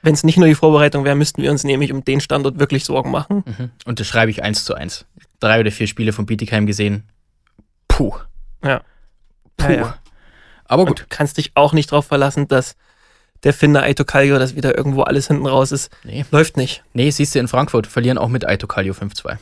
Wenn 0.01 0.13
es 0.13 0.23
nicht 0.23 0.37
nur 0.37 0.47
die 0.47 0.55
Vorbereitung 0.55 1.03
wäre, 1.03 1.15
müssten 1.15 1.41
wir 1.41 1.51
uns 1.51 1.63
nämlich 1.63 1.91
um 1.91 2.03
den 2.03 2.21
Standort 2.21 2.59
wirklich 2.59 2.85
Sorgen 2.85 3.11
machen. 3.11 3.43
Mhm. 3.45 3.71
Und 3.85 3.99
das 3.99 4.07
schreibe 4.07 4.31
ich 4.31 4.43
eins 4.43 4.63
zu 4.63 4.73
eins. 4.73 5.05
Drei 5.39 5.59
oder 5.59 5.71
vier 5.71 5.87
Spiele 5.87 6.13
von 6.13 6.25
Bietigheim 6.25 6.65
gesehen. 6.65 7.03
Puh. 7.87 8.13
Ja. 8.63 8.81
Puh. 9.57 9.71
Ja, 9.71 9.71
ja. 9.71 9.97
Aber 10.65 10.83
Und 10.83 10.89
gut. 10.89 10.99
du 11.01 11.03
kannst 11.09 11.37
dich 11.37 11.51
auch 11.55 11.73
nicht 11.73 11.91
darauf 11.91 12.05
verlassen, 12.05 12.47
dass 12.47 12.75
der 13.43 13.53
Finder 13.53 13.83
Aito 13.83 14.05
Kallio, 14.05 14.37
dass 14.37 14.55
wieder 14.55 14.77
irgendwo 14.77 15.01
alles 15.03 15.27
hinten 15.27 15.47
raus 15.47 15.71
ist. 15.71 15.89
Nee. 16.03 16.25
Läuft 16.31 16.57
nicht. 16.57 16.83
Nee, 16.93 17.09
siehst 17.09 17.35
du 17.35 17.39
in 17.39 17.47
Frankfurt, 17.47 17.87
verlieren 17.87 18.17
auch 18.17 18.27
mit 18.27 18.45
Aito 18.45 18.67
Kallio 18.67 18.93
5-2. 18.93 19.37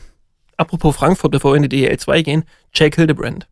Apropos 0.56 0.96
Frankfurt, 0.96 1.30
bevor 1.32 1.52
wir 1.52 1.56
in 1.56 1.62
die 1.64 1.68
DEL 1.68 1.98
2 1.98 2.22
gehen, 2.22 2.44
Jake 2.72 2.96
Hildebrand. 2.96 3.46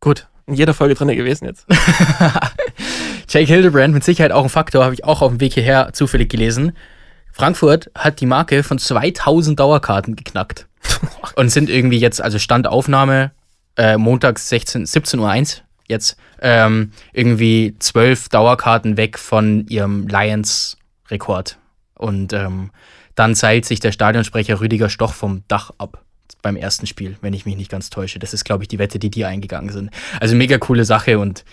Gut, 0.00 0.28
in 0.48 0.54
jeder 0.54 0.74
Folge 0.74 0.94
drin 0.94 1.08
gewesen 1.08 1.44
jetzt. 1.44 1.66
Jake 3.28 3.46
Hildebrand 3.46 3.92
mit 3.92 4.02
Sicherheit 4.02 4.32
auch 4.32 4.42
ein 4.42 4.48
Faktor, 4.48 4.82
habe 4.82 4.94
ich 4.94 5.04
auch 5.04 5.20
auf 5.20 5.30
dem 5.30 5.40
Weg 5.40 5.54
hierher 5.54 5.92
zufällig 5.92 6.30
gelesen. 6.30 6.72
Frankfurt 7.32 7.90
hat 7.94 8.20
die 8.20 8.26
Marke 8.26 8.62
von 8.62 8.78
2000 8.78 9.60
Dauerkarten 9.60 10.16
geknackt. 10.16 10.66
Und 11.36 11.50
sind 11.50 11.68
irgendwie 11.68 11.98
jetzt, 11.98 12.22
also 12.22 12.38
Standaufnahme, 12.38 13.32
äh, 13.76 13.98
montags 13.98 14.48
16, 14.48 14.86
17.01 14.86 15.58
Uhr 15.58 15.62
jetzt, 15.86 16.16
ähm, 16.40 16.92
irgendwie 17.12 17.76
zwölf 17.78 18.28
Dauerkarten 18.28 18.96
weg 18.96 19.18
von 19.18 19.66
ihrem 19.68 20.08
Lions-Rekord. 20.08 21.58
Und 21.94 22.32
ähm, 22.32 22.70
dann 23.14 23.34
seilt 23.34 23.66
sich 23.66 23.80
der 23.80 23.92
Stadionsprecher 23.92 24.60
Rüdiger 24.60 24.88
Stoch 24.88 25.12
vom 25.12 25.44
Dach 25.48 25.72
ab 25.78 26.04
beim 26.42 26.56
ersten 26.56 26.86
Spiel, 26.86 27.16
wenn 27.20 27.32
ich 27.34 27.46
mich 27.46 27.56
nicht 27.56 27.70
ganz 27.70 27.90
täusche. 27.90 28.18
Das 28.18 28.34
ist, 28.34 28.44
glaube 28.44 28.64
ich, 28.64 28.68
die 28.68 28.78
Wette, 28.78 28.98
die 28.98 29.10
die 29.10 29.24
eingegangen 29.24 29.70
sind. 29.72 29.90
Also 30.20 30.34
mega 30.36 30.58
coole 30.58 30.84
Sache 30.84 31.18
und 31.18 31.44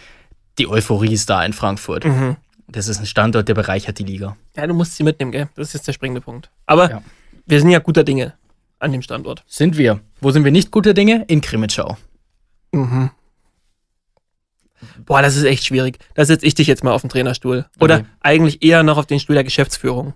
die 0.58 0.68
Euphorie 0.68 1.14
ist 1.14 1.30
da 1.30 1.44
in 1.46 1.54
Frankfurt. 1.54 2.06
Mhm. 2.06 2.38
Das 2.68 2.88
ist 2.88 3.00
ein 3.00 3.06
Standort, 3.06 3.48
der 3.48 3.54
bereichert 3.54 4.00
die 4.00 4.04
Liga. 4.04 4.36
Ja, 4.56 4.66
du 4.68 4.74
musst 4.74 4.96
sie 4.96 5.04
mitnehmen, 5.04 5.32
gell? 5.32 5.50
Das 5.56 5.68
ist 5.70 5.74
jetzt 5.74 5.88
der 5.88 5.94
springende 5.94 6.22
Punkt. 6.22 6.50
Aber 6.66 6.90
Ja. 6.90 7.02
wir 7.46 7.60
sind 7.60 7.70
ja 7.70 7.80
guter 7.80 8.04
Dinge 8.04 8.34
an 8.80 8.92
dem 8.92 9.02
Standort. 9.02 9.44
Sind 9.48 9.78
wir. 9.78 10.00
Wo 10.22 10.32
sind 10.32 10.44
wir 10.44 10.52
nicht 10.52 10.72
guter 10.72 10.94
Dinge? 10.94 11.24
In 11.28 11.42
Krimitschau. 11.42 11.98
Mhm. 12.72 13.12
Boah, 15.06 15.22
das 15.22 15.36
ist 15.36 15.44
echt 15.44 15.66
schwierig. 15.66 16.00
Da 16.16 16.26
setze 16.26 16.46
ich 16.46 16.54
dich 16.56 16.68
jetzt 16.68 16.84
mal 16.84 16.92
auf 16.92 17.02
den 17.02 17.10
Trainerstuhl. 17.10 17.66
Oder 17.80 17.96
Okay. 18.00 18.06
eigentlich 18.22 18.64
eher 18.64 18.84
noch 18.84 18.98
auf 18.98 19.06
den 19.06 19.20
Stuhl 19.20 19.36
der 19.36 19.44
Geschäftsführung. 19.44 20.14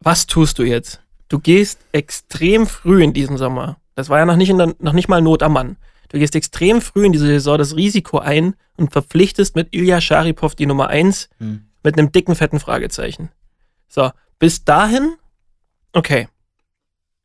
Was 0.00 0.26
tust 0.26 0.58
du 0.58 0.64
jetzt? 0.64 1.00
Du 1.28 1.38
gehst 1.38 1.80
extrem 1.92 2.66
früh 2.66 3.02
in 3.02 3.12
diesem 3.12 3.38
Sommer. 3.38 3.78
Das 3.94 4.08
war 4.08 4.18
ja 4.18 4.26
noch 4.26 4.36
nicht, 4.36 4.50
der, 4.50 4.74
noch 4.78 4.92
nicht 4.92 5.08
mal 5.08 5.22
Not 5.22 5.42
am 5.42 5.52
Mann. 5.54 5.76
Du 6.08 6.18
gehst 6.18 6.34
extrem 6.36 6.80
früh 6.80 7.06
in 7.06 7.12
diese 7.12 7.26
Saison 7.26 7.58
das 7.58 7.76
Risiko 7.76 8.18
ein 8.18 8.54
und 8.76 8.92
verpflichtest 8.92 9.56
mit 9.56 9.74
Ilya 9.74 10.00
Scharipov 10.00 10.54
die 10.54 10.66
Nummer 10.66 10.88
1 10.88 11.28
Hm. 11.38 11.64
mit 11.82 11.98
einem 11.98 12.12
dicken, 12.12 12.34
fetten 12.34 12.60
Fragezeichen. 12.60 13.30
So, 13.88 14.10
bis 14.38 14.64
dahin, 14.64 15.14
okay. 15.92 16.28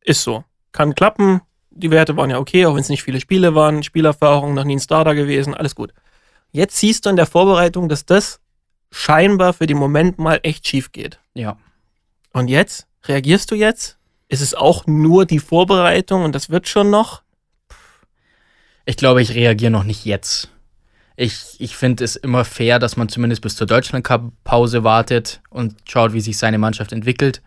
Ist 0.01 0.23
so. 0.23 0.43
Kann 0.71 0.95
klappen. 0.95 1.41
Die 1.71 1.91
Werte 1.91 2.15
waren 2.17 2.29
ja 2.29 2.39
okay, 2.39 2.65
auch 2.65 2.73
wenn 2.75 2.81
es 2.81 2.89
nicht 2.89 3.03
viele 3.03 3.19
Spiele 3.19 3.55
waren. 3.55 3.83
Spielerfahrung, 3.83 4.53
noch 4.53 4.63
nie 4.63 4.75
ein 4.75 4.79
Starter 4.79 5.15
gewesen, 5.15 5.53
alles 5.53 5.75
gut. 5.75 5.93
Jetzt 6.51 6.77
siehst 6.77 7.05
du 7.05 7.09
in 7.09 7.15
der 7.15 7.25
Vorbereitung, 7.25 7.89
dass 7.89 8.05
das 8.05 8.39
scheinbar 8.91 9.53
für 9.53 9.67
den 9.67 9.77
Moment 9.77 10.17
mal 10.17 10.39
echt 10.43 10.67
schief 10.67 10.91
geht. 10.91 11.19
Ja. 11.35 11.57
Und 12.33 12.47
jetzt? 12.47 12.87
Reagierst 13.05 13.51
du 13.51 13.55
jetzt? 13.55 13.97
Ist 14.27 14.41
es 14.41 14.53
auch 14.53 14.85
nur 14.85 15.25
die 15.25 15.39
Vorbereitung 15.39 16.23
und 16.23 16.35
das 16.35 16.49
wird 16.49 16.67
schon 16.67 16.89
noch? 16.89 17.23
Ich 18.85 18.97
glaube, 18.97 19.21
ich 19.21 19.33
reagiere 19.33 19.71
noch 19.71 19.83
nicht 19.83 20.05
jetzt. 20.05 20.49
Ich, 21.15 21.57
ich 21.59 21.75
finde 21.75 22.03
es 22.03 22.15
immer 22.15 22.45
fair, 22.45 22.79
dass 22.79 22.95
man 22.95 23.09
zumindest 23.09 23.41
bis 23.41 23.55
zur 23.55 23.67
Deutschland-Cup-Pause 23.67 24.83
wartet 24.83 25.41
und 25.49 25.75
schaut, 25.87 26.13
wie 26.13 26.21
sich 26.21 26.37
seine 26.37 26.57
Mannschaft 26.57 26.91
entwickelt. 26.91 27.41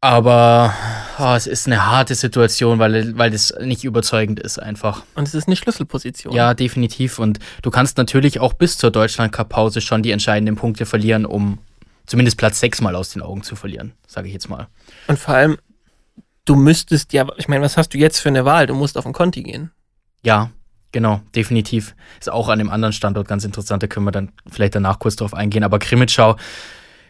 Aber 0.00 0.74
oh, 1.18 1.34
es 1.34 1.46
ist 1.46 1.66
eine 1.66 1.86
harte 1.86 2.14
Situation, 2.14 2.78
weil, 2.78 3.16
weil 3.16 3.30
das 3.30 3.54
nicht 3.60 3.84
überzeugend 3.84 4.40
ist 4.40 4.58
einfach. 4.58 5.04
Und 5.14 5.28
es 5.28 5.34
ist 5.34 5.46
eine 5.46 5.56
Schlüsselposition. 5.56 6.34
Ja, 6.34 6.54
definitiv. 6.54 7.18
Und 7.18 7.38
du 7.62 7.70
kannst 7.70 7.98
natürlich 7.98 8.40
auch 8.40 8.52
bis 8.52 8.78
zur 8.78 8.90
Deutschland-Cup-Pause 8.90 9.80
schon 9.80 10.02
die 10.02 10.10
entscheidenden 10.10 10.56
Punkte 10.56 10.86
verlieren, 10.86 11.24
um 11.24 11.58
zumindest 12.06 12.38
Platz 12.38 12.60
6 12.60 12.80
mal 12.80 12.96
aus 12.96 13.10
den 13.10 13.22
Augen 13.22 13.42
zu 13.42 13.56
verlieren, 13.56 13.92
sage 14.06 14.28
ich 14.28 14.34
jetzt 14.34 14.48
mal. 14.48 14.68
Und 15.06 15.18
vor 15.18 15.34
allem, 15.34 15.58
du 16.44 16.56
müsstest 16.56 17.12
ja, 17.12 17.26
ich 17.36 17.48
meine, 17.48 17.62
was 17.62 17.76
hast 17.76 17.90
du 17.90 17.98
jetzt 17.98 18.18
für 18.18 18.28
eine 18.28 18.44
Wahl? 18.44 18.66
Du 18.66 18.74
musst 18.74 18.96
auf 18.98 19.04
den 19.04 19.12
Conti 19.12 19.42
gehen. 19.42 19.70
Ja, 20.22 20.50
genau, 20.92 21.20
definitiv. 21.34 21.94
Ist 22.20 22.30
auch 22.30 22.48
an 22.48 22.58
dem 22.58 22.70
anderen 22.70 22.92
Standort 22.92 23.28
ganz 23.28 23.44
interessant, 23.44 23.82
da 23.82 23.86
können 23.86 24.06
wir 24.06 24.12
dann 24.12 24.32
vielleicht 24.50 24.74
danach 24.74 24.98
kurz 24.98 25.16
drauf 25.16 25.34
eingehen. 25.34 25.64
Aber 25.64 25.78
Krimitschau, 25.78 26.36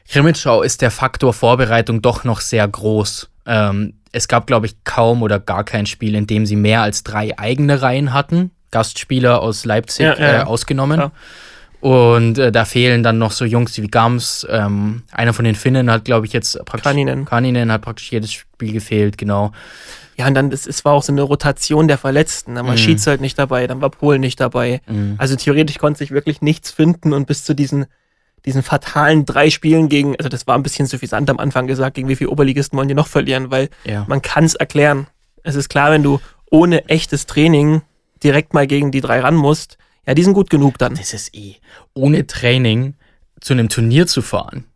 Krimitschau 0.09 0.62
ist 0.62 0.83
der 0.83 0.90
Faktor 0.90 1.33
Vorbereitung 1.33 2.02
doch 2.02 2.24
noch 2.24 2.40
sehr 2.40 2.66
groß. 2.66 3.31
Ähm, 3.46 3.94
es 4.12 4.28
gab, 4.28 4.46
glaube 4.46 4.66
ich, 4.66 4.85
kaum 4.85 5.22
oder 5.22 5.40
gar 5.40 5.64
kein 5.64 5.87
Spiel, 5.87 6.14
in 6.14 6.26
dem 6.26 6.46
sie 6.46 6.57
mehr 6.57 6.83
als 6.83 7.02
drei 7.02 7.38
eigene 7.38 7.81
Reihen 7.81 8.12
hatten. 8.12 8.50
Gastspieler 8.70 9.40
aus 9.40 9.64
Leipzig 9.64 10.05
Ja, 10.05 10.14
ja, 10.18 10.33
ja. 10.33 10.40
Äh, 10.40 10.44
ausgenommen. 10.44 10.98
Klar. 10.98 11.12
Und 11.83 12.38
äh, 12.38 12.53
da 12.53 12.64
fehlen 12.64 13.03
dann 13.03 13.18
noch 13.18 13.33
so 13.33 13.45
Jungs 13.45 13.77
wie 13.77 13.88
Gams. 13.88 14.47
Ähm, 14.49 15.03
einer 15.11 15.33
von 15.33 15.45
den 15.45 15.57
Finnen 15.57 15.90
hat, 15.90 16.05
glaube 16.05 16.27
ich, 16.27 16.33
jetzt 16.33 16.57
praktisch. 16.64 16.85
Kaninen. 16.85 17.25
Kaninen 17.25 17.73
hat 17.73 17.83
praktisch 17.83 18.12
jedes 18.12 18.33
Spiel 18.33 18.73
gefehlt, 18.73 19.18
genau. 19.18 19.51
Ja, 20.16 20.29
und 20.29 20.35
dann, 20.35 20.51
das, 20.51 20.66
es 20.68 20.85
war 20.85 20.92
auch 20.92 21.03
so 21.03 21.11
eine 21.11 21.23
Rotation 21.23 21.88
der 21.88 21.99
Verletzten. 21.99 22.55
Dann 22.55 22.66
war 22.66 22.75
Mhm. 22.75 22.79
Schieds 22.79 23.07
halt 23.09 23.21
nicht 23.21 23.37
dabei, 23.37 23.66
dann 23.66 23.81
war 23.81 23.90
Polen 23.90 24.21
nicht 24.21 24.38
dabei. 24.38 24.81
Mhm. 24.87 25.16
Also 25.18 25.35
theoretisch 25.35 25.79
konnte 25.79 25.99
sich 25.99 26.12
wirklich 26.12 26.40
nichts 26.40 26.71
finden 26.71 27.12
und 27.12 27.27
bis 27.27 27.42
zu 27.42 27.53
diesen, 27.53 27.87
diesen 28.45 28.62
fatalen 28.62 29.25
drei 29.25 29.51
Spielen 29.51 29.88
gegen, 29.88 30.14
also 30.16 30.29
das 30.29 30.47
war 30.47 30.55
ein 30.55 30.62
bisschen 30.62 30.87
suffisant 30.87 31.31
am 31.31 31.38
Anfang 31.40 31.66
gesagt, 31.66 31.95
gegen 31.97 32.07
wie 32.09 32.14
viele 32.14 32.31
Oberligisten 32.31 32.77
wollen 32.79 32.88
die 32.88 32.95
noch 32.95 33.09
verlieren, 33.09 33.51
weil 33.51 33.71
Ja. 33.85 34.05
man 34.07 34.23
kann 34.23 34.45
es 34.45 34.55
erklären. 34.55 35.09
Es 35.42 35.57
ist 35.57 35.68
klar, 35.68 35.90
wenn 35.90 36.05
du 36.05 36.21
ohne 36.49 36.88
echtes 36.88 37.27
Training 37.27 37.83
direkt 38.23 38.55
mal 38.55 38.68
gegen 38.68 38.92
die 38.92 39.01
drei 39.01 39.18
ran 39.18 39.35
musst, 39.35 39.79
ja, 40.07 40.15
die 40.15 40.23
sind 40.23 40.35
gut 40.35 40.51
genug 40.51 40.79
dann. 40.79 40.95
Das 40.95 41.12
ist 41.12 41.35
eh. 41.35 41.57
Ohne 41.95 42.27
Training 42.27 42.95
zu 43.41 43.53
einem 43.53 43.69
Turnier 43.69 44.07
zu 44.07 44.23
fahren, 44.23 44.67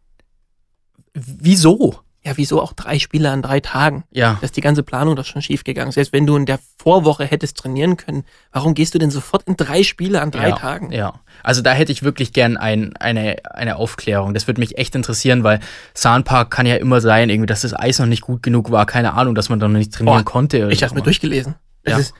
Wieso? 1.16 1.96
Ja, 2.24 2.32
wieso 2.36 2.60
auch 2.60 2.72
drei 2.72 2.98
Spiele 2.98 3.30
an 3.30 3.40
drei 3.40 3.60
Tagen? 3.60 4.04
Ja. 4.10 4.36
Da 4.40 4.44
ist 4.44 4.56
die 4.56 4.60
ganze 4.60 4.82
Planung 4.82 5.14
doch 5.14 5.24
schon 5.24 5.42
schief 5.42 5.62
gegangen. 5.62 5.92
Selbst 5.92 6.12
wenn 6.12 6.26
du 6.26 6.36
in 6.36 6.44
der 6.44 6.58
Vorwoche 6.76 7.24
hättest 7.24 7.56
trainieren 7.56 7.96
können, 7.96 8.24
warum 8.52 8.74
gehst 8.74 8.94
du 8.94 8.98
denn 8.98 9.12
sofort 9.12 9.44
in 9.44 9.56
drei 9.56 9.84
Spiele 9.84 10.20
an 10.20 10.32
drei 10.32 10.48
ja, 10.48 10.56
Tagen? 10.56 10.90
Ja. 10.90 11.20
Also 11.44 11.62
da 11.62 11.72
hätte 11.72 11.92
ich 11.92 12.02
wirklich 12.02 12.32
gern 12.32 12.56
ein, 12.56 12.96
eine, 12.96 13.36
eine 13.44 13.76
Aufklärung. 13.76 14.34
Das 14.34 14.48
würde 14.48 14.60
mich 14.60 14.76
echt 14.76 14.96
interessieren, 14.96 15.44
weil 15.44 15.60
Sahnpark 15.94 16.50
kann 16.50 16.66
ja 16.66 16.74
immer 16.76 17.00
sein, 17.00 17.30
irgendwie, 17.30 17.46
dass 17.46 17.60
das 17.60 17.78
Eis 17.78 18.00
noch 18.00 18.06
nicht 18.06 18.22
gut 18.22 18.42
genug 18.42 18.72
war, 18.72 18.86
keine 18.86 19.14
Ahnung, 19.14 19.36
dass 19.36 19.48
man 19.48 19.60
dann 19.60 19.72
noch 19.72 19.78
nicht 19.78 19.94
trainieren 19.94 20.18
Boah, 20.18 20.24
konnte. 20.24 20.68
Ich 20.72 20.82
habe 20.82 20.94
mir 20.96 21.02
durchgelesen. 21.02 21.54
Ja. 21.86 21.96
Es, 21.96 22.06
ist, 22.06 22.14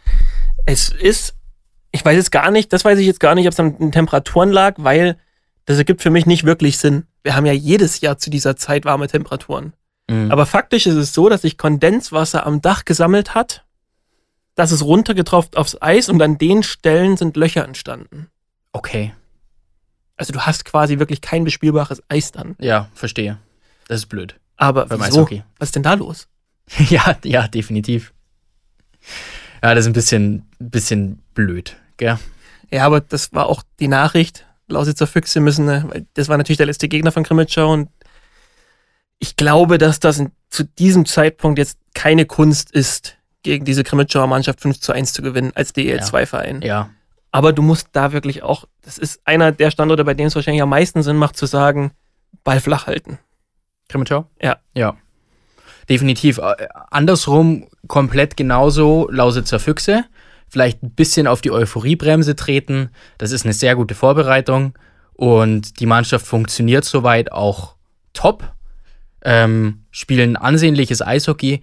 es 0.67 0.89
ist, 0.91 1.35
ich 1.97 2.05
weiß 2.05 2.17
jetzt 2.17 2.31
gar 2.31 2.51
nicht, 2.51 2.73
das 2.73 2.85
weiß 2.85 2.99
ich 2.99 3.07
jetzt 3.07 3.21
gar 3.21 3.35
nicht, 3.35 3.47
ob 3.47 3.53
es 3.53 3.61
an 3.61 3.79
den 3.79 3.93
Temperaturen 3.93 4.51
lag, 4.51 4.75
weil 4.79 5.17
das 5.65 5.79
ergibt 5.79 6.03
für 6.03 6.11
mich 6.11 6.27
nicht 6.27 6.45
wirklich 6.45 6.79
Sinn. 6.79 7.07
Wir 7.23 7.35
haben 7.35 7.47
ja 7.47 7.53
jedes 7.53 8.01
Jahr 8.01 8.19
zu 8.19 8.31
dieser 8.31 8.57
Zeit 8.57 8.85
warme 8.85 9.09
Temperaturen. 9.09 9.73
Mhm. 10.09 10.31
Aber 10.31 10.47
faktisch 10.47 10.87
ist 10.87 10.95
es 10.95 11.13
so, 11.13 11.29
dass 11.29 11.43
sich 11.43 11.59
Kondenswasser 11.59 12.47
am 12.47 12.61
Dach 12.63 12.85
gesammelt 12.85 13.35
hat, 13.35 13.65
dass 14.55 14.71
es 14.71 14.85
runtergetropft 14.85 15.57
aufs 15.57 15.81
Eis 15.83 16.09
und 16.09 16.23
an 16.23 16.39
den 16.39 16.63
Stellen 16.63 17.17
sind 17.17 17.37
Löcher 17.37 17.65
entstanden. 17.65 18.29
okay. 18.73 19.13
Also 20.19 20.33
du 20.33 20.41
hast 20.41 20.65
quasi 20.65 20.99
wirklich 20.99 21.21
kein 21.21 21.45
bespielbares 21.45 22.03
Eis 22.09 22.33
dann. 22.33 22.57
Ja, 22.59 22.89
verstehe. 22.95 23.37
Das 23.87 23.99
ist 23.99 24.07
blöd. 24.07 24.41
Aber 24.57 24.87
Beim 24.87 25.01
wieso? 25.01 25.09
Eishockey. 25.21 25.43
Was 25.59 25.69
ist 25.69 25.77
denn 25.77 25.83
da 25.83 25.93
los? 25.93 26.27
ja, 26.89 27.19
ja, 27.23 27.49
definitiv. 27.49 28.15
Ja, 29.63 29.75
das 29.75 29.85
ist 29.85 29.89
ein 29.89 29.93
bisschen, 29.93 30.47
bisschen 30.59 31.23
blöd, 31.35 31.77
gell? 31.97 32.19
Ja, 32.71 32.85
aber 32.85 33.01
das 33.01 33.33
war 33.33 33.47
auch 33.47 33.63
die 33.79 33.89
Nachricht. 33.89 34.45
Lausitzer 34.69 35.07
Füchse 35.07 35.41
müssen, 35.41 35.69
äh, 35.69 35.85
weil 35.87 36.07
das 36.15 36.29
war 36.29 36.37
natürlich 36.37 36.59
der 36.59 36.67
letzte 36.67 36.89
Gegner 36.89 37.13
von 37.13 37.23
Krimitschau 37.23 37.73
und 37.73 37.89
ich 39.19 39.37
glaube, 39.37 39.79
dass 39.79 40.01
das 40.01 40.23
zu 40.51 40.65
diesem 40.65 41.07
Zeitpunkt 41.07 41.59
jetzt 41.59 41.79
keine 41.95 42.27
Kunst 42.27 42.71
ist, 42.73 43.17
gegen 43.43 43.65
diese 43.65 43.85
Krimitschauer 43.85 44.27
Mannschaft 44.27 44.61
5 44.61 44.81
zu 44.81 44.93
1 44.93 45.13
zu 45.13 45.23
gewinnen 45.23 45.53
als 45.55 45.75
DEL2-Verein. 45.75 46.63
Ja. 46.63 46.91
Aber 47.31 47.53
du 47.53 47.63
musst 47.63 47.89
da 47.93 48.13
wirklich 48.13 48.43
auch, 48.43 48.65
das 48.83 48.99
ist 48.99 49.21
einer 49.25 49.53
der 49.53 49.71
Standorte, 49.71 50.05
bei 50.05 50.15
dem 50.15 50.27
es 50.27 50.35
wahrscheinlich 50.35 50.63
am 50.63 50.71
meisten 50.71 51.03
Sinn 51.03 51.17
macht, 51.17 51.37
zu 51.37 51.47
sagen, 51.47 51.93
Ball 52.43 52.61
flach 52.61 52.87
halten. 52.87 53.19
Krimitschau? 53.89 54.29
Ja. 54.43 54.59
Ja. 54.75 54.97
Definitiv. 55.89 56.39
Äh, 56.39 56.67
Andersrum 56.91 57.69
komplett 57.87 58.37
genauso 58.37 59.09
Lausitzer 59.11 59.61
Füchse. 59.61 60.05
Vielleicht 60.49 60.83
ein 60.83 60.91
bisschen 60.91 61.27
auf 61.27 61.41
die 61.41 61.51
Euphoriebremse 61.51 62.37
treten. 62.37 62.91
Das 63.19 63.33
ist 63.33 63.45
eine 63.45 63.55
sehr 63.55 63.75
gute 63.77 63.95
Vorbereitung. 63.95 64.75
Und 65.15 65.81
die 65.81 65.87
Mannschaft 65.87 66.27
funktioniert 66.27 66.85
soweit 66.85 67.33
auch 67.33 67.75
top. 68.13 68.53
Ähm, 69.25 69.85
spielen 69.91 70.37
ansehnliches 70.37 71.03
Eishockey. 71.03 71.63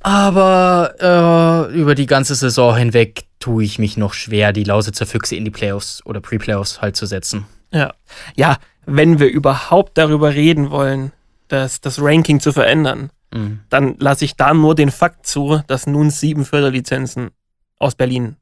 Aber 0.00 1.68
äh, 1.70 1.74
über 1.74 1.94
die 1.94 2.06
ganze 2.06 2.34
Saison 2.34 2.76
hinweg 2.76 3.24
tue 3.40 3.64
ich 3.64 3.78
mich 3.78 3.96
noch 3.96 4.14
schwer, 4.14 4.52
die 4.52 4.64
Lausitzer 4.64 5.06
Füchse 5.06 5.36
in 5.36 5.44
die 5.44 5.50
Playoffs 5.50 6.04
oder 6.04 6.20
Pre-Playoffs 6.20 6.80
halt 6.80 6.96
zu 6.96 7.06
setzen. 7.06 7.46
Ja. 7.72 7.92
Ja, 8.36 8.58
wenn 8.84 9.18
wir 9.18 9.28
überhaupt 9.28 9.98
darüber 9.98 10.34
reden 10.34 10.70
wollen, 10.70 11.12
dass 11.48 11.80
das 11.80 12.00
Ranking 12.00 12.40
zu 12.40 12.52
verändern, 12.52 13.10
Mhm. 13.34 13.60
dann 13.70 13.96
lasse 13.98 14.24
ich 14.24 14.36
da 14.36 14.54
nur 14.54 14.74
den 14.74 14.90
Fakt 14.90 15.26
zu, 15.26 15.60
dass 15.66 15.86
nun 15.86 16.10
sieben 16.10 16.44
Förderlizenzen 16.44 17.30
aus 17.78 17.94
Berlin 17.94 18.36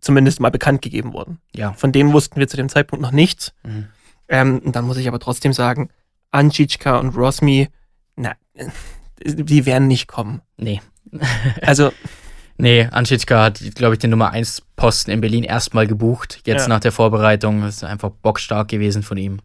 zumindest 0.00 0.40
mal 0.40 0.50
bekannt 0.50 0.82
gegeben 0.82 1.12
wurden. 1.12 1.38
Ja. 1.54 1.72
Von 1.74 1.92
denen 1.92 2.12
wussten 2.12 2.36
wir 2.40 2.48
zu 2.48 2.56
dem 2.56 2.68
Zeitpunkt 2.68 3.02
noch 3.02 3.12
nichts. 3.12 3.52
Mhm. 3.64 3.86
Ähm, 4.28 4.62
dann 4.72 4.84
muss 4.84 4.96
ich 4.98 5.08
aber 5.08 5.18
trotzdem 5.20 5.52
sagen, 5.52 5.88
Anchitschka 6.30 6.98
und 6.98 7.16
Rosmi, 7.16 7.68
na, 8.16 8.34
die 9.24 9.64
werden 9.66 9.88
nicht 9.88 10.06
kommen. 10.08 10.42
Nee. 10.56 10.80
Also, 11.62 11.92
Nee, 12.60 12.88
Anschitschka 12.90 13.44
hat, 13.44 13.60
glaube 13.76 13.94
ich, 13.94 14.00
den 14.00 14.10
Nummer 14.10 14.30
1 14.32 14.62
Posten 14.74 15.12
in 15.12 15.20
Berlin 15.20 15.44
erstmal 15.44 15.86
gebucht. 15.86 16.40
Jetzt 16.44 16.62
Ja. 16.62 16.68
nach 16.68 16.80
der 16.80 16.90
Vorbereitung. 16.90 17.60
Das 17.60 17.76
ist 17.76 17.84
einfach 17.84 18.10
bockstark 18.10 18.66
gewesen 18.66 19.04
von 19.04 19.16
ihm. 19.16 19.38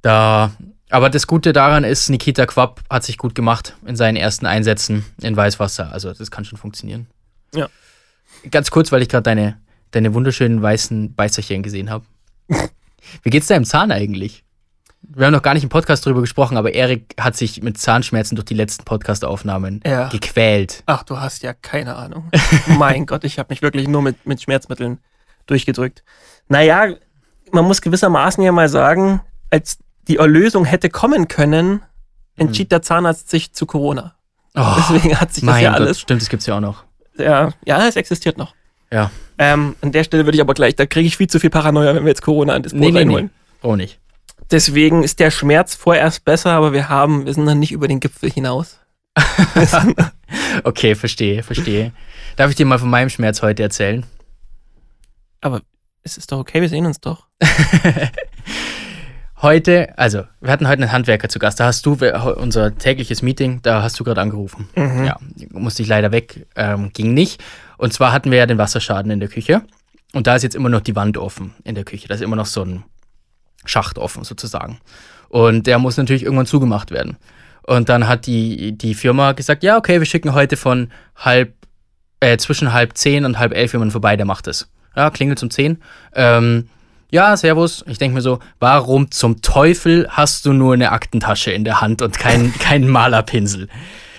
Da, 0.00 0.52
aber 0.94 1.10
das 1.10 1.26
Gute 1.26 1.52
daran 1.52 1.82
ist, 1.82 2.08
Nikita 2.08 2.46
Quapp 2.46 2.80
hat 2.88 3.02
sich 3.02 3.18
gut 3.18 3.34
gemacht 3.34 3.74
in 3.84 3.96
seinen 3.96 4.14
ersten 4.14 4.46
Einsätzen 4.46 5.04
in 5.20 5.36
Weißwasser. 5.36 5.90
Also 5.92 6.12
das 6.12 6.30
kann 6.30 6.44
schon 6.44 6.56
funktionieren. 6.56 7.08
Ja. 7.52 7.68
Ganz 8.50 8.70
kurz, 8.70 8.92
weil 8.92 9.02
ich 9.02 9.08
gerade 9.08 9.24
deine, 9.24 9.58
deine 9.90 10.14
wunderschönen 10.14 10.62
weißen 10.62 11.14
Beißerchen 11.14 11.64
gesehen 11.64 11.90
habe. 11.90 12.04
Wie 13.24 13.30
geht's 13.30 13.48
deinem 13.48 13.64
Zahn 13.64 13.90
eigentlich? 13.90 14.44
Wir 15.02 15.26
haben 15.26 15.32
noch 15.32 15.42
gar 15.42 15.54
nicht 15.54 15.64
im 15.64 15.68
Podcast 15.68 16.06
drüber 16.06 16.20
gesprochen, 16.20 16.56
aber 16.56 16.74
Erik 16.74 17.14
hat 17.20 17.36
sich 17.36 17.60
mit 17.60 17.76
Zahnschmerzen 17.76 18.36
durch 18.36 18.46
die 18.46 18.54
letzten 18.54 18.84
Podcast-Aufnahmen 18.84 19.80
Ja. 19.84 20.08
gequält. 20.08 20.84
ach, 20.86 21.02
du 21.02 21.18
hast 21.18 21.42
ja 21.42 21.54
keine 21.54 21.96
Ahnung. 21.96 22.30
mein 22.78 23.04
Gott, 23.04 23.24
ich 23.24 23.40
habe 23.40 23.48
mich 23.50 23.62
wirklich 23.62 23.88
nur 23.88 24.00
mit, 24.00 24.24
mit 24.26 24.40
Schmerzmitteln 24.40 24.98
durchgedrückt. 25.46 26.04
Naja, 26.48 26.94
man 27.50 27.64
muss 27.64 27.82
gewissermaßen 27.82 28.44
ja 28.44 28.52
mal 28.52 28.68
sagen, 28.68 29.20
als 29.50 29.78
die 30.08 30.16
Erlösung 30.16 30.64
hätte 30.64 30.90
kommen 30.90 31.28
können, 31.28 31.82
entschied 32.36 32.72
der 32.72 32.82
Zahnarzt 32.82 33.30
sich 33.30 33.52
zu 33.52 33.66
Corona. 33.66 34.14
Oh, 34.54 34.74
Deswegen 34.76 35.18
hat 35.20 35.32
sich 35.34 35.44
das 35.44 35.60
ja 35.60 35.72
Gott, 35.72 35.80
alles 35.80 36.00
stimmt, 36.00 36.22
das 36.22 36.28
gibt's 36.28 36.46
ja 36.46 36.56
auch 36.56 36.60
noch. 36.60 36.84
Ja, 37.16 37.52
ja, 37.64 37.86
es 37.88 37.96
existiert 37.96 38.38
noch. 38.38 38.54
Ja. 38.92 39.10
Ähm, 39.38 39.74
an 39.80 39.92
der 39.92 40.04
Stelle 40.04 40.24
würde 40.24 40.36
ich 40.36 40.40
aber 40.42 40.54
gleich, 40.54 40.76
da 40.76 40.86
kriege 40.86 41.06
ich 41.06 41.16
viel 41.16 41.26
zu 41.28 41.40
viel 41.40 41.50
Paranoia, 41.50 41.94
wenn 41.94 42.04
wir 42.04 42.10
jetzt 42.10 42.22
Corona 42.22 42.54
in 42.56 42.62
das 42.62 42.72
Boot 42.72 42.80
Nee, 42.80 42.90
nee, 42.92 42.98
reinholen. 42.98 43.24
nee. 43.26 43.30
Oh 43.68 43.76
nicht. 43.76 43.98
Deswegen 44.50 45.02
ist 45.02 45.20
der 45.20 45.30
Schmerz 45.30 45.74
vorerst 45.74 46.24
besser, 46.24 46.52
aber 46.52 46.72
wir 46.72 46.88
haben, 46.88 47.26
wir 47.26 47.34
sind 47.34 47.44
noch 47.44 47.54
nicht 47.54 47.72
über 47.72 47.88
den 47.88 48.00
Gipfel 48.00 48.30
hinaus. 48.30 48.78
Okay, 50.64 50.94
verstehe, 50.94 51.42
verstehe. 51.42 51.92
Darf 52.36 52.50
ich 52.50 52.56
dir 52.56 52.66
mal 52.66 52.78
von 52.78 52.90
meinem 52.90 53.08
Schmerz 53.10 53.42
heute 53.42 53.62
erzählen? 53.62 54.04
Aber 55.40 55.60
es 56.02 56.16
ist 56.16 56.30
doch 56.32 56.38
okay, 56.38 56.60
wir 56.60 56.68
sehen 56.68 56.86
uns 56.86 57.00
doch. 57.00 57.26
Heute, 59.42 59.98
also, 59.98 60.24
wir 60.40 60.52
hatten 60.52 60.68
heute 60.68 60.82
einen 60.82 60.92
Handwerker 60.92 61.28
zu 61.28 61.38
Gast. 61.38 61.60
Da 61.60 61.66
hast 61.66 61.84
du 61.84 61.96
unser 62.36 62.78
tägliches 62.78 63.20
Meeting, 63.20 63.60
da 63.62 63.82
hast 63.82 63.98
du 63.98 64.04
gerade 64.04 64.20
angerufen. 64.20 64.68
Mhm. 64.76 65.04
Ja, 65.04 65.16
musste 65.50 65.82
ich 65.82 65.88
leider 65.88 66.12
weg, 66.12 66.46
ähm, 66.56 66.92
ging 66.92 67.14
nicht. 67.14 67.42
Und 67.76 67.92
zwar 67.92 68.12
hatten 68.12 68.30
wir 68.30 68.38
ja 68.38 68.46
den 68.46 68.58
Wasserschaden 68.58 69.10
in 69.10 69.20
der 69.20 69.28
Küche. 69.28 69.62
Und 70.12 70.28
da 70.28 70.36
ist 70.36 70.44
jetzt 70.44 70.54
immer 70.54 70.68
noch 70.68 70.80
die 70.80 70.94
Wand 70.94 71.18
offen 71.18 71.52
in 71.64 71.74
der 71.74 71.84
Küche. 71.84 72.06
Da 72.06 72.14
ist 72.14 72.20
immer 72.20 72.36
noch 72.36 72.46
so 72.46 72.62
ein 72.62 72.84
Schacht 73.64 73.98
offen 73.98 74.24
sozusagen. 74.24 74.78
Und 75.28 75.66
der 75.66 75.78
muss 75.78 75.96
natürlich 75.96 76.22
irgendwann 76.22 76.46
zugemacht 76.46 76.92
werden. 76.92 77.16
Und 77.66 77.88
dann 77.88 78.06
hat 78.06 78.26
die, 78.26 78.78
die 78.78 78.94
Firma 78.94 79.32
gesagt, 79.32 79.62
ja, 79.64 79.76
okay, 79.76 79.98
wir 79.98 80.06
schicken 80.06 80.34
heute 80.34 80.56
von 80.56 80.90
halb, 81.16 81.54
äh, 82.20 82.36
zwischen 82.36 82.72
halb 82.72 82.96
zehn 82.96 83.24
und 83.24 83.38
halb 83.38 83.52
elf 83.52 83.72
jemanden 83.72 83.92
vorbei, 83.92 84.16
der 84.16 84.26
macht 84.26 84.46
es. 84.46 84.70
Ja, 84.94 85.10
klingelt 85.10 85.42
um 85.42 85.50
zehn. 85.50 85.82
Ähm, 86.14 86.68
ja, 87.14 87.36
servus. 87.36 87.84
Ich 87.86 87.98
denke 87.98 88.16
mir 88.16 88.22
so, 88.22 88.40
warum 88.58 89.12
zum 89.12 89.40
Teufel 89.40 90.08
hast 90.10 90.46
du 90.46 90.52
nur 90.52 90.74
eine 90.74 90.90
Aktentasche 90.90 91.52
in 91.52 91.62
der 91.62 91.80
Hand 91.80 92.02
und 92.02 92.18
keinen 92.18 92.52
keinen 92.58 92.88
Malerpinsel? 92.88 93.68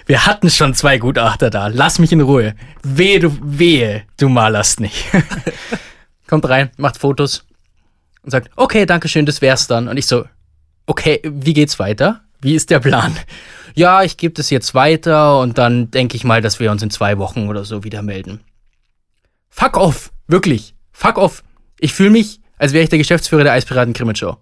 Wir 0.05 0.25
hatten 0.25 0.49
schon 0.49 0.73
zwei 0.73 0.97
Gutachter 0.97 1.49
da. 1.49 1.67
Lass 1.67 1.99
mich 1.99 2.13
in 2.13 2.21
Ruhe. 2.21 2.55
Wehe, 2.83 3.19
du, 3.19 3.37
wehe, 3.41 4.03
du 4.15 4.29
malerst 4.29 4.79
nicht. 4.79 5.07
Kommt 6.27 6.47
rein, 6.47 6.71
macht 6.77 6.97
Fotos 6.97 7.43
und 8.23 8.31
sagt, 8.31 8.49
okay, 8.55 8.85
danke 8.85 9.09
schön, 9.09 9.25
das 9.25 9.41
wär's 9.41 9.67
dann. 9.67 9.89
Und 9.89 9.97
ich 9.97 10.07
so, 10.07 10.23
okay, 10.85 11.19
wie 11.25 11.53
geht's 11.53 11.79
weiter? 11.79 12.21
Wie 12.39 12.55
ist 12.55 12.69
der 12.69 12.79
Plan? 12.79 13.13
Ja, 13.73 14.03
ich 14.03 14.15
gebe 14.15 14.35
das 14.35 14.49
jetzt 14.49 14.73
weiter 14.73 15.41
und 15.41 15.57
dann 15.57 15.91
denke 15.91 16.15
ich 16.15 16.23
mal, 16.23 16.41
dass 16.41 16.61
wir 16.61 16.71
uns 16.71 16.81
in 16.81 16.91
zwei 16.91 17.17
Wochen 17.17 17.49
oder 17.49 17.65
so 17.65 17.83
wieder 17.83 18.01
melden. 18.01 18.39
Fuck 19.49 19.75
off, 19.75 20.13
wirklich, 20.27 20.75
fuck 20.93 21.17
off. 21.17 21.43
Ich 21.77 21.91
fühle 21.91 22.11
mich, 22.11 22.39
als 22.57 22.73
wäre 22.73 22.83
ich 22.83 22.89
der 22.89 22.99
Geschäftsführer 22.99 23.43
der 23.43 23.53
Eispiraten 23.53 23.93
Krimitschau. 23.93 24.37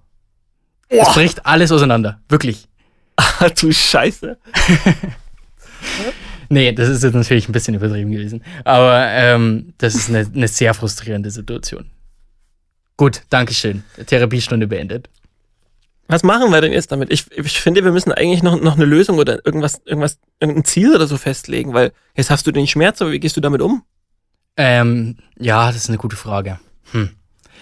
Es 0.89 1.13
bricht 1.13 1.45
alles 1.45 1.71
auseinander, 1.71 2.19
wirklich. 2.29 2.67
Ah, 3.15 3.49
du 3.49 3.71
Scheiße. 3.71 4.37
Nee, 6.49 6.71
das 6.71 6.87
ist 6.87 7.03
jetzt 7.03 7.15
natürlich 7.15 7.49
ein 7.49 7.51
bisschen 7.51 7.73
übertrieben 7.73 8.11
gewesen. 8.11 8.43
Aber 8.63 9.07
ähm, 9.07 9.73
das 9.79 9.95
ist 9.95 10.09
eine, 10.09 10.19
eine 10.19 10.47
sehr 10.47 10.75
frustrierende 10.75 11.31
Situation. 11.31 11.89
Gut, 12.95 13.23
Dankeschön. 13.31 13.83
Therapiestunde 14.05 14.67
beendet. 14.67 15.09
Was 16.07 16.21
machen 16.21 16.51
wir 16.51 16.61
denn 16.61 16.71
jetzt 16.71 16.91
damit? 16.91 17.11
Ich, 17.11 17.31
ich 17.31 17.59
finde, 17.59 17.83
wir 17.83 17.91
müssen 17.91 18.11
eigentlich 18.11 18.43
noch, 18.43 18.61
noch 18.61 18.75
eine 18.75 18.85
Lösung 18.85 19.17
oder 19.17 19.43
irgendwas, 19.45 19.81
irgendwas, 19.85 20.19
irgendein 20.39 20.65
Ziel 20.65 20.93
oder 20.93 21.07
so 21.07 21.17
festlegen, 21.17 21.73
weil 21.73 21.91
jetzt 22.15 22.29
hast 22.29 22.45
du 22.45 22.51
den 22.51 22.67
Schmerz, 22.67 23.01
aber 23.01 23.11
wie 23.13 23.19
gehst 23.19 23.35
du 23.35 23.41
damit 23.41 23.61
um? 23.61 23.83
Ähm, 24.55 25.17
ja, 25.39 25.67
das 25.67 25.77
ist 25.77 25.89
eine 25.89 25.97
gute 25.97 26.17
Frage. 26.17 26.59
Hm. 26.91 27.09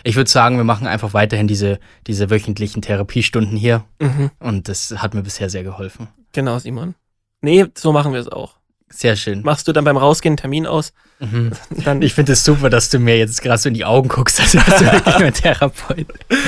Ich 0.03 0.15
würde 0.15 0.29
sagen, 0.29 0.57
wir 0.57 0.63
machen 0.63 0.87
einfach 0.87 1.13
weiterhin 1.13 1.47
diese, 1.47 1.79
diese 2.07 2.29
wöchentlichen 2.29 2.81
Therapiestunden 2.81 3.57
hier. 3.57 3.83
Mhm. 3.99 4.31
Und 4.39 4.67
das 4.67 4.93
hat 4.97 5.13
mir 5.13 5.23
bisher 5.23 5.49
sehr 5.49 5.63
geholfen. 5.63 6.07
Genau, 6.33 6.57
Simon. 6.59 6.95
Nee, 7.41 7.65
so 7.77 7.91
machen 7.91 8.13
wir 8.13 8.19
es 8.19 8.27
auch. 8.27 8.55
Sehr 8.89 9.15
schön. 9.15 9.41
Machst 9.43 9.67
du 9.67 9.71
dann 9.71 9.85
beim 9.85 9.95
Rausgehen 9.95 10.31
einen 10.31 10.37
Termin 10.37 10.67
aus? 10.67 10.91
Mhm. 11.19 11.51
Dann, 11.85 12.01
Ich 12.01 12.13
finde 12.13 12.33
es 12.33 12.43
super, 12.43 12.69
dass 12.69 12.89
du 12.89 12.99
mir 12.99 13.17
jetzt 13.17 13.41
gerade 13.41 13.57
so 13.57 13.69
in 13.69 13.73
die 13.73 13.85
Augen 13.85 14.09
guckst, 14.09 14.39
als 14.41 14.53
wärst 14.53 14.81
du 14.81 14.91
wirklich 14.91 15.19
mein 15.19 15.33
Therapeut. 15.33 16.07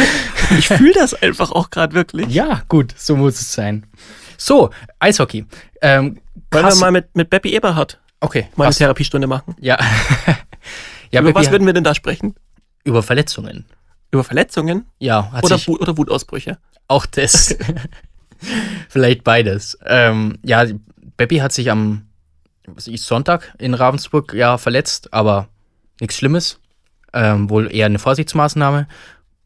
ich 0.57 0.67
fühle 0.67 0.93
das 0.93 1.13
einfach 1.13 1.51
auch 1.51 1.69
gerade 1.69 1.95
wirklich. 1.95 2.27
Ja, 2.27 2.63
gut, 2.67 2.93
so 2.97 3.15
muss 3.15 3.39
es 3.39 3.53
sein. 3.53 3.85
So, 4.37 4.71
Eishockey. 4.99 5.45
Ähm, 5.81 6.19
Wollen 6.51 6.65
wir 6.65 6.75
mal 6.75 6.91
mit, 6.91 7.15
mit 7.15 7.29
Beppi 7.29 7.55
Eberhardt 7.55 7.99
Okay, 8.23 8.47
mal 8.55 8.65
eine? 8.65 8.73
Therapiestunde 8.73 9.27
machen? 9.27 9.53
Ja. 9.59 9.77
ja, 11.11 11.19
Über 11.19 11.29
aber 11.29 11.39
was 11.39 11.51
würden 11.51 11.65
wir 11.65 11.73
denn 11.73 11.83
da 11.83 11.93
sprechen? 11.93 12.35
Über 12.83 13.03
Verletzungen. 13.03 13.65
Über 14.11 14.23
Verletzungen 14.23 14.85
Ja, 14.99 15.31
hat 15.31 15.43
oder, 15.43 15.57
sich 15.57 15.67
oder 15.69 15.97
Wutausbrüche? 15.97 16.57
auch 16.87 17.05
das. 17.05 17.55
Vielleicht 18.89 19.23
beides. 19.23 19.77
Ähm, 19.85 20.37
ja, 20.43 20.65
Beppi 21.17 21.37
hat 21.37 21.53
sich 21.53 21.71
am 21.71 22.07
Sonntag 22.77 23.53
in 23.57 23.73
Ravensburg 23.73 24.33
ja 24.33 24.57
verletzt, 24.57 25.13
aber 25.13 25.47
nichts 25.99 26.17
Schlimmes. 26.17 26.59
Ähm, 27.13 27.49
wohl 27.49 27.73
eher 27.73 27.85
eine 27.85 27.99
Vorsichtsmaßnahme. 27.99 28.87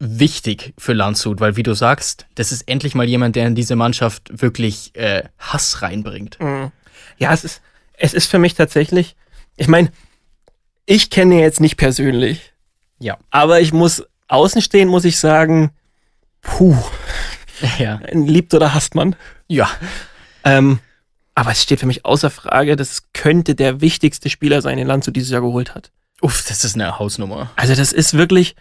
Wichtig 0.00 0.74
für 0.78 0.92
Landshut, 0.92 1.40
weil 1.40 1.56
wie 1.56 1.62
du 1.64 1.74
sagst, 1.74 2.26
das 2.36 2.52
ist 2.52 2.62
endlich 2.68 2.94
mal 2.94 3.06
jemand, 3.08 3.34
der 3.36 3.46
in 3.46 3.54
diese 3.54 3.74
Mannschaft 3.76 4.40
wirklich 4.42 4.94
äh, 4.94 5.24
Hass 5.38 5.82
reinbringt. 5.82 6.38
Mhm. 6.40 6.70
Ja, 7.18 7.32
es 7.32 7.44
ist, 7.44 7.62
es 7.94 8.14
ist 8.14 8.26
für 8.30 8.38
mich 8.38 8.54
tatsächlich, 8.54 9.16
ich 9.56 9.66
meine, 9.68 9.90
ich 10.86 11.10
kenne 11.10 11.40
jetzt 11.40 11.60
nicht 11.60 11.76
persönlich, 11.76 12.52
Ja. 13.00 13.16
aber 13.30 13.60
ich 13.60 13.72
muss 13.72 14.04
außen 14.28 14.60
stehen, 14.62 14.88
muss 14.88 15.04
ich 15.04 15.18
sagen, 15.18 15.70
puh, 16.42 16.76
Ja. 17.78 18.00
liebt 18.12 18.54
oder 18.54 18.74
hasst 18.74 18.94
man. 18.94 19.16
Ja. 19.48 19.68
Ähm, 20.44 20.78
aber 21.34 21.52
es 21.52 21.62
steht 21.62 21.80
für 21.80 21.86
mich 21.86 22.04
außer 22.04 22.30
Frage, 22.30 22.76
das 22.76 23.04
könnte 23.12 23.54
der 23.54 23.80
wichtigste 23.80 24.28
Spieler 24.30 24.62
sein, 24.62 24.76
den 24.78 24.86
Landshut 24.86 25.16
dieses 25.16 25.30
Jahr 25.30 25.40
geholt 25.40 25.74
hat. 25.74 25.90
Uff, 26.20 26.44
das 26.48 26.64
ist 26.64 26.74
eine 26.74 26.98
Hausnummer. 26.98 27.50
Also 27.56 27.74
das 27.74 27.92
ist 27.92 28.14
wirklich, 28.14 28.56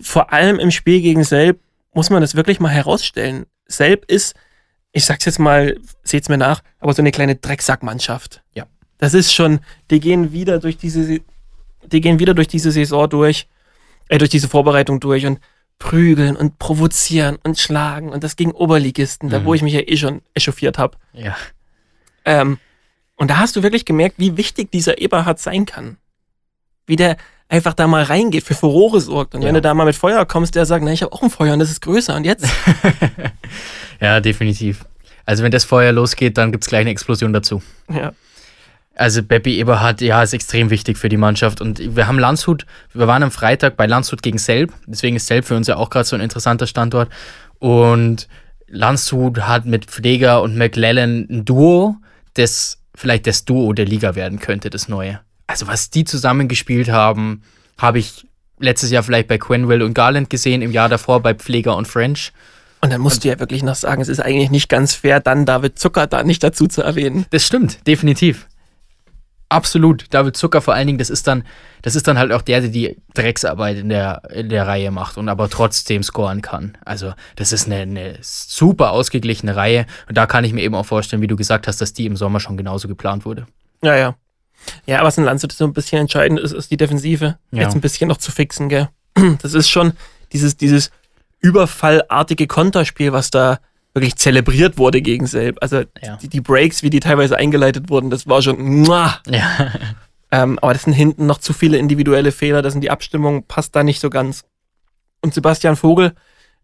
vor 0.00 0.32
allem 0.32 0.58
im 0.58 0.70
Spiel 0.70 1.00
gegen 1.00 1.24
Selb, 1.24 1.60
muss 1.92 2.10
man 2.10 2.20
das 2.20 2.34
wirklich 2.36 2.60
mal 2.60 2.68
herausstellen. 2.68 3.46
Selb 3.66 4.04
ist, 4.06 4.34
ich 4.92 5.04
sag's 5.04 5.24
jetzt 5.24 5.38
mal, 5.40 5.76
seht's 6.04 6.28
mir 6.28 6.38
nach, 6.38 6.62
aber 6.78 6.92
so 6.94 7.02
eine 7.02 7.10
kleine 7.10 7.34
Drecksackmannschaft. 7.36 8.42
Ja. 8.54 8.66
Das 8.98 9.14
ist 9.14 9.32
schon, 9.34 9.60
die 9.90 10.00
gehen 10.00 10.32
wieder 10.32 10.58
durch 10.58 10.76
diese, 10.78 11.20
die 11.86 12.00
gehen 12.00 12.18
wieder 12.18 12.34
durch 12.34 12.48
diese 12.48 12.70
Saison 12.70 13.08
durch, 13.10 13.48
äh, 14.08 14.18
durch 14.18 14.30
diese 14.30 14.48
Vorbereitung 14.48 15.00
durch 15.00 15.26
und 15.26 15.40
prügeln 15.78 16.36
und 16.36 16.58
provozieren 16.58 17.36
und 17.44 17.58
schlagen 17.58 18.08
und 18.10 18.24
das 18.24 18.36
gegen 18.36 18.52
Oberligisten, 18.52 19.28
da 19.28 19.40
Mhm. 19.40 19.44
wo 19.44 19.54
ich 19.54 19.62
mich 19.62 19.74
ja 19.74 19.80
eh 19.80 19.96
schon 19.96 20.22
echauffiert 20.34 20.78
habe. 20.78 20.96
Ja. 21.12 21.36
Ähm, 22.24 22.58
und 23.16 23.30
da 23.30 23.38
hast 23.38 23.56
du 23.56 23.62
wirklich 23.62 23.84
gemerkt, 23.84 24.16
wie 24.18 24.36
wichtig 24.36 24.70
dieser 24.70 24.98
Eberhard 24.98 25.38
sein 25.38 25.66
kann. 25.66 25.96
Wie 26.86 26.96
der 26.96 27.16
einfach 27.48 27.74
da 27.74 27.86
mal 27.86 28.02
reingeht, 28.02 28.42
für 28.44 28.54
Furore 28.54 29.00
sorgt. 29.00 29.34
Und 29.34 29.42
Ja. 29.42 29.48
wenn 29.48 29.54
du 29.54 29.60
da 29.60 29.74
mal 29.74 29.84
mit 29.84 29.96
Feuer 29.96 30.24
kommst, 30.26 30.54
der 30.54 30.66
sagt, 30.66 30.84
na, 30.84 30.92
ich 30.92 31.02
habe 31.02 31.12
auch 31.12 31.22
ein 31.22 31.30
Feuer 31.30 31.52
und 31.52 31.58
das 31.60 31.70
ist 31.70 31.80
größer. 31.82 32.14
Und 32.16 32.24
jetzt? 32.24 32.46
ja, 34.00 34.20
definitiv. 34.20 34.84
Also 35.24 35.42
wenn 35.42 35.50
das 35.50 35.64
Feuer 35.64 35.92
losgeht, 35.92 36.38
dann 36.38 36.52
gibt's 36.52 36.68
gleich 36.68 36.82
eine 36.82 36.90
Explosion 36.90 37.32
dazu. 37.32 37.62
ja. 37.92 38.12
Also 38.96 39.22
Beppi 39.22 39.58
Eberhardt, 39.60 40.00
ja, 40.00 40.22
ist 40.22 40.32
extrem 40.32 40.70
wichtig 40.70 40.96
für 40.96 41.10
die 41.10 41.18
Mannschaft. 41.18 41.60
Und 41.60 41.96
wir 41.96 42.06
haben 42.06 42.18
Landshut, 42.18 42.64
wir 42.94 43.06
waren 43.06 43.22
am 43.22 43.30
Freitag 43.30 43.76
bei 43.76 43.86
Landshut 43.86 44.22
gegen 44.22 44.38
Selb. 44.38 44.72
Deswegen 44.86 45.16
ist 45.16 45.26
Selb 45.26 45.44
für 45.44 45.54
uns 45.54 45.66
ja 45.66 45.76
auch 45.76 45.90
gerade 45.90 46.06
so 46.06 46.16
ein 46.16 46.22
interessanter 46.22 46.66
Standort. 46.66 47.10
Und 47.58 48.26
Landshut 48.68 49.42
hat 49.42 49.66
mit 49.66 49.84
Pfleger 49.84 50.40
und 50.42 50.56
McLellan 50.56 51.26
ein 51.30 51.44
Duo, 51.44 51.96
das 52.34 52.78
vielleicht 52.94 53.26
das 53.26 53.44
Duo 53.44 53.72
der 53.74 53.84
Liga 53.84 54.14
werden 54.14 54.40
könnte, 54.40 54.70
das 54.70 54.88
neue. 54.88 55.20
Also 55.46 55.66
was 55.66 55.90
die 55.90 56.04
zusammengespielt 56.04 56.88
haben, 56.88 57.42
habe 57.78 57.98
ich 57.98 58.26
letztes 58.58 58.90
Jahr 58.90 59.02
vielleicht 59.02 59.28
bei 59.28 59.36
Quenville 59.36 59.84
und 59.84 59.92
Garland 59.92 60.30
gesehen, 60.30 60.62
im 60.62 60.72
Jahr 60.72 60.88
davor 60.88 61.20
bei 61.20 61.34
Pfleger 61.34 61.76
und 61.76 61.86
French. 61.86 62.32
Und 62.80 62.92
dann 62.92 63.00
musst 63.00 63.24
du 63.24 63.28
ja 63.28 63.38
wirklich 63.38 63.62
noch 63.62 63.74
sagen, 63.74 64.00
es 64.00 64.08
ist 64.08 64.20
eigentlich 64.20 64.50
nicht 64.50 64.68
ganz 64.68 64.94
fair, 64.94 65.20
dann 65.20 65.44
David 65.44 65.78
Zucker 65.78 66.06
da 66.06 66.22
nicht 66.22 66.42
dazu 66.42 66.66
zu 66.66 66.82
erwähnen. 66.82 67.26
Das 67.30 67.46
stimmt, 67.46 67.86
definitiv. 67.86 68.46
Absolut. 69.48 70.06
David 70.10 70.36
Zucker 70.36 70.60
vor 70.60 70.74
allen 70.74 70.88
Dingen, 70.88 70.98
das 70.98 71.08
ist 71.08 71.26
dann, 71.26 71.44
das 71.82 71.94
ist 71.94 72.08
dann 72.08 72.18
halt 72.18 72.32
auch 72.32 72.42
der, 72.42 72.60
der 72.60 72.70
die 72.70 72.96
Drecksarbeit 73.14 73.78
in 73.78 73.88
der, 73.88 74.22
in 74.32 74.48
der 74.48 74.66
Reihe 74.66 74.90
macht 74.90 75.18
und 75.18 75.28
aber 75.28 75.48
trotzdem 75.48 76.02
scoren 76.02 76.42
kann. 76.42 76.76
Also, 76.84 77.12
das 77.36 77.52
ist 77.52 77.66
eine, 77.66 77.76
eine 77.76 78.18
super 78.22 78.90
ausgeglichene 78.90 79.54
Reihe. 79.54 79.86
Und 80.08 80.16
da 80.16 80.26
kann 80.26 80.44
ich 80.44 80.52
mir 80.52 80.62
eben 80.62 80.74
auch 80.74 80.86
vorstellen, 80.86 81.22
wie 81.22 81.28
du 81.28 81.36
gesagt 81.36 81.68
hast, 81.68 81.80
dass 81.80 81.92
die 81.92 82.06
im 82.06 82.16
Sommer 82.16 82.40
schon 82.40 82.56
genauso 82.56 82.88
geplant 82.88 83.24
wurde. 83.24 83.46
Ja, 83.82 83.96
ja. 83.96 84.16
Ja, 84.86 85.04
was 85.04 85.16
in 85.16 85.24
Landshut 85.24 85.52
so 85.52 85.64
ein 85.64 85.72
bisschen 85.72 86.00
entscheidend 86.00 86.40
ist, 86.40 86.52
ist 86.52 86.70
die 86.70 86.76
Defensive. 86.76 87.38
Ja. 87.52 87.62
Jetzt 87.62 87.74
ein 87.74 87.80
bisschen 87.80 88.08
noch 88.08 88.16
zu 88.16 88.32
fixen, 88.32 88.68
gell? 88.68 88.88
Das 89.42 89.54
ist 89.54 89.70
schon 89.70 89.92
dieses, 90.32 90.56
dieses 90.56 90.90
überfallartige 91.40 92.46
Konterspiel, 92.46 93.12
was 93.12 93.30
da 93.30 93.60
wirklich 93.96 94.16
zelebriert 94.16 94.78
wurde 94.78 95.02
gegen 95.02 95.26
Selb. 95.26 95.58
Also 95.60 95.82
Ja. 96.02 96.16
die, 96.22 96.28
die 96.28 96.40
Breaks, 96.40 96.82
wie 96.84 96.90
die 96.90 97.00
teilweise 97.00 97.36
eingeleitet 97.36 97.90
wurden, 97.90 98.10
das 98.10 98.28
war 98.28 98.40
schon. 98.42 98.60
Muah. 98.62 99.18
Ja. 99.28 99.72
Ähm, 100.30 100.58
aber 100.60 100.72
das 100.72 100.82
sind 100.82 100.92
hinten 100.92 101.26
noch 101.26 101.38
zu 101.38 101.52
viele 101.52 101.78
individuelle 101.78 102.32
Fehler, 102.32 102.60
das 102.60 102.72
sind 102.72 102.82
die 102.82 102.90
Abstimmung, 102.90 103.44
passt 103.46 103.74
da 103.76 103.82
nicht 103.84 104.00
so 104.00 104.10
ganz. 104.10 104.44
Und 105.22 105.32
Sebastian 105.34 105.76
Vogel 105.76 106.14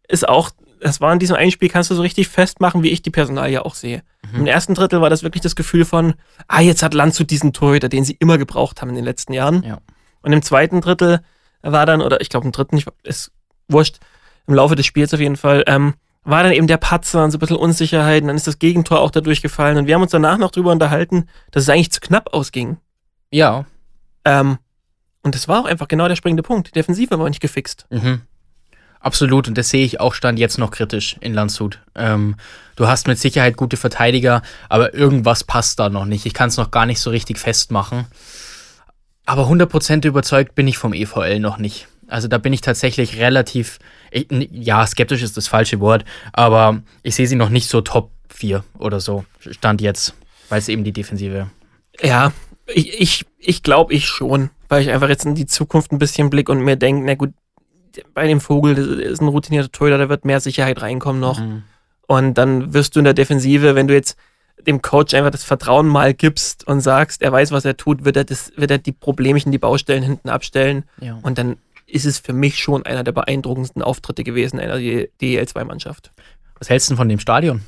ist 0.09 0.29
auch, 0.29 0.51
das 0.81 1.01
war 1.01 1.13
in 1.13 1.21
diesem 1.21 1.37
Einspiel, 1.37 1.69
kannst 1.69 1.89
du 1.91 1.95
so 1.95 2.03
richtig 2.03 2.27
festmachen, 2.29 2.83
wie 2.83 2.89
ich 2.91 3.03
die 3.03 3.11
Personalie 3.11 3.65
auch 3.65 3.77
sehe. 3.77 4.03
Im 4.35 4.47
ersten 4.47 4.75
Drittel 4.75 5.01
war 5.01 5.11
das 5.11 5.23
wirklich 5.23 5.43
das 5.43 5.55
Gefühl 5.55 5.85
von, 5.85 6.15
ah, 6.49 6.61
jetzt 6.61 6.83
hat 6.83 6.93
Landshut 6.93 7.31
diesen 7.31 7.53
Torhüter, 7.53 7.89
den 7.89 8.05
sie 8.05 8.17
immer 8.19 8.37
gebraucht 8.37 8.81
haben 8.83 8.89
in 8.91 8.97
den 8.97 9.05
letzten 9.05 9.33
Jahren. 9.33 9.63
Ja. 9.63 9.79
Und 10.23 10.33
im 10.33 10.43
zweiten 10.43 10.81
Drittel 10.81 11.21
war 11.63 11.87
dann, 11.87 12.03
oder 12.03 12.21
ich 12.21 12.29
glaube 12.31 12.47
im 12.47 12.53
dritten, 12.53 12.77
ich, 12.77 12.87
ist 13.05 13.31
wurscht, 13.69 13.99
im 14.49 14.55
Laufe 14.55 14.75
des 14.75 14.87
Spiels 14.87 15.15
auf 15.15 15.21
jeden 15.21 15.37
Fall, 15.37 15.63
ähm, 15.69 15.95
war 16.25 16.43
dann 16.43 16.53
eben 16.53 16.67
der 16.67 16.77
Patzer 16.77 17.25
und 17.25 17.31
so 17.31 17.39
ein 17.39 17.41
bisschen 17.41 17.57
Unsicherheit 17.57 18.23
und 18.23 18.29
dann 18.29 18.37
ist 18.37 18.47
das 18.47 18.59
Gegentor 18.59 19.01
auch 19.01 19.11
dadurch 19.11 19.43
gefallen 19.43 19.77
und 19.77 19.87
wir 19.87 19.95
haben 19.95 20.03
uns 20.03 20.13
danach 20.13 20.39
noch 20.39 20.51
drüber 20.51 20.71
unterhalten, 20.71 21.29
dass 21.51 21.65
es 21.65 21.69
eigentlich 21.69 21.93
zu 21.93 22.01
knapp 22.01 22.33
ausging. 22.33 22.79
Ja. 23.31 23.65
Ähm, 24.25 24.59
und 25.23 25.35
das 25.35 25.49
war 25.49 25.61
auch 25.61 25.67
einfach 25.67 25.89
genau 25.89 26.09
der 26.09 26.17
springende 26.17 26.43
Punkt. 26.43 26.69
Die 26.69 26.73
Defensive 26.73 27.19
war 27.19 27.29
nicht 27.29 27.41
gefixt. 27.41 27.87
Mhm. 27.91 28.23
Absolut, 29.01 29.49
und 29.49 29.59
das 29.59 29.69
sehe 29.69 29.85
ich 29.85 29.99
auch 29.99 30.15
stand 30.15 30.39
jetzt 30.39 30.59
noch 30.59 30.71
kritisch 30.71 31.17
in 31.21 31.35
Landshut. 31.35 31.81
Ähm, 31.97 32.37
du 32.77 32.87
hast 32.87 33.09
mit 33.09 33.19
Sicherheit 33.19 33.57
gute 33.57 33.77
Verteidiger, 33.77 34.43
aber 34.69 34.95
irgendwas 34.95 35.43
passt 35.43 35.81
da 35.81 35.89
noch 35.89 36.05
nicht. 36.05 36.25
Ich 36.25 36.35
kann 36.35 36.49
es 36.49 36.57
noch 36.57 36.71
gar 36.71 36.87
nicht 36.87 37.01
so 37.01 37.11
richtig 37.11 37.39
festmachen. 37.39 38.07
Aber 39.27 39.49
100% 39.49 40.07
überzeugt 40.07 40.55
bin 40.55 40.69
ich 40.69 40.79
vom 40.79 40.93
EVL 40.93 41.41
noch 41.41 41.59
nicht. 41.59 41.89
Also 42.07 42.29
da 42.29 42.39
bin 42.39 42.53
ich 42.53 42.61
tatsächlich 42.61 43.19
relativ, 43.19 43.79
ich, 44.13 44.27
ja, 44.51 44.87
skeptisch 44.87 45.23
ist 45.23 45.37
das 45.37 45.49
falsche 45.49 45.81
Wort, 45.81 46.05
aber 46.33 46.83
ich 47.03 47.15
sehe 47.15 47.27
sie 47.27 47.37
noch 47.37 47.49
nicht 47.49 47.69
so 47.69 47.81
Top 47.81 48.11
4 48.29 48.65
oder 48.79 49.01
so, 49.01 49.25
stand 49.39 49.81
jetzt, 49.81 50.15
weil 50.49 50.59
es 50.59 50.69
eben 50.69 50.85
die 50.85 50.93
Defensive. 50.93 51.51
Ja, 52.01 52.33
ich, 52.67 53.01
ich, 53.01 53.27
ich 53.39 53.63
glaube 53.63 53.93
ich 53.95 54.07
schon, 54.07 54.51
weil 54.69 54.83
ich 54.83 54.91
einfach 54.91 55.09
jetzt 55.09 55.25
in 55.25 55.35
die 55.35 55.47
Zukunft 55.47 55.93
ein 55.93 55.99
bisschen 55.99 56.31
blick 56.31 56.49
und 56.49 56.61
mir 56.61 56.77
denke, 56.77 57.05
na 57.05 57.15
gut, 57.15 57.33
bei 58.15 58.27
dem 58.27 58.41
Vogel, 58.41 58.75
das 58.75 58.87
ist 58.87 59.21
ein 59.21 59.29
routinierter 59.29 59.71
Torhüter, 59.71 59.99
da 59.99 60.09
wird 60.09 60.25
mehr 60.25 60.41
Sicherheit 60.41 60.81
reinkommen 60.81 61.21
noch. 61.21 61.41
Mhm. 61.41 61.63
Und 62.07 62.35
dann 62.35 62.75
wirst 62.75 62.95
du 62.97 63.01
in 63.01 63.05
der 63.05 63.15
Defensive, 63.15 63.75
wenn 63.75 63.89
du 63.89 63.95
jetzt 63.95 64.17
dem 64.67 64.83
Coach 64.83 65.15
einfach 65.15 65.31
das 65.31 65.45
Vertrauen 65.45 65.89
mal 65.89 66.15
gibst 66.15 66.67
und 66.67 66.81
sagst, 66.81 67.23
er 67.23 67.33
weiß, 67.33 67.53
was 67.53 67.65
er 67.65 67.77
tut, 67.77 68.05
wird 68.05 68.17
er, 68.17 68.25
das, 68.25 68.53
wird 68.57 68.71
er 68.71 68.79
die 68.79 68.93
Problemchen, 68.93 69.53
die 69.53 69.59
Baustellen 69.59 70.03
hinten 70.03 70.29
abstellen. 70.29 70.85
Ja. 71.01 71.19
Und 71.23 71.39
dann 71.39 71.57
ist 71.93 72.07
es 72.07 72.19
für 72.19 72.33
mich 72.33 72.59
schon 72.59 72.87
einer 72.87 73.05
der 73.05 73.13
beeindruckendsten 73.13 73.83
Auftritte 73.83 74.25
gewesen 74.25 74.59
einer 74.59 74.77
DEL2-Mannschaft. 74.77 76.13
Was 76.59 76.71
hältst 76.71 76.89
du 76.89 76.93
denn 76.93 76.97
von 76.97 77.09
dem 77.09 77.19
Stadion? 77.19 77.63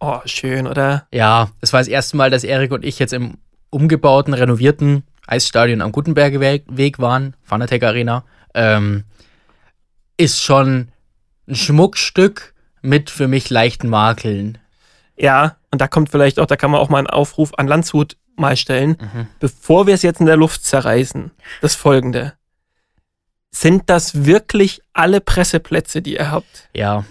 Oh, 0.00 0.20
schön, 0.24 0.66
oder? 0.66 1.06
Ja, 1.12 1.50
es 1.60 1.72
war 1.72 1.80
das 1.80 1.88
erste 1.88 2.16
Mal, 2.16 2.30
dass 2.30 2.44
Erik 2.44 2.72
und 2.72 2.84
ich 2.84 2.98
jetzt 2.98 3.12
im 3.12 3.38
umgebauten, 3.70 4.32
renovierten 4.32 5.04
Eisstadion 5.26 5.80
am 5.80 5.92
Gutenberger 5.92 6.40
Weg 6.40 6.98
waren, 6.98 7.34
Fanatec 7.42 7.82
Arena. 7.82 8.24
Ähm, 8.54 9.04
ist 10.16 10.42
schon 10.42 10.88
ein 11.46 11.54
Schmuckstück 11.54 12.54
mit 12.80 13.10
für 13.10 13.28
mich 13.28 13.50
leichten 13.50 13.88
Makeln. 13.88 14.58
Ja, 15.18 15.56
und 15.70 15.80
da 15.80 15.88
kommt 15.88 16.10
vielleicht 16.10 16.38
auch, 16.38 16.46
da 16.46 16.56
kann 16.56 16.70
man 16.70 16.80
auch 16.80 16.88
mal 16.88 16.98
einen 16.98 17.06
Aufruf 17.06 17.52
an 17.56 17.66
Landshut 17.66 18.16
mal 18.36 18.56
stellen. 18.56 18.96
Bevor 19.40 19.86
wir 19.86 19.94
es 19.94 20.02
jetzt 20.02 20.20
in 20.20 20.26
der 20.26 20.36
Luft 20.36 20.64
zerreißen, 20.64 21.32
das 21.60 21.74
folgende. 21.74 22.34
Sind 23.58 23.88
das 23.88 24.26
wirklich 24.26 24.82
alle 24.92 25.22
Presseplätze, 25.22 26.02
die 26.02 26.16
ihr 26.16 26.30
habt? 26.30 26.68
Ja, 26.74 27.06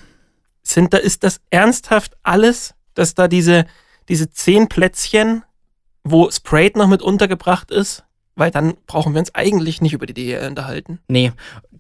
Sind 0.62 0.94
da, 0.94 0.98
ist 0.98 1.24
das 1.24 1.42
ernsthaft 1.50 2.16
alles, 2.22 2.76
dass 2.94 3.16
da 3.16 3.28
diese, 3.28 3.66
diese 4.10 4.30
zehn 4.30 4.68
Plätzchen, 4.70 5.44
wo 6.04 6.30
Sprayed 6.30 6.76
noch 6.76 6.88
mit 6.88 7.02
untergebracht 7.02 7.72
ist? 7.72 8.04
Weil 8.36 8.52
dann 8.52 8.76
brauchen 8.86 9.14
wir 9.16 9.20
uns 9.22 9.34
eigentlich 9.34 9.82
nicht 9.82 9.94
über 9.94 10.06
die 10.06 10.14
DEL 10.14 10.48
unterhalten. 10.48 11.00
nee, 11.08 11.32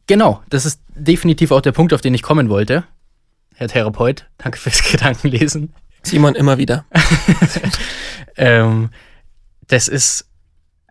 genau. 0.08 0.42
Das 0.50 0.66
ist 0.66 0.82
definitiv 0.96 1.52
auch 1.52 1.62
der 1.62 1.72
Punkt, 1.72 1.94
auf 1.94 2.02
den 2.02 2.16
ich 2.16 2.24
kommen 2.24 2.50
wollte. 2.50 2.86
Herr 3.54 3.68
Therapeut, 3.68 4.26
danke 4.40 4.58
fürs 4.58 4.82
Gedankenlesen. 4.92 5.74
Simon 6.02 6.34
immer 6.34 6.58
wieder. 6.58 6.86
Ähm, 8.38 8.90
das 9.68 9.88
ist 9.88 10.26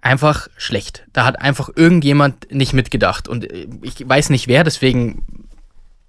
einfach 0.05 0.49
schlecht. 0.57 1.05
Da 1.13 1.25
hat 1.25 1.41
einfach 1.41 1.71
irgendjemand 1.75 2.53
nicht 2.53 2.75
mitgedacht. 2.75 3.27
Und 3.27 3.51
äh, 3.51 3.67
ich 3.83 4.07
weiß 4.07 4.31
nicht 4.31 4.49
wer, 4.49 4.63
deswegen 4.63 5.23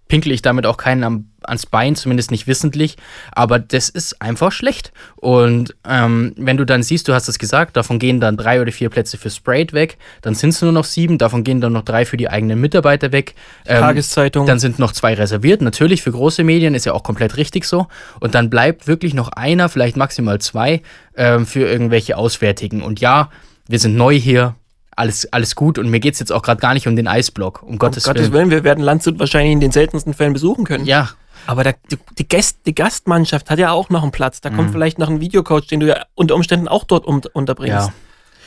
pinkle 0.08 0.34
ich 0.34 0.44
damit 0.44 0.68
auch 0.68 0.78
keinen 0.78 1.04
am, 1.04 1.30
ans 1.42 1.66
Bein, 1.66 1.96
zumindest 1.96 2.30
nicht 2.30 2.46
wissentlich. 2.46 2.98
Aber 3.32 3.58
das 3.58 3.90
ist 3.90 4.22
einfach 4.22 4.52
schlecht. 4.52 4.92
Und 5.16 5.76
ähm, 5.88 6.34
wenn 6.38 6.58
du 6.58 6.66
dann 6.66 6.84
siehst, 6.84 7.08
du 7.08 7.14
hast 7.14 7.28
es 7.28 7.40
gesagt, 7.40 7.76
davon 7.76 7.98
gehen 7.98 8.20
dann 8.20 8.38
drei 8.38 8.62
oder 8.62 8.72
vier 8.72 8.90
Plätze 8.90 9.18
für 9.18 9.32
Sprayed 9.32 9.74
weg, 9.74 9.98
dann 10.22 10.36
sind 10.36 10.50
es 10.50 10.62
nur 10.62 10.72
noch 10.72 10.86
sieben, 10.86 11.18
davon 11.18 11.44
gehen 11.44 11.60
dann 11.60 11.74
noch 11.74 11.84
drei 11.84 12.06
für 12.06 12.18
die 12.18 12.30
eigenen 12.30 12.62
Mitarbeiter 12.62 13.12
weg. 13.12 13.34
Ähm, 13.66 13.80
Tageszeitung. 13.80 14.46
Dann 14.46 14.60
sind 14.60 14.78
noch 14.78 14.92
zwei 14.92 15.16
reserviert. 15.16 15.62
Natürlich 15.62 16.04
für 16.04 16.12
große 16.12 16.44
Medien 16.44 16.76
ist 16.76 16.86
ja 16.86 16.94
auch 16.94 17.04
komplett 17.04 17.38
richtig 17.38 17.66
so. 17.66 17.88
Und 18.20 18.36
dann 18.36 18.52
bleibt 18.52 18.88
wirklich 18.88 19.16
noch 19.16 19.30
einer, 19.30 19.70
vielleicht 19.70 19.98
maximal 19.98 20.40
zwei, 20.40 20.84
ähm, 21.16 21.48
für 21.48 21.68
irgendwelche 21.68 22.18
Auswärtigen. 22.18 22.84
Und 22.84 23.00
ja, 23.00 23.32
wir 23.68 23.80
sind 23.80 23.96
neu 23.96 24.18
hier. 24.18 24.56
Alles, 24.98 25.32
alles 25.34 25.56
gut 25.56 25.78
und 25.78 25.90
mir 25.90 26.00
geht 26.00 26.14
es 26.14 26.22
jetzt 26.22 26.32
auch 26.32 26.42
gerade 26.42 26.62
gar 26.62 26.74
nicht 26.74 26.88
um 26.88 26.96
den 26.96 27.06
Eisblock, 27.06 27.64
um, 27.64 27.72
um 27.72 27.78
Gottes, 27.80 28.06
Gottes 28.06 28.24
Willen. 28.24 28.34
Willen, 28.34 28.50
wir 28.52 28.64
werden 28.64 28.82
Landshut 28.82 29.20
wahrscheinlich 29.20 29.52
in 29.52 29.60
den 29.60 29.72
seltensten 29.72 30.14
Fällen 30.14 30.32
besuchen 30.32 30.64
können. 30.64 30.86
Ja, 30.86 31.10
Aber 31.48 31.66
da, 31.66 31.74
die, 31.92 31.98
die, 32.18 32.26
Gäst, 32.26 32.60
die 32.66 32.74
Gastmannschaft 32.74 33.50
hat 33.50 33.60
ja 33.60 33.72
auch 33.72 33.90
noch 33.90 34.04
einen 34.04 34.14
Platz. 34.14 34.40
Da 34.40 34.52
kommt 34.52 34.72
vielleicht 34.72 34.98
noch 34.98 35.10
ein 35.10 35.20
Videocoach, 35.20 35.68
den 35.68 35.82
du 35.82 35.88
ja 35.88 36.06
unter 36.14 36.34
Umständen 36.36 36.70
auch 36.70 36.86
dort 36.86 37.06
um, 37.06 37.22
unterbringst. 37.34 37.88
Ja. 37.88 37.94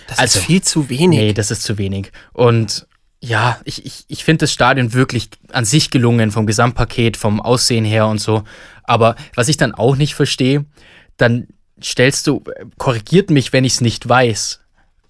Das 0.08 0.18
Also, 0.18 0.38
ist 0.38 0.46
viel 0.46 0.62
zu 0.62 0.88
wenig. 0.88 1.18
Nee, 1.18 1.32
das 1.34 1.50
ist 1.50 1.64
zu 1.64 1.76
wenig. 1.76 2.12
Und 2.32 2.86
ja, 3.20 3.58
ich, 3.64 3.84
ich, 3.84 4.06
ich 4.08 4.24
finde 4.24 4.44
das 4.44 4.52
Stadion 4.52 4.94
wirklich 4.94 5.28
an 5.52 5.66
sich 5.66 5.90
gelungen, 5.90 6.30
vom 6.30 6.46
Gesamtpaket, 6.46 7.18
vom 7.18 7.42
Aussehen 7.42 7.84
her 7.84 8.06
und 8.06 8.22
so. 8.22 8.44
Aber 8.84 9.16
was 9.34 9.48
ich 9.48 9.58
dann 9.58 9.74
auch 9.74 9.96
nicht 9.96 10.14
verstehe, 10.14 10.64
dann 11.18 11.48
stellst 11.82 12.26
du, 12.26 12.42
korrigiert 12.78 13.28
mich, 13.28 13.52
wenn 13.52 13.64
ich 13.64 13.74
es 13.74 13.80
nicht 13.82 14.08
weiß, 14.08 14.60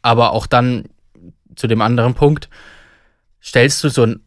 aber 0.02 0.32
auch 0.32 0.46
dann 0.46 0.84
zu 1.56 1.66
dem 1.66 1.80
anderen 1.80 2.14
Punkt, 2.14 2.48
stellst 3.42 3.82
du 3.84 3.88
so 3.88 4.02
einen 4.02 4.20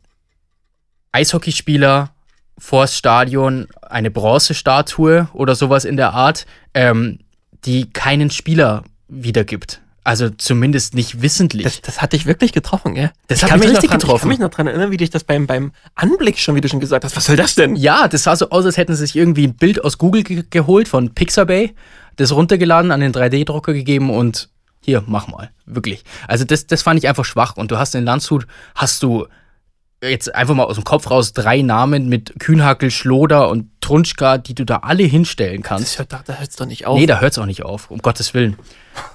Eishockeyspieler 1.12 2.12
vors 2.58 2.96
Stadion, 2.98 3.68
eine 3.82 4.12
Bronzestatue 4.12 5.28
oder 5.34 5.56
sowas 5.56 5.86
in 5.86 5.98
der 5.98 6.14
Art, 6.14 6.46
ähm, 6.74 7.20
die 7.66 7.90
keinen 7.92 8.30
Spieler 8.30 8.84
wiedergibt. 9.08 9.82
Also 10.04 10.30
zumindest 10.30 10.96
nicht 10.96 11.22
wissentlich. 11.22 11.64
Das, 11.64 11.82
das 11.82 12.02
hat 12.02 12.14
dich 12.14 12.26
wirklich 12.26 12.54
getroffen, 12.54 12.96
gell? 12.96 13.12
Das 13.28 13.44
ich 13.44 13.52
hat 13.52 13.60
mich 13.60 13.70
richtig 13.70 13.90
dran, 13.90 13.98
Ich 14.00 14.02
getroffen. 14.02 14.22
kann 14.22 14.30
mich 14.30 14.40
noch 14.40 14.50
dran 14.50 14.66
erinnern, 14.66 14.90
wie 14.90 14.98
dich 14.98 15.12
das 15.12 15.24
beim, 15.24 15.46
beim 15.46 15.74
Anblick 15.94 16.40
schon, 16.40 16.56
wie 16.56 16.62
du 16.62 16.68
schon 16.70 16.80
gesagt 16.80 17.04
hast. 17.04 17.16
Was 17.16 17.26
soll 17.26 17.36
das 17.36 17.54
denn? 17.54 17.76
Ja, 17.76 18.08
das 18.08 18.24
sah 18.24 18.36
so 18.36 18.50
aus, 18.50 18.66
als 18.66 18.78
hätten 18.78 18.96
sie 18.96 19.06
sich 19.06 19.16
irgendwie 19.16 19.46
ein 19.46 19.54
Bild 19.56 19.84
aus 19.84 20.00
Google 20.00 20.24
ge 20.24 20.44
geholt 20.50 20.88
von 20.88 21.14
Pixabay, 21.14 21.76
das 22.16 22.32
runtergeladen, 22.32 22.92
an 22.92 23.00
den 23.00 23.12
3D-Drucker 23.14 23.74
gegeben 23.74 24.10
und 24.10 24.50
hier, 24.84 25.04
mach 25.06 25.28
mal. 25.28 25.52
Wirklich. 25.66 26.04
Also 26.28 26.44
das, 26.44 26.68
das 26.68 26.82
fand 26.82 27.00
ich 27.00 27.08
einfach 27.08 27.26
schwach. 27.26 27.56
Und 27.56 27.72
du 27.72 27.78
hast 27.78 27.96
in 27.96 28.04
Landshut, 28.04 28.48
hast 28.76 29.04
du 29.04 29.28
jetzt 30.04 30.34
einfach 30.34 30.56
mal 30.56 30.64
aus 30.64 30.76
dem 30.76 30.84
Kopf 30.84 31.10
raus 31.12 31.34
drei 31.34 31.62
Namen 31.62 32.10
mit 32.10 32.40
Kühnhackel, 32.40 32.90
Schloder 32.90 33.50
und 33.50 33.70
Trunschka, 33.82 34.40
die 34.40 34.56
du 34.56 34.66
da 34.66 34.78
alle 34.78 35.04
hinstellen 35.04 35.62
kannst. 35.62 35.86
Das 35.86 36.00
hört, 36.00 36.14
da, 36.14 36.24
da 36.26 36.34
hört's 36.40 36.56
doch 36.56 36.66
nicht 36.66 36.88
auf. 36.88 37.00
Nee, 37.00 37.06
da 37.06 37.20
hört 37.20 37.34
es 37.34 37.38
auch 37.38 37.46
nicht 37.46 37.64
auf, 37.64 37.92
um 37.92 38.00
Gottes 38.00 38.34
Willen. 38.34 38.58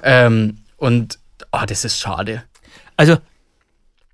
Ähm, 0.02 0.58
und 0.76 1.18
oh, 1.50 1.64
das 1.66 1.84
ist 1.84 1.98
schade. 1.98 2.44
Also, 2.96 3.16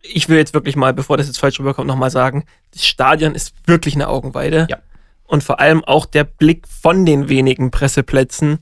ich 0.01 0.29
will 0.29 0.39
jetzt 0.39 0.55
wirklich 0.55 0.75
mal, 0.75 0.95
bevor 0.95 1.17
das 1.17 1.27
jetzt 1.27 1.39
falsch 1.39 1.61
rüberkommt, 1.61 1.87
nochmal 1.87 2.11
sagen, 2.11 2.45
das 2.73 2.87
Stadion 2.87 3.35
ist 3.35 3.55
wirklich 3.67 3.95
eine 3.95 4.09
Augenweide. 4.09 4.67
Ja. 4.71 4.79
Und 5.25 5.45
vor 5.45 5.61
allem 5.61 5.85
auch 5.85 6.07
der 6.07 6.25
Blick 6.25 6.67
von 6.67 7.07
den 7.07 7.29
wenigen 7.29 7.71
Presseplätzen 7.71 8.59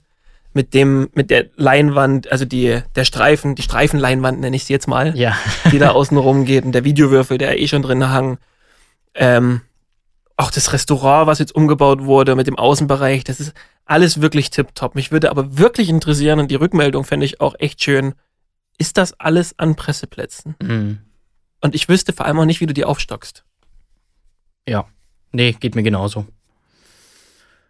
mit 0.52 0.74
dem, 0.74 1.08
mit 1.14 1.30
der 1.30 1.46
Leinwand, 1.56 2.30
also 2.32 2.44
die, 2.44 2.80
der 2.96 3.04
Streifen, 3.04 3.54
die 3.54 3.62
Streifenleinwand 3.62 4.40
nenne 4.40 4.56
ich 4.56 4.64
sie 4.64 4.72
jetzt 4.72 4.88
mal, 4.88 5.16
Ja. 5.16 5.36
die 5.70 5.78
da 5.78 5.90
außen 5.90 6.16
rum 6.16 6.44
geht 6.44 6.64
und 6.64 6.72
der 6.72 6.84
Videowürfel, 6.84 7.38
der 7.38 7.58
eh 7.60 7.68
schon 7.68 7.82
drin 7.82 8.08
hang. 8.10 8.38
Ähm, 9.14 9.60
auch 10.36 10.50
das 10.50 10.72
Restaurant, 10.72 11.26
was 11.26 11.38
jetzt 11.38 11.54
umgebaut 11.54 12.02
wurde 12.04 12.34
mit 12.34 12.46
dem 12.46 12.56
Außenbereich, 12.58 13.24
das 13.24 13.40
ist 13.40 13.52
alles 13.84 14.20
wirklich 14.22 14.50
tipptopp. 14.50 14.94
Mich 14.94 15.12
würde 15.12 15.30
aber 15.30 15.58
wirklich 15.58 15.88
interessieren 15.88 16.40
und 16.40 16.50
die 16.50 16.54
Rückmeldung 16.56 17.04
fände 17.04 17.26
ich 17.26 17.40
auch 17.40 17.54
echt 17.58 17.82
schön. 17.82 18.14
Ist 18.78 18.96
das 18.96 19.18
alles 19.20 19.56
an 19.58 19.76
Presseplätzen? 19.76 20.54
Mhm. 20.62 20.98
Und 21.60 21.74
ich 21.74 21.88
wüsste 21.88 22.12
vor 22.12 22.24
allem 22.26 22.38
auch 22.38 22.44
nicht, 22.46 22.60
wie 22.60 22.66
du 22.66 22.72
die 22.72 22.84
aufstockst. 22.86 23.44
Ja, 24.66 24.86
nee, 25.32 25.52
geht 25.52 25.74
mir 25.74 25.82
genauso. 25.82 26.26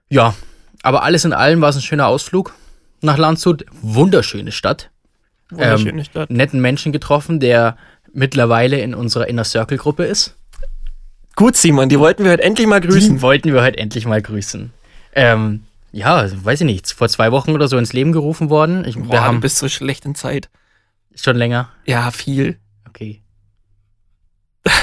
Ja, 0.08 0.34
aber 0.82 1.02
alles 1.02 1.24
in 1.24 1.32
allem 1.32 1.60
war 1.60 1.70
es 1.70 1.76
ein 1.76 1.82
schöner 1.82 2.06
Ausflug 2.06 2.54
nach 3.02 3.18
Landshut. 3.18 3.64
Wunderschöne 3.82 4.52
Stadt. 4.52 4.90
Wunderschöne 5.50 6.04
Stadt. 6.04 6.30
Netten 6.30 6.60
Menschen 6.60 6.92
getroffen, 6.92 7.40
der 7.40 7.76
mittlerweile 8.12 8.80
in 8.80 8.94
unserer 8.94 9.28
Inner 9.28 9.44
Circle 9.44 9.78
Gruppe 9.78 10.04
ist. 10.04 10.36
Gut, 11.36 11.56
Simon, 11.56 11.88
die 11.88 11.98
wollten 11.98 12.24
wir 12.24 12.32
heute 12.32 12.42
endlich 12.42 12.66
mal 12.66 12.80
grüßen. 12.80 13.16
Die 13.16 13.22
wollten 13.22 13.52
wir 13.52 13.62
heute 13.62 13.78
endlich 13.78 14.06
mal 14.06 14.20
grüßen. 14.20 14.72
Ähm, 15.14 15.64
ja, 15.92 16.28
weiß 16.44 16.60
ich 16.60 16.66
nicht, 16.66 16.92
vor 16.92 17.08
zwei 17.08 17.32
Wochen 17.32 17.52
oder 17.52 17.68
so 17.68 17.76
ins 17.78 17.92
Leben 17.92 18.12
gerufen 18.12 18.50
worden. 18.50 18.84
Ich, 18.84 18.96
Boah, 18.96 19.12
wir 19.12 19.24
haben 19.24 19.40
bist 19.40 19.58
so 19.58 19.68
schlecht 19.68 20.04
in 20.04 20.14
Zeit. 20.14 20.48
schon 21.14 21.36
länger. 21.36 21.70
Ja, 21.86 22.10
viel. 22.10 22.58
Okay. 22.88 23.22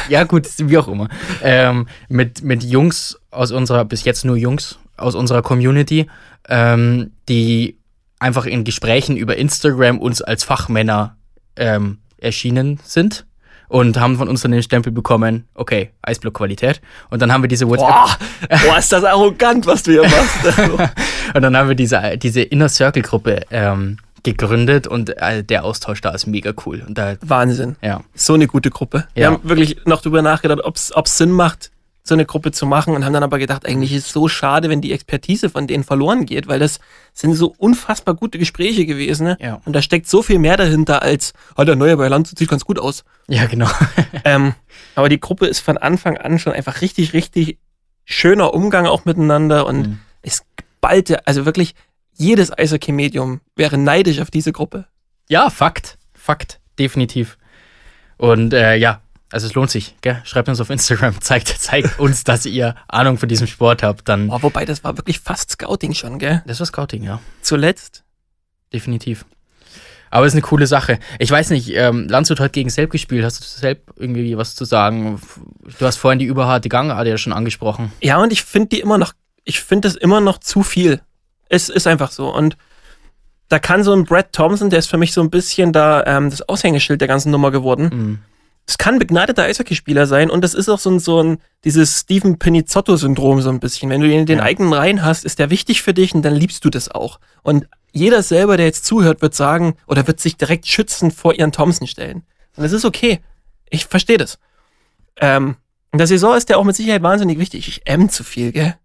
Ja, 0.10 0.24
gut, 0.24 0.48
wie 0.58 0.78
auch 0.78 0.88
immer. 0.88 1.10
Ähm, 1.44 1.88
mit, 2.10 2.42
mit 2.42 2.64
Jungs 2.64 3.20
aus 3.30 3.52
unserer, 3.52 3.86
bis 3.86 4.04
jetzt 4.04 4.26
nur 4.26 4.36
Jungs 4.36 4.80
aus 4.96 5.16
unserer 5.16 5.44
Community, 5.44 6.10
ähm, 6.50 7.12
die 7.30 7.78
einfach 8.20 8.46
in 8.46 8.64
Gesprächen 8.64 9.18
über 9.18 9.36
Instagram 9.38 10.00
uns 10.00 10.22
als 10.22 10.44
Fachmänner 10.44 11.16
ähm, 11.56 12.00
erschienen 12.18 12.80
sind 12.84 13.26
und 13.68 14.00
haben 14.00 14.18
von 14.18 14.28
uns 14.30 14.42
dann 14.42 14.52
den 14.52 14.64
Stempel 14.64 14.92
bekommen, 14.92 15.48
okay, 15.54 15.92
Eisblock-Qualität. 16.02 16.82
Und 17.10 17.22
dann 17.22 17.32
haben 17.34 17.44
wir 17.44 17.48
diese 17.50 17.68
WhatsApp. 17.68 17.88
Boah, 17.90 18.18
boah, 18.66 18.78
ist 18.78 18.92
das 18.92 19.04
arrogant, 19.04 19.66
was 19.66 19.84
du 19.84 19.92
hier 19.92 20.04
machst. 20.10 20.60
Und 21.36 21.42
dann 21.42 21.56
haben 21.58 21.68
wir 21.68 21.76
diese, 21.76 22.18
diese 22.18 22.42
Inner 22.42 22.70
Circle-Gruppe 22.70 23.42
ähm, 23.52 23.98
gegründet 24.24 24.88
und 24.88 25.16
äh, 25.18 25.44
der 25.44 25.64
Austausch 25.66 26.00
da 26.02 26.10
ist 26.12 26.26
mega 26.26 26.54
cool. 26.66 26.84
Und 26.88 26.98
da, 26.98 27.16
Wahnsinn. 27.22 27.76
ja. 27.82 28.02
So 28.16 28.34
eine 28.34 28.48
gute 28.48 28.70
Gruppe. 28.72 29.06
Wir 29.14 29.24
Ja. 29.24 29.32
haben 29.32 29.48
wirklich 29.48 29.78
noch 29.86 30.02
drüber 30.02 30.22
nachgedacht, 30.22 30.62
ob 30.64 30.76
es 30.78 30.92
Sinn 31.18 31.32
macht, 31.32 31.72
so 32.08 32.16
eine 32.16 32.26
Gruppe 32.26 32.52
zu 32.52 32.66
machen 32.66 32.94
und 32.94 33.06
haben 33.06 33.14
dann 33.14 33.24
aber 33.24 33.40
gedacht, 33.40 33.66
eigentlich 33.66 33.94
ist 33.94 34.08
es 34.08 34.14
so 34.14 34.28
schade, 34.28 34.70
wenn 34.70 34.82
die 34.82 34.92
Expertise 34.94 35.50
von 35.50 35.68
denen 35.68 35.84
verloren 35.84 36.26
geht, 36.26 36.48
weil 36.48 36.60
das 36.60 36.80
sind 37.14 37.34
so 37.34 37.54
unfassbar 37.58 38.16
gute 38.16 38.40
Gespräche 38.40 38.86
gewesen. 38.86 39.26
Ne? 39.26 39.38
Ja. 39.40 39.62
Und 39.66 39.74
da 39.74 39.82
steckt 39.82 40.08
so 40.08 40.22
viel 40.22 40.40
mehr 40.40 40.58
dahinter 40.58 41.02
als, 41.02 41.34
oh, 41.56 41.64
der 41.64 41.76
Neue 41.76 41.98
bei 41.98 42.08
Land 42.08 42.28
sieht 42.38 42.50
ganz 42.50 42.66
gut 42.66 42.80
aus. 42.80 43.04
Ja, 43.28 43.46
genau. 43.46 43.70
ähm, 44.26 44.54
aber 44.96 45.10
die 45.10 45.20
Gruppe 45.20 45.48
ist 45.48 45.60
von 45.60 45.78
Anfang 45.78 46.18
an 46.18 46.40
schon 46.40 46.54
einfach 46.54 46.82
richtig, 46.82 47.14
richtig 47.14 47.58
schöner 48.06 48.54
Umgang 48.54 48.86
auch 48.86 49.06
miteinander 49.06 49.66
und 49.66 49.88
Mhm. 49.88 50.00
es 50.22 50.44
ballte, 50.80 51.28
also 51.28 51.46
wirklich 51.46 51.76
jedes 52.14 52.58
Eishockey-Medium 52.58 53.42
wäre 53.56 53.78
neidisch 53.78 54.20
auf 54.22 54.32
diese 54.32 54.52
Gruppe. 54.52 54.86
Ja, 55.30 55.50
Fakt. 55.50 55.98
Fakt. 56.14 56.60
Definitiv. 56.80 57.38
Und 58.18 58.54
äh, 58.54 58.76
ja, 58.76 59.02
also 59.32 59.48
es 59.48 59.54
lohnt 59.54 59.70
sich. 59.70 59.96
Gell? 60.02 60.22
Schreibt 60.24 60.50
uns 60.50 60.62
auf 60.62 60.70
Instagram, 60.70 61.20
zeigt, 61.22 61.48
zeigt 61.48 62.00
uns, 62.00 62.24
dass 62.24 62.46
ihr 62.46 62.76
Ahnung 62.88 63.18
von 63.18 63.30
diesem 63.30 63.48
Sport 63.48 63.84
habt. 63.84 64.08
Dann. 64.08 64.30
Oh, 64.30 64.42
wobei, 64.42 64.66
das 64.66 64.84
war 64.84 64.98
wirklich 64.98 65.20
fast 65.20 65.52
Scouting 65.52 65.94
schon, 65.94 66.20
gell? 66.20 66.44
Das 66.46 66.60
war 66.60 66.68
Scouting, 66.68 67.04
ja. 67.04 67.20
Zuletzt. 67.42 68.04
Definitiv. 68.74 69.26
Aber 70.10 70.26
es 70.26 70.34
ist 70.34 70.38
eine 70.38 70.44
coole 70.44 70.68
Sache. 70.68 71.00
Ich 71.20 71.30
weiß 71.30 71.50
nicht, 71.50 71.74
ähm, 71.76 72.08
Landshut 72.08 72.40
hat 72.40 72.54
gegen 72.54 72.70
Selb 72.70 72.92
gespielt. 72.92 73.26
Hast 73.26 73.40
du 73.40 73.46
zu 73.46 73.60
Selb 73.60 73.92
irgendwie 73.98 74.38
was 74.38 74.56
zu 74.56 74.64
sagen? 74.64 75.20
Du 75.80 75.86
hast 75.86 75.98
vorhin 75.98 76.20
die 76.20 76.26
überharte 76.26 76.70
Gangart 76.70 77.08
ja 77.08 77.18
schon 77.18 77.34
angesprochen. 77.34 77.92
Ja, 78.02 78.18
und 78.18 78.32
ich 78.32 78.44
finde 78.44 78.70
die 78.70 78.80
immer 78.80 78.98
noch, 78.98 79.14
ich 79.44 79.60
finde 79.60 79.90
das 79.90 79.98
immer 79.98 80.22
noch 80.22 80.38
zu 80.40 80.64
viel. 80.64 81.02
Es 81.50 81.68
ist 81.68 81.88
einfach 81.88 82.12
so. 82.12 82.34
Und 82.34 82.58
da 83.50 83.60
kann 83.60 83.84
so 83.84 83.94
ein 83.94 84.06
Brad 84.06 84.34
Thompson, 84.34 84.70
der 84.70 84.80
ist 84.80 84.88
für 84.88 84.98
mich 84.98 85.14
so 85.14 85.22
ein 85.22 85.30
bisschen 85.30 85.74
da 85.74 86.04
ähm, 86.06 86.30
das 86.30 86.48
Aushängeschild 86.48 87.02
der 87.02 87.08
ganzen 87.08 87.32
Nummer 87.32 87.52
geworden. 87.52 87.90
Mhm. 87.92 88.20
Es 88.70 88.78
kann 88.78 89.00
begnadeter 89.00 89.44
Eishockeyspieler 89.44 90.08
sein 90.08 90.30
und 90.30 90.42
das 90.44 90.54
ist 90.54 90.68
auch 90.68 90.78
so 90.80 90.90
ein, 90.92 91.00
so 91.00 91.24
ein 91.24 91.38
dieses 91.64 92.02
Steven 92.02 92.38
Pinizzotto-Syndrom 92.38 93.42
so 93.42 93.50
ein 93.50 93.62
bisschen. 93.62 93.90
Wenn 93.90 94.02
du 94.02 94.08
ihn 94.08 94.20
in 94.20 94.26
den 94.26 94.40
Ja. 94.40 94.44
eigenen 94.44 94.74
Reihen 94.74 95.04
hast, 95.06 95.24
ist 95.24 95.40
der 95.40 95.50
wichtig 95.50 95.82
für 95.82 95.94
dich 95.94 96.14
und 96.14 96.22
dann 96.24 96.36
liebst 96.36 96.66
du 96.66 96.70
das 96.70 96.90
auch. 96.92 97.20
Und 97.44 97.68
jeder 97.94 98.22
selber, 98.22 98.58
der 98.58 98.66
jetzt 98.66 98.86
zuhört, 98.86 99.22
wird 99.22 99.34
sagen 99.34 99.76
oder 99.88 100.06
wird 100.06 100.20
sich 100.20 100.36
direkt 100.36 100.68
schützen 100.68 101.12
vor 101.12 101.34
ihren 101.34 101.54
Thompson 101.54 101.88
stellen. 101.88 102.24
Und 102.58 102.64
das 102.64 102.74
ist 102.74 102.84
okay. 102.84 103.22
Ich 103.70 103.86
verstehe 103.86 104.18
das. 104.18 104.38
Ähm, 105.22 105.56
in 105.94 105.98
der 106.00 106.08
Saison 106.08 106.36
ist 106.36 106.50
der 106.50 106.60
auch 106.60 106.64
mit 106.66 106.76
Sicherheit 106.76 107.02
wahnsinnig 107.04 107.40
wichtig. 107.40 107.68
Ich 107.70 107.88
M 107.88 108.10
zu 108.10 108.24
viel, 108.26 108.52
gell? 108.52 108.76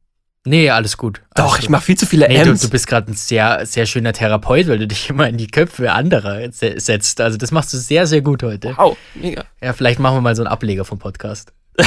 Nee, 0.44 0.70
alles 0.70 0.96
gut. 0.96 1.20
Alles 1.30 1.46
Doch, 1.46 1.54
gut. 1.54 1.62
ich 1.62 1.68
mache 1.68 1.82
viel 1.82 1.96
zu 1.96 2.04
viele 2.04 2.26
Nee, 2.26 2.42
du, 2.42 2.50
M's. 2.50 2.62
du 2.62 2.68
bist 2.70 2.86
gerade 2.88 3.10
ein 3.12 3.14
sehr, 3.14 3.64
sehr 3.64 3.86
schöner 3.86 4.12
Therapeut, 4.12 4.66
weil 4.66 4.78
du 4.78 4.88
dich 4.88 5.08
immer 5.10 5.28
in 5.28 5.36
die 5.36 5.46
Köpfe 5.46 5.92
anderer 5.92 6.50
se- 6.52 6.80
setzt. 6.80 7.20
Also 7.20 7.38
das 7.38 7.52
machst 7.52 7.72
du 7.72 7.76
sehr, 7.78 8.06
sehr 8.08 8.22
gut 8.22 8.42
heute. 8.42 8.74
wow, 8.76 8.96
mega. 9.14 9.44
Ja, 9.60 9.72
vielleicht 9.72 10.00
machen 10.00 10.16
wir 10.16 10.20
mal 10.20 10.34
so 10.34 10.42
einen 10.42 10.48
Ableger 10.52 10.84
vom 10.84 10.98
Podcast. 10.98 11.52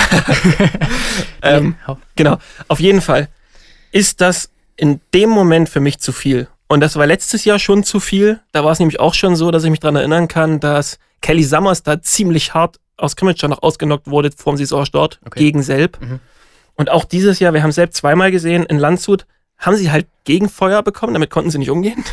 Ähm, 1.42 1.76
Genau. 2.16 2.38
Auf 2.68 2.80
jeden 2.80 3.02
Fall 3.02 3.30
ist 3.92 4.20
das 4.22 4.50
in 4.76 5.00
dem 5.14 5.30
Moment 5.30 5.70
für 5.70 5.80
mich 5.80 6.00
zu 6.00 6.12
viel. 6.12 6.48
Und 6.68 6.80
das 6.80 6.96
war 6.96 7.06
letztes 7.06 7.46
Jahr 7.46 7.60
schon 7.60 7.84
zu 7.84 8.00
viel. 8.00 8.40
Da 8.52 8.64
war 8.64 8.72
es 8.72 8.80
nämlich 8.80 9.00
auch 9.00 9.14
schon 9.14 9.36
so, 9.36 9.52
dass 9.52 9.64
ich 9.64 9.70
mich 9.70 9.80
daran 9.80 9.96
erinnern 9.96 10.28
kann, 10.28 10.60
dass 10.60 10.98
Kelly 11.22 11.44
Summers 11.44 11.84
da 11.84 12.02
ziemlich 12.02 12.54
hart 12.54 12.80
aus 12.98 13.16
Cambridge 13.16 13.48
noch 13.48 13.62
ausgenockt 13.62 14.08
wurde 14.08 14.32
vor 14.36 14.54
dem 14.54 14.58
Saisonstart 14.58 15.20
Okay. 15.26 15.40
gegen 15.40 15.62
Selb. 15.62 16.00
Mhm. 16.02 16.20
Und 16.76 16.90
auch 16.90 17.06
dieses 17.06 17.40
Jahr, 17.40 17.54
wir 17.54 17.64
haben 17.64 17.72
Selb 17.72 17.94
zweimal 17.94 18.32
gesehen, 18.32 18.66
in 18.66 18.78
Landshut 18.78 19.26
haben 19.58 19.78
sie 19.78 19.92
halt 19.92 20.08
Gegenfeuer 20.26 20.84
bekommen, 20.84 21.14
damit 21.14 21.30
konnten 21.30 21.50
sie 21.50 21.58
nicht 21.58 21.70
umgehen. 21.70 22.04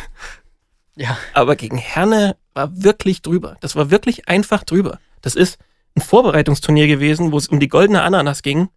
Ja. 0.95 1.17
Aber 1.33 1.57
gegen 1.57 1.79
Herne 1.79 2.37
war 2.55 2.83
wirklich 2.83 3.23
drüber. 3.23 3.57
Das 3.61 3.77
war 3.77 3.91
wirklich 3.91 4.29
einfach 4.29 4.63
drüber. 4.63 4.99
Das 5.23 5.35
ist 5.35 5.59
ein 5.97 6.03
Vorbereitungsturnier 6.03 6.87
gewesen, 6.87 7.33
wo 7.33 7.39
es 7.39 7.49
um 7.49 7.61
die 7.61 7.69
goldene 7.69 8.03
Ananas 8.03 8.43
ging. 8.43 8.69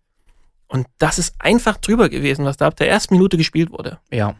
Und 0.68 0.88
das 0.98 1.20
ist 1.20 1.36
einfach 1.40 1.78
drüber 1.78 2.10
gewesen, 2.10 2.46
was 2.46 2.58
da 2.58 2.68
ab 2.68 2.76
der 2.78 2.90
ersten 2.90 3.16
Minute 3.16 3.38
gespielt 3.38 3.72
wurde. 3.72 4.00
Ja. 4.12 4.36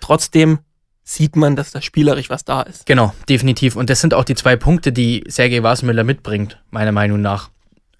Trotzdem 0.00 0.60
sieht 1.02 1.36
man, 1.36 1.56
dass 1.56 1.70
da 1.70 1.80
spielerisch 1.80 2.30
was 2.30 2.44
da 2.44 2.62
ist. 2.62 2.86
Genau, 2.86 3.14
definitiv. 3.28 3.76
Und 3.76 3.90
das 3.90 4.00
sind 4.00 4.12
auch 4.12 4.24
die 4.24 4.34
zwei 4.34 4.56
Punkte, 4.56 4.92
die 4.92 5.24
Sergei 5.28 5.62
Wasmüller 5.62 6.04
mitbringt, 6.04 6.60
meiner 6.70 6.92
Meinung 6.92 7.22
nach. 7.22 7.50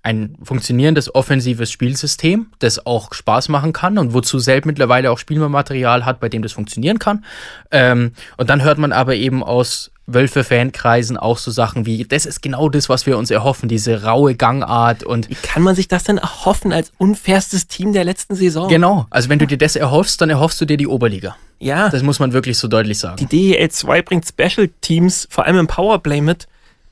Ein 0.07 0.37
funktionierendes 0.43 1.13
offensives 1.17 1.73
Spielsystem, 1.73 2.47
das 2.61 2.87
auch 2.87 3.13
Spaß 3.13 3.49
machen 3.49 3.73
kann 3.73 3.99
und 3.99 4.15
wozu 4.15 4.39
selbst 4.39 4.65
mittlerweile 4.67 5.11
auch 5.11 5.19
Spielmaterial 5.19 6.05
hat, 6.05 6.21
bei 6.21 6.29
dem 6.29 6.43
das 6.43 6.53
funktionieren 6.53 7.01
kann. 7.01 7.25
Ähm, 7.73 8.13
und 8.37 8.49
dann 8.49 8.63
hört 8.63 8.79
man 8.79 8.93
aber 8.93 9.17
eben 9.17 9.43
aus 9.43 9.91
Wölfe-Fankreisen 10.07 11.17
auch 11.17 11.39
so 11.39 11.51
Sachen 11.51 11.87
wie, 11.87 12.05
das 12.05 12.27
ist 12.27 12.41
genau 12.43 12.69
das, 12.69 12.89
was 12.89 13.07
wir 13.07 13.19
uns 13.19 13.33
erhoffen, 13.33 13.69
diese 13.69 14.05
raue 14.05 14.37
Gangart 14.37 15.03
und 15.03 15.29
Wie 15.29 15.35
kann 15.35 15.63
man 15.65 15.75
sich 15.75 15.89
das 15.89 16.05
denn 16.05 16.19
erhoffen 16.19 16.73
als 16.73 16.93
unfairstes 16.99 17.67
Team 17.67 17.93
der 17.93 18.05
letzten 18.05 18.37
Saison? 18.37 18.69
genau, 18.69 19.07
also 19.11 19.29
wenn 19.29 19.41
du 19.41 19.47
dir 19.49 19.59
das 19.59 19.75
erhoffst, 19.75 20.21
dann 20.21 20.31
erhoffst 20.31 20.61
du 20.61 20.65
dir 20.65 20.77
die 20.77 20.87
Oberliga. 20.87 21.37
Ja, 21.59 21.89
Das 21.89 22.03
muss 22.05 22.21
man 22.21 22.33
wirklich 22.33 22.59
so 22.59 22.69
deutlich 22.69 22.99
sagen. 22.99 23.17
die 23.17 23.27
DEL 23.27 23.71
2 23.71 24.03
bringt 24.03 24.25
Special 24.27 24.69
Teams, 24.81 25.27
vor 25.31 25.47
allem 25.47 25.59
im 25.59 25.67
Powerplay 25.67 26.21
mit, 26.21 26.47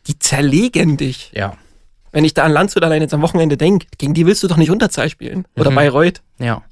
die 0.06 0.18
zerlegen 0.18 0.96
dich. 0.96 1.30
ja. 1.34 1.54
Wenn 2.14 2.24
ich 2.24 2.32
da 2.32 2.44
an 2.44 2.52
Landshut 2.52 2.84
allein 2.84 3.02
jetzt 3.02 3.12
am 3.12 3.22
Wochenende 3.22 3.56
denke, 3.56 3.88
gegen 3.98 4.14
die 4.14 4.24
willst 4.24 4.40
du 4.44 4.46
doch 4.46 4.56
nicht 4.56 4.70
Unterzahl 4.70 5.08
spielen. 5.10 5.46
Oder 5.56 5.72
Mhm. 5.72 5.74
Bayreuth. 5.74 6.22
Ja. 6.38 6.62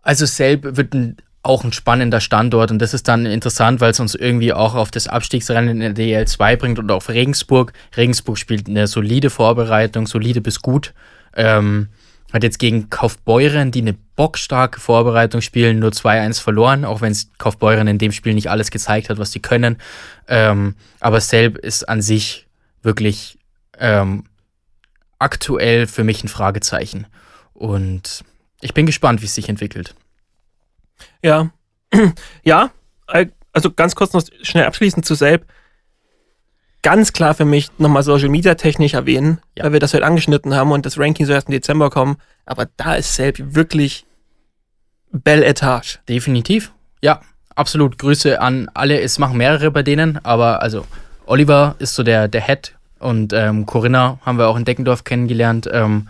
Also 0.00 0.24
Selb 0.24 0.76
wird 0.78 0.94
ein, 0.94 1.18
auch 1.42 1.64
ein 1.64 1.72
spannender 1.74 2.20
Standort 2.22 2.70
und 2.70 2.78
das 2.80 2.94
ist 2.94 3.08
dann 3.08 3.26
interessant, 3.26 3.82
weil 3.82 3.90
es 3.90 4.00
uns 4.00 4.14
irgendwie 4.14 4.54
auch 4.54 4.74
auf 4.74 4.90
das 4.90 5.06
Abstiegsrennen 5.06 5.82
in 5.82 5.94
der 5.94 6.24
DL2 6.24 6.56
bringt 6.56 6.78
und 6.78 6.90
auf 6.90 7.10
Regensburg. 7.10 7.74
Regensburg 7.94 8.38
spielt 8.38 8.68
eine 8.68 8.86
solide 8.86 9.28
Vorbereitung, 9.28 10.06
solide 10.06 10.40
bis 10.40 10.62
gut. 10.62 10.94
Ähm, 11.36 11.88
hat 12.32 12.42
jetzt 12.42 12.58
gegen 12.58 12.88
Kaufbeuren, 12.88 13.70
die 13.70 13.82
eine 13.82 13.94
bockstarke 14.16 14.80
Vorbereitung 14.80 15.42
spielen, 15.42 15.78
nur 15.78 15.90
2-1 15.90 16.40
verloren, 16.40 16.86
auch 16.86 17.02
wenn 17.02 17.12
es 17.12 17.30
Kaufbeuren 17.36 17.86
in 17.86 17.98
dem 17.98 18.12
Spiel 18.12 18.32
nicht 18.32 18.50
alles 18.50 18.70
gezeigt 18.70 19.10
hat, 19.10 19.18
was 19.18 19.32
sie 19.32 19.40
können. 19.40 19.76
Ähm, 20.26 20.74
aber 21.00 21.20
Selb 21.20 21.58
ist 21.58 21.86
an 21.86 22.00
sich 22.00 22.46
wirklich 22.82 23.38
ähm, 23.78 24.24
aktuell 25.18 25.86
für 25.86 26.04
mich 26.04 26.22
ein 26.24 26.28
Fragezeichen. 26.28 27.06
Und 27.54 28.24
ich 28.60 28.74
bin 28.74 28.86
gespannt, 28.86 29.20
wie 29.22 29.26
es 29.26 29.34
sich 29.34 29.48
entwickelt. 29.48 29.94
Ja. 31.22 31.50
ja, 32.44 32.70
also 33.52 33.70
ganz 33.72 33.94
kurz 33.94 34.12
noch 34.12 34.22
schnell 34.42 34.64
abschließend 34.64 35.04
zu 35.04 35.14
Selb. 35.14 35.46
Ganz 36.82 37.12
klar 37.12 37.34
für 37.34 37.44
mich 37.44 37.70
nochmal 37.78 38.04
Social 38.04 38.28
Media 38.28 38.54
technisch 38.54 38.94
erwähnen, 38.94 39.40
Ja. 39.56 39.64
weil 39.64 39.72
wir 39.72 39.80
das 39.80 39.94
heute 39.94 40.04
angeschnitten 40.06 40.54
haben 40.54 40.70
und 40.70 40.86
das 40.86 40.98
Ranking 40.98 41.26
so 41.26 41.32
erst 41.32 41.48
im 41.48 41.52
Dezember 41.52 41.90
kommen. 41.90 42.16
Aber 42.46 42.68
da 42.76 42.94
ist 42.94 43.14
Selb 43.14 43.54
wirklich 43.54 44.06
Belle 45.10 45.44
Etage. 45.44 45.98
Definitiv. 46.08 46.72
Ja, 47.02 47.20
absolut. 47.54 47.98
Grüße 47.98 48.40
an 48.40 48.70
alle. 48.74 49.00
Es 49.00 49.18
machen 49.18 49.38
mehrere 49.38 49.70
bei 49.70 49.82
denen, 49.82 50.24
aber 50.24 50.62
also 50.62 50.86
Oliver 51.26 51.74
ist 51.78 51.94
so 51.94 52.02
der, 52.02 52.28
der 52.28 52.42
Head 52.42 52.76
und 52.98 53.32
ähm, 53.32 53.66
Corinna 53.66 54.18
haben 54.24 54.38
wir 54.38 54.48
auch 54.48 54.56
in 54.56 54.64
Deckendorf 54.64 55.04
kennengelernt. 55.04 55.68
Ähm, 55.72 56.08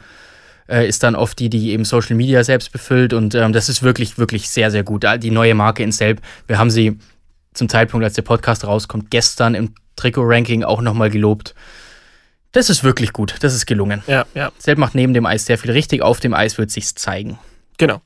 äh, 0.69 0.87
ist 0.87 1.03
dann 1.03 1.17
oft 1.17 1.39
die, 1.39 1.49
die 1.49 1.71
eben 1.71 1.85
Social 1.85 2.15
Media 2.15 2.45
selbst 2.45 2.73
befüllt 2.73 3.13
und 3.13 3.35
ähm, 3.35 3.53
das 3.53 3.69
ist 3.69 3.83
wirklich, 3.83 4.19
wirklich 4.19 4.51
sehr, 4.51 4.71
sehr 4.71 4.83
gut. 4.83 5.05
Die 5.21 5.31
neue 5.31 5.55
Marke 5.55 5.83
in 5.83 5.93
Selb, 5.93 6.21
wir 6.47 6.59
haben 6.59 6.71
sie 6.71 6.99
zum 7.55 7.69
Zeitpunkt, 7.69 8.05
als 8.05 8.15
der 8.15 8.23
Podcast 8.23 8.67
rauskommt, 8.67 9.11
gestern 9.11 9.55
im 9.55 9.75
Trikot-Ranking 9.97 10.65
auch 10.65 10.83
nochmal 10.83 11.11
gelobt. 11.11 11.55
Das 12.53 12.71
ist 12.71 12.85
wirklich 12.85 13.13
gut, 13.13 13.37
das 13.41 13.55
ist 13.55 13.67
gelungen. 13.67 14.03
Ja, 14.07 14.27
ja, 14.35 14.53
Selb 14.59 14.79
macht 14.79 14.95
neben 14.95 15.15
dem 15.15 15.27
Eis 15.27 15.47
sehr 15.47 15.59
viel 15.59 15.71
richtig, 15.71 16.03
auf 16.03 16.21
dem 16.21 16.35
Eis 16.35 16.59
wird 16.59 16.71
sich's 16.71 16.95
zeigen. 16.95 17.39
genau. 17.79 18.01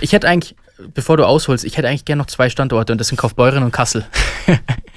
Ich 0.00 0.12
hätte 0.12 0.26
eigentlich, 0.26 0.56
bevor 0.94 1.18
du 1.18 1.26
ausholst, 1.26 1.62
ich 1.64 1.76
hätte 1.76 1.88
eigentlich 1.88 2.06
gerne 2.06 2.20
noch 2.20 2.26
zwei 2.26 2.48
Standorte 2.48 2.90
und 2.92 2.98
das 2.98 3.08
sind 3.08 3.18
Kaufbeuren 3.18 3.62
und 3.62 3.70
Kassel. 3.70 4.06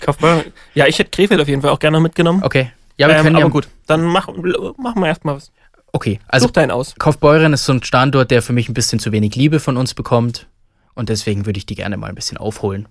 Kaufbeuren. 0.02 0.46
Ja, 0.74 0.88
ich 0.88 0.98
hätte 0.98 1.12
Krefeld 1.12 1.42
auf 1.42 1.48
jeden 1.48 1.62
Fall 1.62 1.72
auch 1.72 1.80
gerne 1.80 1.98
noch 1.98 2.02
mitgenommen. 2.02 2.42
Okay. 2.42 2.72
Ja, 2.98 3.08
wir 3.08 3.16
ähm, 3.16 3.24
können 3.24 3.36
aber 3.36 3.46
ja. 3.46 3.52
gut, 3.52 3.68
dann 3.86 4.04
mach, 4.04 4.28
machen 4.28 5.02
wir 5.02 5.08
erstmal 5.08 5.36
was. 5.36 5.52
Okay, 5.94 6.20
also 6.28 6.48
Such 6.48 6.54
deinen 6.54 6.72
aus. 6.72 6.96
Kaufbeuren 6.98 7.54
ist 7.54 7.66
so 7.66 7.74
ein 7.74 7.84
Standort, 7.84 8.30
der 8.32 8.42
für 8.42 8.54
mich 8.54 8.70
ein 8.70 8.74
bisschen 8.74 9.00
zu 9.00 9.12
wenig 9.12 9.36
Liebe 9.36 9.60
von 9.60 9.78
uns 9.78 9.94
bekommt. 9.94 10.48
Und 10.94 11.10
deswegen 11.10 11.46
würde 11.46 11.58
ich 11.58 11.66
die 11.66 11.76
gerne 11.76 11.96
mal 11.96 12.08
ein 12.08 12.16
bisschen 12.16 12.38
aufholen. 12.38 12.88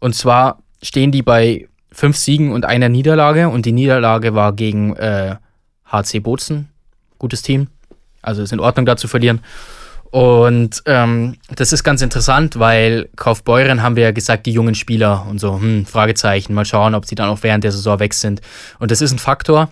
Und 0.00 0.14
zwar 0.14 0.62
stehen 0.82 1.12
die 1.12 1.22
bei 1.22 1.68
fünf 1.92 2.16
Siegen 2.16 2.52
und 2.52 2.64
einer 2.64 2.88
Niederlage. 2.88 3.48
Und 3.48 3.66
die 3.66 3.72
Niederlage 3.72 4.34
war 4.34 4.54
gegen 4.54 4.96
äh, 4.96 5.36
HC 5.86 6.20
Bozen. 6.20 6.68
Gutes 7.18 7.42
Team. 7.42 7.68
Also 8.22 8.42
ist 8.42 8.52
in 8.52 8.60
Ordnung, 8.60 8.86
da 8.86 8.96
zu 8.96 9.08
verlieren. 9.08 9.40
Und 10.10 10.82
ähm, 10.86 11.36
das 11.54 11.72
ist 11.72 11.84
ganz 11.84 12.02
interessant, 12.02 12.58
weil 12.58 13.08
Kaufbeuren 13.14 13.82
haben 13.82 13.94
wir 13.94 14.02
ja 14.02 14.10
gesagt, 14.10 14.46
die 14.46 14.52
jungen 14.52 14.74
Spieler 14.74 15.24
und 15.28 15.38
so, 15.38 15.60
hm, 15.60 15.86
Fragezeichen, 15.86 16.52
mal 16.52 16.64
schauen, 16.64 16.94
ob 16.94 17.06
sie 17.06 17.14
dann 17.14 17.28
auch 17.28 17.42
während 17.42 17.62
der 17.62 17.72
Saison 17.72 18.00
weg 18.00 18.14
sind. 18.14 18.40
Und 18.80 18.90
das 18.90 19.00
ist 19.00 19.12
ein 19.12 19.18
Faktor, 19.20 19.70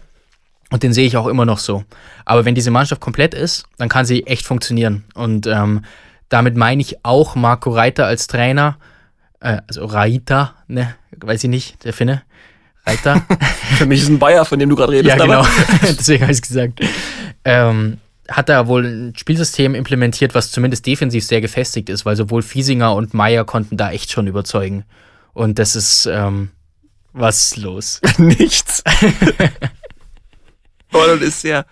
und 0.71 0.83
den 0.83 0.93
sehe 0.93 1.07
ich 1.07 1.17
auch 1.17 1.27
immer 1.27 1.45
noch 1.45 1.59
so. 1.59 1.85
Aber 2.25 2.45
wenn 2.45 2.55
diese 2.55 2.71
Mannschaft 2.71 3.01
komplett 3.01 3.35
ist, 3.35 3.65
dann 3.79 3.89
kann 3.89 4.05
sie 4.05 4.27
echt 4.27 4.45
funktionieren. 4.45 5.05
Und 5.15 5.47
ähm, 5.47 5.85
damit 6.29 6.57
meine 6.57 6.83
ich 6.83 7.05
auch 7.05 7.35
Marco 7.35 7.71
Reiter 7.71 8.07
als 8.07 8.27
Trainer. 8.27 8.77
Äh, 9.41 9.59
also 9.67 9.87
Reiter, 9.87 10.55
ne, 10.67 10.95
weiß 11.17 11.45
ich 11.45 11.51
nicht, 11.51 11.85
der 11.85 11.95
Finne. 11.95 12.23
Reiter. 12.87 13.23
Für 13.79 13.87
mich 13.87 14.03
ist 14.03 14.09
ein 14.09 14.19
Bayer, 14.19 14.45
von 14.45 14.59
dem 14.59 14.69
du 14.69 14.77
gerade 14.77 14.93
redest. 14.93 15.17
ja, 15.17 15.25
genau. 15.25 15.47
Deswegen 15.83 16.23
habe 16.23 16.33
ich 16.33 16.39
es 16.39 16.43
gesagt. 16.43 16.81
Ähm, 17.45 17.99
hat 18.31 18.49
er 18.49 18.67
wohl 18.67 18.85
ein 18.85 19.15
Spielsystem 19.17 19.75
implementiert, 19.75 20.35
was 20.35 20.51
zumindest 20.51 20.87
defensiv 20.87 21.25
sehr 21.25 21.41
gefestigt 21.41 21.89
ist, 21.89 22.05
weil 22.05 22.17
sowohl 22.17 22.43
Fiesinger 22.43 22.95
und 22.95 23.15
Meier 23.15 23.45
konnten 23.45 23.77
da 23.77 23.91
echt 23.91 24.13
schon 24.13 24.27
überzeugen. 24.27 24.85
Und 25.33 25.59
das 25.59 25.77
ist, 25.77 26.07
ähm, 26.07 26.51
was 27.13 27.53
ist 27.53 27.57
los? 27.57 28.01
Nichts. 28.19 28.83
Das 30.91 31.21
ist 31.21 31.45
ja, 31.45 31.65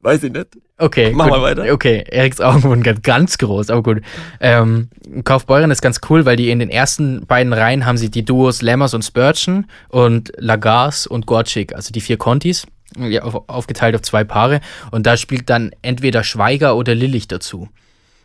weiß 0.00 0.24
ich 0.24 0.32
nicht. 0.32 0.48
Okay, 0.78 1.12
Mach 1.14 1.24
gut. 1.24 1.38
mal 1.38 1.42
weiter. 1.42 1.72
Okay, 1.72 2.04
Eriks 2.06 2.40
Augen 2.40 2.62
wurden 2.64 2.82
ganz, 2.82 3.00
ganz 3.00 3.38
groß, 3.38 3.70
aber 3.70 3.82
gut. 3.82 4.02
Ähm, 4.40 4.90
Kaufbeuren 5.24 5.70
ist 5.70 5.80
ganz 5.80 6.00
cool, 6.10 6.26
weil 6.26 6.36
die 6.36 6.50
in 6.50 6.58
den 6.58 6.68
ersten 6.68 7.24
beiden 7.26 7.54
Reihen 7.54 7.86
haben 7.86 7.96
sie 7.96 8.10
die 8.10 8.24
Duos 8.24 8.60
Lammers 8.60 8.92
und 8.92 9.02
Spurgeon 9.02 9.66
und 9.88 10.32
Lagars 10.36 11.06
und 11.06 11.24
Gorczyk, 11.24 11.74
also 11.74 11.92
die 11.92 12.02
vier 12.02 12.18
Contis, 12.18 12.66
ja, 12.98 13.22
auf, 13.22 13.48
aufgeteilt 13.48 13.94
auf 13.94 14.02
zwei 14.02 14.24
Paare. 14.24 14.60
Und 14.90 15.06
da 15.06 15.16
spielt 15.16 15.48
dann 15.50 15.70
entweder 15.82 16.24
Schweiger 16.24 16.76
oder 16.76 16.94
Lillich 16.94 17.28
dazu. 17.28 17.68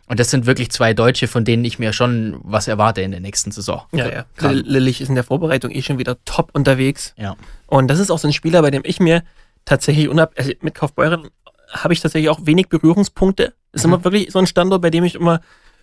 Und 0.08 0.20
das 0.20 0.30
sind 0.30 0.46
wirklich 0.46 0.70
zwei 0.70 0.92
Deutsche, 0.94 1.26
von 1.28 1.44
denen 1.44 1.64
ich 1.64 1.78
mir 1.78 1.92
schon 1.92 2.38
was 2.42 2.68
erwarte 2.68 3.00
in 3.02 3.12
der 3.12 3.20
nächsten 3.20 3.50
Saison. 3.52 3.82
Ja, 3.92 4.08
ja. 4.10 4.24
Lill- 4.40 4.64
Lillich 4.66 5.00
ist 5.00 5.08
in 5.08 5.14
der 5.14 5.24
Vorbereitung 5.24 5.70
eh 5.70 5.80
schon 5.82 5.98
wieder 5.98 6.16
top 6.24 6.50
unterwegs. 6.52 7.14
Ja. 7.16 7.36
Und 7.66 7.88
das 7.88 7.98
ist 7.98 8.10
auch 8.10 8.18
so 8.18 8.28
ein 8.28 8.32
Spieler, 8.32 8.60
bei 8.62 8.70
dem 8.70 8.82
ich 8.84 9.00
mir 9.00 9.22
tatsächlich 9.64 10.08
unab 10.08 10.32
also 10.36 10.50
mit 10.60 10.74
Kaufbeuren 10.74 11.28
habe 11.70 11.94
ich 11.94 12.00
tatsächlich 12.00 12.28
auch 12.28 12.40
wenig 12.44 12.68
Berührungspunkte. 12.68 13.54
Ist 13.72 13.86
Mhm. 13.86 13.92
immer 13.94 14.04
wirklich 14.04 14.30
so 14.32 14.38
ein 14.38 14.46
Standort, 14.46 14.82
bei 14.82 14.90
dem 14.90 15.04
ich 15.04 15.14
immer 15.14 15.40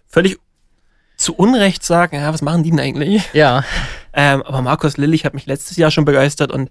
völlig 0.07 0.37
zu 1.17 1.33
Unrecht 1.33 1.83
sage, 1.83 2.17
ja, 2.17 2.31
was 2.31 2.41
machen 2.43 2.61
die 2.63 2.69
denn 2.69 2.79
eigentlich? 2.79 3.23
Ja, 3.33 3.63
Ähm, 4.13 4.41
aber 4.43 4.61
Markus 4.61 4.97
Lillich 4.97 5.25
hat 5.25 5.33
mich 5.33 5.45
letztes 5.47 5.77
Jahr 5.77 5.91
schon 5.91 6.05
begeistert 6.05 6.51
und 6.51 6.69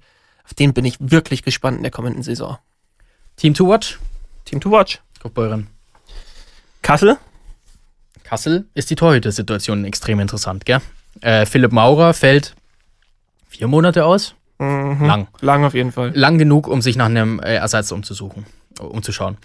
auf 0.49 0.55
den 0.55 0.73
bin 0.73 0.87
ich 0.87 0.97
wirklich 0.99 1.43
gespannt 1.43 1.77
in 1.77 1.83
der 1.83 1.93
kommenden 1.93 2.23
Saison. 2.23 2.57
Team 3.37 3.53
to 3.53 3.69
watch, 3.69 3.99
Team 4.47 4.61
to 4.61 4.71
watch. 4.71 4.99
Kaufbeuren. 5.23 5.67
Kassel? 6.83 7.19
Kassel 8.25 8.67
ist 8.75 8.89
die 8.91 8.95
Torhüter-Situation 8.95 9.85
extrem 9.85 10.21
interessant, 10.21 10.65
gell? 10.65 10.81
Äh, 11.21 11.45
Philipp 11.47 11.73
Maurer 11.73 12.15
fällt 12.15 12.55
vier 13.49 13.67
Monate 13.69 14.05
aus. 14.07 14.35
Mhm. 14.59 15.05
Lang. 15.05 15.29
Lang 15.41 15.65
auf 15.65 15.75
jeden 15.75 15.93
Fall. 15.93 16.13
lang 16.15 16.39
genug, 16.39 16.67
um 16.67 16.81
sich 16.83 16.97
nach 16.97 17.07
einem 17.07 17.41
äh, 17.41 17.57
Ersatz 17.57 17.93
umzusuchen, 17.93 18.47
umzuschauen. 18.81 19.37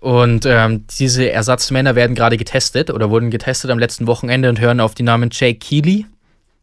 Und 0.00 0.46
ähm, 0.46 0.86
diese 0.98 1.30
Ersatzmänner 1.30 1.94
werden 1.94 2.14
gerade 2.14 2.36
getestet 2.36 2.90
oder 2.90 3.10
wurden 3.10 3.30
getestet 3.30 3.70
am 3.70 3.78
letzten 3.78 4.06
Wochenende 4.06 4.48
und 4.48 4.60
hören 4.60 4.80
auf 4.80 4.94
die 4.94 5.02
Namen 5.02 5.30
Jake 5.32 5.58
Keeley, 5.58 6.06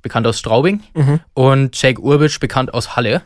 bekannt 0.02 0.26
aus 0.28 0.40
Straubing, 0.40 0.82
Mhm. 0.94 1.20
und 1.34 1.82
Jake 1.82 2.02
Urbitsch, 2.02 2.40
bekannt 2.40 2.74
aus 2.74 2.96
Halle. 2.96 3.22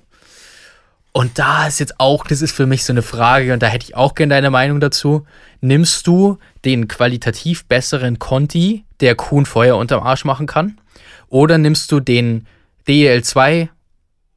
Und 1.16 1.38
da 1.38 1.68
ist 1.68 1.80
jetzt 1.80 2.00
auch, 2.00 2.26
das 2.26 2.42
ist 2.42 2.54
für 2.54 2.66
mich 2.66 2.84
so 2.84 2.92
eine 2.92 3.04
Frage, 3.04 3.54
und 3.54 3.62
da 3.62 3.68
hätte 3.68 3.86
ich 3.86 3.96
auch 3.96 4.16
gerne 4.16 4.34
deine 4.34 4.50
Meinung 4.50 4.80
dazu. 4.80 5.28
Nimmst 5.62 6.08
du 6.08 6.40
den 6.66 6.88
qualitativ 6.88 7.66
besseren 7.66 8.18
Conti, 8.18 8.84
der 9.00 9.14
Kuhn 9.16 9.46
Feuer 9.46 9.78
unterm 9.78 10.04
Arsch 10.04 10.26
machen 10.26 10.48
kann? 10.48 10.82
Oder 11.30 11.60
nimmst 11.60 11.92
du 11.92 12.00
den 12.00 12.48
DEL 12.88 13.24
2 13.24 13.70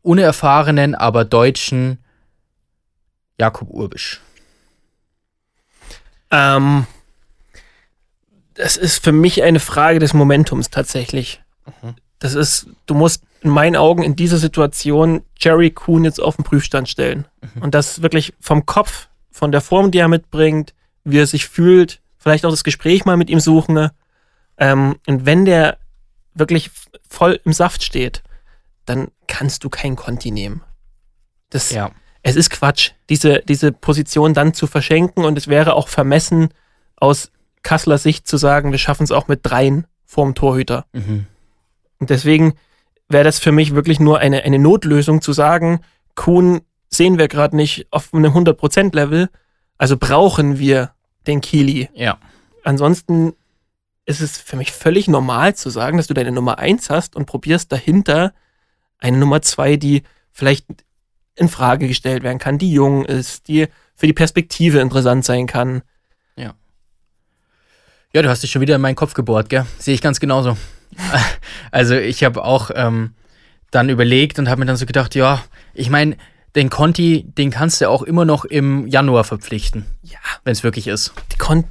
unerfahrenen, 0.02 0.94
aber 0.94 1.24
deutschen 1.24 1.98
Jakob 3.38 3.70
Urbisch? 3.70 4.20
Ähm, 6.30 6.86
das 8.52 8.76
ist 8.76 9.02
für 9.02 9.12
mich 9.12 9.42
eine 9.42 9.60
Frage 9.60 9.98
des 9.98 10.12
Momentums 10.12 10.68
tatsächlich. 10.68 11.42
Das 12.18 12.34
ist, 12.34 12.66
du 12.86 12.94
musst 12.94 13.22
in 13.40 13.50
meinen 13.50 13.76
Augen 13.76 14.02
in 14.02 14.16
dieser 14.16 14.38
Situation 14.38 15.22
Jerry 15.38 15.70
Kuhn 15.70 16.04
jetzt 16.04 16.20
auf 16.20 16.36
den 16.36 16.44
Prüfstand 16.44 16.88
stellen. 16.88 17.26
Und 17.60 17.74
das 17.74 18.02
wirklich 18.02 18.34
vom 18.40 18.66
Kopf, 18.66 19.08
von 19.30 19.52
der 19.52 19.60
Form, 19.60 19.90
die 19.90 19.98
er 19.98 20.08
mitbringt, 20.08 20.74
wie 21.04 21.18
er 21.18 21.26
sich 21.26 21.46
fühlt, 21.46 22.00
vielleicht 22.18 22.44
auch 22.44 22.50
das 22.50 22.64
Gespräch 22.64 23.04
mal 23.04 23.16
mit 23.16 23.30
ihm 23.30 23.40
suchen. 23.40 23.74
ne? 23.74 23.92
Ähm, 24.58 24.96
und 25.06 25.26
wenn 25.26 25.44
der 25.44 25.78
wirklich 26.34 26.70
voll 27.08 27.40
im 27.44 27.52
Saft 27.52 27.82
steht, 27.84 28.22
dann 28.84 29.08
kannst 29.26 29.64
du 29.64 29.68
kein 29.68 29.96
Conti 29.96 30.30
nehmen. 30.30 30.62
Das, 31.50 31.70
Ja. 31.70 31.90
es 32.22 32.36
ist 32.36 32.50
Quatsch, 32.50 32.92
diese, 33.08 33.40
diese 33.40 33.72
Position 33.72 34.34
dann 34.34 34.54
zu 34.54 34.66
verschenken 34.66 35.24
und 35.24 35.38
es 35.38 35.48
wäre 35.48 35.74
auch 35.74 35.88
vermessen, 35.88 36.48
aus 36.96 37.30
Kasseler 37.62 37.98
Sicht 37.98 38.26
zu 38.26 38.36
sagen, 38.36 38.70
wir 38.72 38.78
schaffen 38.78 39.04
es 39.04 39.12
auch 39.12 39.28
mit 39.28 39.40
dreien 39.42 39.86
vorm 40.04 40.34
Torhüter. 40.34 40.86
Mhm. 40.92 41.26
Und 41.98 42.10
deswegen 42.10 42.54
wäre 43.08 43.24
das 43.24 43.38
für 43.38 43.52
mich 43.52 43.74
wirklich 43.74 44.00
nur 44.00 44.18
eine, 44.18 44.42
eine 44.42 44.58
Notlösung 44.58 45.20
zu 45.20 45.32
sagen, 45.32 45.80
Kuhn 46.14 46.60
sehen 46.88 47.18
wir 47.18 47.28
gerade 47.28 47.56
nicht 47.56 47.86
auf 47.90 48.12
einem 48.12 48.32
100%-Level, 48.32 49.28
also 49.78 49.96
brauchen 49.96 50.58
wir 50.58 50.92
den 51.26 51.40
Kili. 51.40 51.88
Ja. 51.94 52.18
Ansonsten 52.64 53.34
ist 54.06 54.20
es 54.20 54.38
für 54.38 54.56
mich 54.56 54.72
völlig 54.72 55.08
normal 55.08 55.54
zu 55.54 55.68
sagen, 55.70 55.96
dass 55.96 56.06
du 56.06 56.14
deine 56.14 56.32
Nummer 56.32 56.58
1 56.58 56.90
hast 56.90 57.16
und 57.16 57.26
probierst 57.26 57.72
dahinter 57.72 58.32
eine 58.98 59.18
Nummer 59.18 59.42
2, 59.42 59.76
die 59.76 60.02
vielleicht 60.32 60.66
in 61.34 61.48
Frage 61.48 61.88
gestellt 61.88 62.22
werden 62.22 62.38
kann, 62.38 62.58
die 62.58 62.72
jung 62.72 63.04
ist, 63.04 63.48
die 63.48 63.66
für 63.94 64.06
die 64.06 64.12
Perspektive 64.12 64.80
interessant 64.80 65.24
sein 65.24 65.46
kann. 65.46 65.82
Ja, 68.16 68.22
du 68.22 68.30
hast 68.30 68.42
dich 68.42 68.50
schon 68.50 68.62
wieder 68.62 68.76
in 68.76 68.80
meinen 68.80 68.94
Kopf 68.94 69.12
gebohrt, 69.12 69.50
gell? 69.50 69.66
Sehe 69.78 69.92
ich 69.94 70.00
ganz 70.00 70.20
genauso. 70.20 70.56
Also 71.72 71.94
ich 71.94 72.24
habe 72.24 72.44
auch 72.44 72.70
ähm, 72.74 73.14
dann 73.70 73.88
überlegt 73.88 74.38
und 74.38 74.48
habe 74.48 74.60
mir 74.60 74.66
dann 74.66 74.76
so 74.76 74.86
gedacht, 74.86 75.14
ja, 75.14 75.42
ich 75.74 75.90
meine, 75.90 76.16
den 76.54 76.70
Conti, 76.70 77.24
den 77.26 77.50
kannst 77.50 77.80
du 77.80 77.88
auch 77.90 78.02
immer 78.02 78.24
noch 78.24 78.44
im 78.44 78.86
Januar 78.86 79.24
verpflichten, 79.24 79.84
Ja, 80.02 80.18
wenn 80.44 80.52
es 80.52 80.62
wirklich 80.62 80.86
ist. 80.86 81.12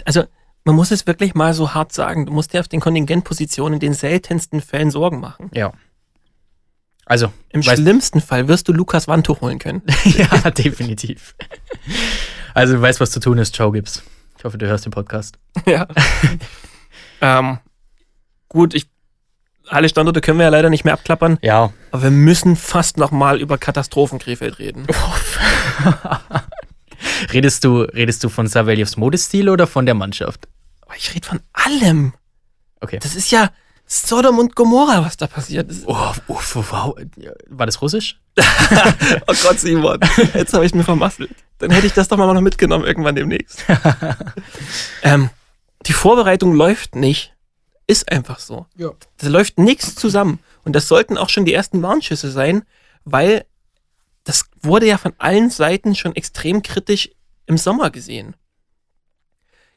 also 0.06 0.26
man 0.64 0.76
muss 0.76 0.92
es 0.92 1.06
wirklich 1.08 1.36
mal 1.36 1.54
so 1.54 1.74
hart 1.74 1.94
sagen, 1.94 2.26
du 2.26 2.34
musst 2.34 2.54
dir 2.54 2.60
auf 2.60 2.68
den 2.68 2.80
Kontingentpositionen 2.82 3.76
in 3.76 3.80
den 3.80 3.94
seltensten 3.94 4.62
Fällen 4.62 4.92
Sorgen 4.92 5.20
machen. 5.20 5.50
Ja. 5.54 5.72
Also, 7.06 7.32
Im 7.50 7.62
schlimmsten 7.62 8.20
Fall 8.20 8.48
wirst 8.48 8.68
du 8.68 8.74
Lukas 8.74 9.08
Wanto 9.08 9.40
holen 9.40 9.60
können. 9.60 9.84
ja, 10.06 10.50
definitiv. 10.50 11.36
Also, 12.56 12.74
du 12.74 12.82
weißt, 12.82 13.00
was 13.00 13.12
zu 13.12 13.20
tun 13.20 13.38
ist, 13.38 13.56
Joe 13.56 13.72
Gibbs. 13.72 14.02
Ich 14.40 14.44
hoffe, 14.44 14.58
du 14.58 14.66
hörst 14.66 14.86
den 14.86 14.92
Podcast. 14.92 15.38
Ja. 15.68 15.88
ähm, 17.22 17.60
gut, 18.50 18.74
ich, 18.74 18.88
alle 19.68 19.90
Standorte 19.90 20.22
können 20.22 20.38
wir 20.40 20.44
ja 20.44 20.50
leider 20.50 20.70
nicht 20.70 20.86
mehr 20.86 20.94
abklappern, 20.94 21.38
Ja. 21.42 21.72
aber 21.92 22.04
wir 22.04 22.12
müssen 22.12 22.56
fast 22.56 22.98
noch 22.98 23.12
mal 23.12 23.40
über 23.40 23.58
Katastrophen 23.58 24.20
Krefeld 24.20 24.60
reden. 24.60 24.86
Redest 27.34 27.64
du, 27.64 27.82
redest 27.82 28.24
du 28.24 28.30
von 28.30 28.48
Saveljevs 28.48 28.98
Modestil 28.98 29.50
oder 29.50 29.68
von 29.68 29.86
der 29.86 29.96
Mannschaft? 29.96 30.48
Ich 30.98 31.14
rede 31.14 31.28
von 31.28 31.40
allem. 31.54 32.14
Okay. 32.82 33.00
Das 33.02 33.16
ist 33.16 33.32
ja 33.32 33.50
Sodom 33.86 34.40
und 34.40 34.56
Gomorra, 34.56 35.06
was 35.06 35.18
da 35.18 35.28
passiert 35.28 35.70
ist. 35.70 35.84
Oh, 35.86 36.12
oh, 36.28 36.40
wow. 36.54 36.96
War 37.50 37.66
das 37.66 37.82
Russisch? 37.82 38.20
Oh 39.28 39.34
Gott, 39.44 39.60
Simon, 39.60 40.00
jetzt 40.34 40.54
habe 40.54 40.66
ich 40.66 40.74
mir 40.74 40.84
vermasselt. 40.84 41.32
Dann 41.60 41.72
hätte 41.72 41.88
ich 41.88 41.94
das 41.94 42.08
doch 42.08 42.18
mal 42.18 42.32
noch 42.34 42.42
mitgenommen 42.42 42.86
irgendwann 42.86 43.16
demnächst. 43.16 43.64
ähm, 45.04 45.30
die 45.86 45.94
Vorbereitung 45.94 46.54
läuft 46.54 46.96
nicht. 46.96 47.34
Ist 47.88 48.12
einfach 48.12 48.40
so. 48.40 48.66
Ja. 48.76 48.92
Da 49.18 49.28
läuft 49.28 49.60
nichts 49.60 49.96
zusammen. 49.96 50.40
Und 50.64 50.76
das 50.76 50.88
sollten 50.88 51.18
auch 51.18 51.30
schon 51.30 51.46
die 51.46 51.54
ersten 51.54 51.82
Warnschüsse 51.82 52.32
sein, 52.32 52.64
weil 53.04 53.46
das 54.24 54.46
wurde 54.62 54.88
ja 54.88 54.98
von 54.98 55.14
allen 55.20 55.52
Seiten 55.52 55.94
schon 55.96 56.16
extrem 56.16 56.64
kritisch 56.64 57.12
im 57.46 57.58
Sommer 57.58 57.92
gesehen. 57.92 58.36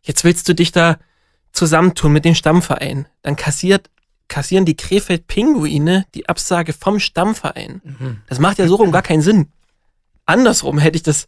Jetzt 0.02 0.24
willst 0.24 0.48
du 0.48 0.54
dich 0.54 0.72
da 0.72 0.98
zusammentun 1.52 2.12
mit 2.12 2.24
dem 2.24 2.34
Stammverein. 2.34 3.06
Dann 3.22 3.36
kassiert, 3.36 3.90
kassieren 4.28 4.64
die 4.64 4.76
Krefeld-Pinguine 4.76 6.06
die 6.14 6.28
Absage 6.28 6.72
vom 6.72 6.98
Stammverein. 6.98 7.82
Das 8.28 8.38
macht 8.38 8.58
ja 8.58 8.66
so 8.66 8.76
rum 8.76 8.90
gar 8.90 9.02
keinen 9.02 9.22
Sinn. 9.22 9.52
Andersrum 10.24 10.78
hätte 10.78 10.96
ich 10.96 11.02
das 11.02 11.26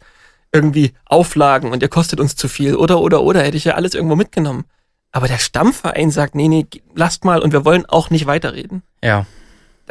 irgendwie 0.53 0.93
Auflagen 1.05 1.73
und 1.73 1.81
der 1.81 1.89
kostet 1.89 2.21
uns 2.21 2.37
zu 2.37 2.49
viel 2.49 2.75
oder, 2.75 3.01
oder, 3.01 3.23
oder, 3.23 3.43
hätte 3.43 3.57
ich 3.57 3.65
ja 3.65 3.75
alles 3.75 3.95
irgendwo 3.95 4.17
mitgenommen. 4.17 4.65
Aber 5.13 5.27
der 5.27 5.39
Stammverein 5.39 6.11
sagt, 6.11 6.35
nee, 6.35 6.49
nee, 6.49 6.67
lasst 6.95 7.25
mal 7.25 7.41
und 7.41 7.53
wir 7.53 7.65
wollen 7.65 7.87
auch 7.87 8.11
nicht 8.11 8.27
weiterreden. 8.27 8.83
Ja. 9.03 9.27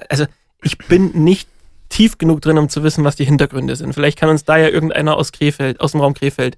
Also 0.10 0.26
ich 0.62 0.78
bin 0.78 1.24
nicht 1.24 1.50
tief 1.90 2.18
genug 2.18 2.42
drin, 2.42 2.58
um 2.58 2.70
zu 2.70 2.84
wissen, 2.84 3.04
was 3.04 3.16
die 3.16 3.26
Hintergründe 3.26 3.76
sind. 3.76 3.94
Vielleicht 3.94 4.18
kann 4.18 4.30
uns 4.30 4.46
da 4.46 4.58
ja 4.58 4.70
irgendeiner 4.70 5.18
aus 5.18 5.32
Krefeld, 5.32 5.82
aus 5.82 5.92
dem 5.92 6.02
Raum 6.02 6.14
Krefeld, 6.14 6.58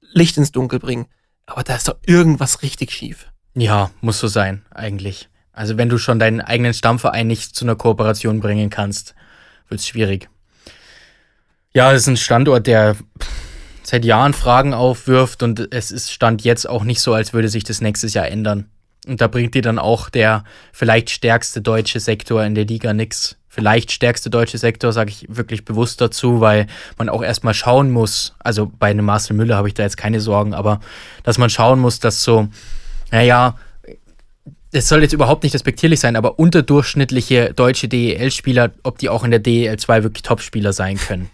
Licht 0.00 0.36
ins 0.36 0.52
Dunkel 0.52 0.78
bringen. 0.78 1.06
Aber 1.46 1.62
da 1.62 1.76
ist 1.76 1.88
doch 1.88 1.96
irgendwas 2.04 2.62
richtig 2.62 2.92
schief. 2.92 3.30
Ja, 3.54 3.90
muss 4.00 4.18
so 4.18 4.28
sein, 4.28 4.64
eigentlich. 4.70 5.28
Also, 5.52 5.76
wenn 5.76 5.88
du 5.88 5.98
schon 5.98 6.18
deinen 6.18 6.40
eigenen 6.40 6.72
Stammverein 6.74 7.26
nicht 7.26 7.56
zu 7.56 7.64
einer 7.64 7.74
Kooperation 7.74 8.40
bringen 8.40 8.70
kannst, 8.70 9.14
wird's 9.68 9.88
schwierig. 9.88 10.28
Ja, 11.74 11.92
es 11.92 12.02
ist 12.02 12.08
ein 12.08 12.16
Standort, 12.16 12.66
der 12.66 12.96
seit 13.88 14.04
Jahren 14.04 14.34
Fragen 14.34 14.74
aufwirft 14.74 15.42
und 15.42 15.72
es 15.72 15.90
ist 15.90 16.12
Stand 16.12 16.44
jetzt 16.44 16.68
auch 16.68 16.84
nicht 16.84 17.00
so, 17.00 17.14
als 17.14 17.32
würde 17.32 17.48
sich 17.48 17.64
das 17.64 17.80
nächstes 17.80 18.12
Jahr 18.12 18.28
ändern. 18.28 18.66
Und 19.06 19.22
da 19.22 19.28
bringt 19.28 19.54
dir 19.54 19.62
dann 19.62 19.78
auch 19.78 20.10
der 20.10 20.44
vielleicht 20.72 21.08
stärkste 21.08 21.62
deutsche 21.62 21.98
Sektor 21.98 22.44
in 22.44 22.54
der 22.54 22.66
Liga 22.66 22.92
nix. 22.92 23.36
Vielleicht 23.48 23.90
stärkste 23.90 24.28
deutsche 24.28 24.58
Sektor, 24.58 24.92
sage 24.92 25.10
ich 25.10 25.24
wirklich 25.30 25.64
bewusst 25.64 26.02
dazu, 26.02 26.42
weil 26.42 26.66
man 26.98 27.08
auch 27.08 27.22
erstmal 27.22 27.54
schauen 27.54 27.90
muss, 27.90 28.34
also 28.40 28.70
bei 28.78 28.90
einem 28.90 29.06
Marcel 29.06 29.34
Müller 29.34 29.56
habe 29.56 29.68
ich 29.68 29.74
da 29.74 29.84
jetzt 29.84 29.96
keine 29.96 30.20
Sorgen, 30.20 30.52
aber 30.52 30.80
dass 31.22 31.38
man 31.38 31.48
schauen 31.48 31.80
muss, 31.80 31.98
dass 31.98 32.22
so, 32.22 32.48
naja, 33.10 33.56
es 34.70 34.86
soll 34.86 35.00
jetzt 35.00 35.14
überhaupt 35.14 35.44
nicht 35.44 35.54
respektierlich 35.54 35.98
sein, 35.98 36.14
aber 36.14 36.38
unterdurchschnittliche 36.38 37.54
deutsche 37.54 37.88
DEL-Spieler, 37.88 38.72
ob 38.82 38.98
die 38.98 39.08
auch 39.08 39.24
in 39.24 39.30
der 39.30 39.40
DEL 39.40 39.78
2 39.78 40.02
wirklich 40.02 40.24
Topspieler 40.24 40.74
sein 40.74 40.98
können. 40.98 41.30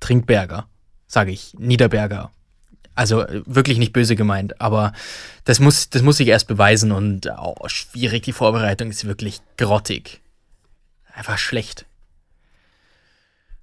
Trinkberger, 0.00 0.66
sage 1.06 1.30
ich, 1.30 1.54
Niederberger. 1.58 2.30
Also 2.94 3.22
äh, 3.22 3.42
wirklich 3.46 3.78
nicht 3.78 3.92
böse 3.92 4.16
gemeint, 4.16 4.60
aber 4.60 4.92
das 5.44 5.60
muss, 5.60 5.90
das 5.90 6.02
muss 6.02 6.16
sich 6.16 6.28
erst 6.28 6.48
beweisen 6.48 6.92
und 6.92 7.30
oh, 7.38 7.54
schwierig. 7.66 8.22
Die 8.22 8.32
Vorbereitung 8.32 8.90
ist 8.90 9.04
wirklich 9.06 9.40
grottig. 9.56 10.20
Einfach 11.14 11.38
schlecht. 11.38 11.86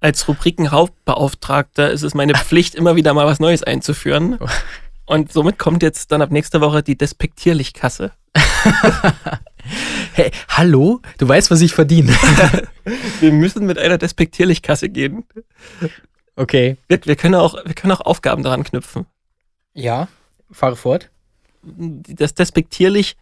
Als 0.00 0.28
Rubrikenhauptbeauftragter 0.28 1.90
ist 1.90 2.02
es 2.02 2.14
meine 2.14 2.34
Pflicht, 2.36 2.74
immer 2.74 2.96
wieder 2.96 3.14
mal 3.14 3.26
was 3.26 3.40
Neues 3.40 3.62
einzuführen. 3.62 4.38
Und 5.06 5.32
somit 5.32 5.58
kommt 5.58 5.82
jetzt 5.82 6.12
dann 6.12 6.22
ab 6.22 6.30
nächster 6.30 6.60
Woche 6.60 6.82
die 6.82 6.96
Despektierlich-Kasse. 6.96 8.12
Hey, 10.12 10.30
hallo? 10.48 11.00
Du 11.18 11.26
weißt, 11.26 11.50
was 11.50 11.60
ich 11.60 11.74
verdiene. 11.74 12.12
Wir 13.20 13.32
müssen 13.32 13.66
mit 13.66 13.78
einer 13.78 13.98
Despektierlich-Kasse 13.98 14.88
gehen. 14.88 15.24
Okay. 16.36 16.76
Wir, 16.88 17.00
wir, 17.04 17.16
können 17.16 17.34
auch, 17.36 17.54
wir 17.64 17.74
können 17.74 17.92
auch 17.92 18.00
Aufgaben 18.00 18.42
daran 18.42 18.64
knüpfen. 18.64 19.06
Ja, 19.72 20.08
fahre 20.50 20.76
fort. 20.76 21.10
Das 21.62 22.34
Despektierlich 22.34 23.16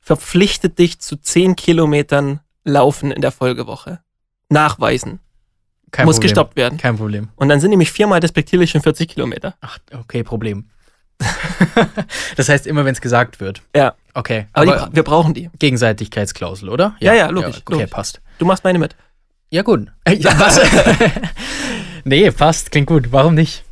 verpflichtet 0.00 0.78
dich 0.78 0.98
zu 0.98 1.16
10 1.16 1.56
Kilometern 1.56 2.40
Laufen 2.64 3.10
in 3.10 3.20
der 3.20 3.30
Folgewoche. 3.30 4.00
Nachweisen. 4.48 5.20
Kein 5.90 6.06
Muss 6.06 6.16
Problem. 6.16 6.28
gestoppt 6.28 6.56
werden. 6.56 6.78
Kein 6.78 6.96
Problem. 6.96 7.28
Und 7.36 7.48
dann 7.48 7.60
sind 7.60 7.70
nämlich 7.70 7.92
viermal 7.92 8.20
despektierlich 8.20 8.70
schon 8.70 8.82
40 8.82 9.08
Kilometer. 9.08 9.54
Ach, 9.60 9.78
okay, 9.92 10.24
Problem. 10.24 10.70
das 12.36 12.48
heißt 12.48 12.66
immer, 12.66 12.84
wenn 12.84 12.94
es 12.94 13.00
gesagt 13.00 13.38
wird. 13.40 13.62
Ja. 13.76 13.94
Okay. 14.12 14.46
Aber, 14.52 14.76
Aber, 14.76 14.88
die, 14.88 14.96
wir 14.96 15.02
brauchen 15.02 15.34
die. 15.34 15.50
Gegenseitigkeitsklausel, 15.58 16.68
oder? 16.68 16.96
Ja, 17.00 17.14
ja, 17.14 17.28
logisch, 17.28 17.58
okay, 17.64 17.74
logisch. 17.74 17.90
passt. 17.90 18.20
Du 18.38 18.46
machst 18.46 18.64
meine 18.64 18.78
mit. 18.78 18.96
Ja, 19.50 19.62
gut. 19.62 19.92
Ja, 20.08 20.38
was? 20.38 20.60
nee, 22.04 22.30
passt. 22.30 22.70
Klingt 22.70 22.86
gut. 22.86 23.12
Warum 23.12 23.34
nicht? 23.34 23.64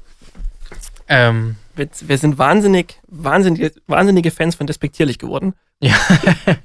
Ähm, 1.08 1.56
Wir, 1.76 1.88
wir 2.00 2.18
sind 2.18 2.38
wahnsinnig, 2.38 3.00
wahnsinnige, 3.08 3.72
wahnsinnige 3.86 4.30
Fans 4.30 4.54
von 4.54 4.66
despektierlich 4.66 5.18
geworden. 5.18 5.54
ja. 5.80 5.94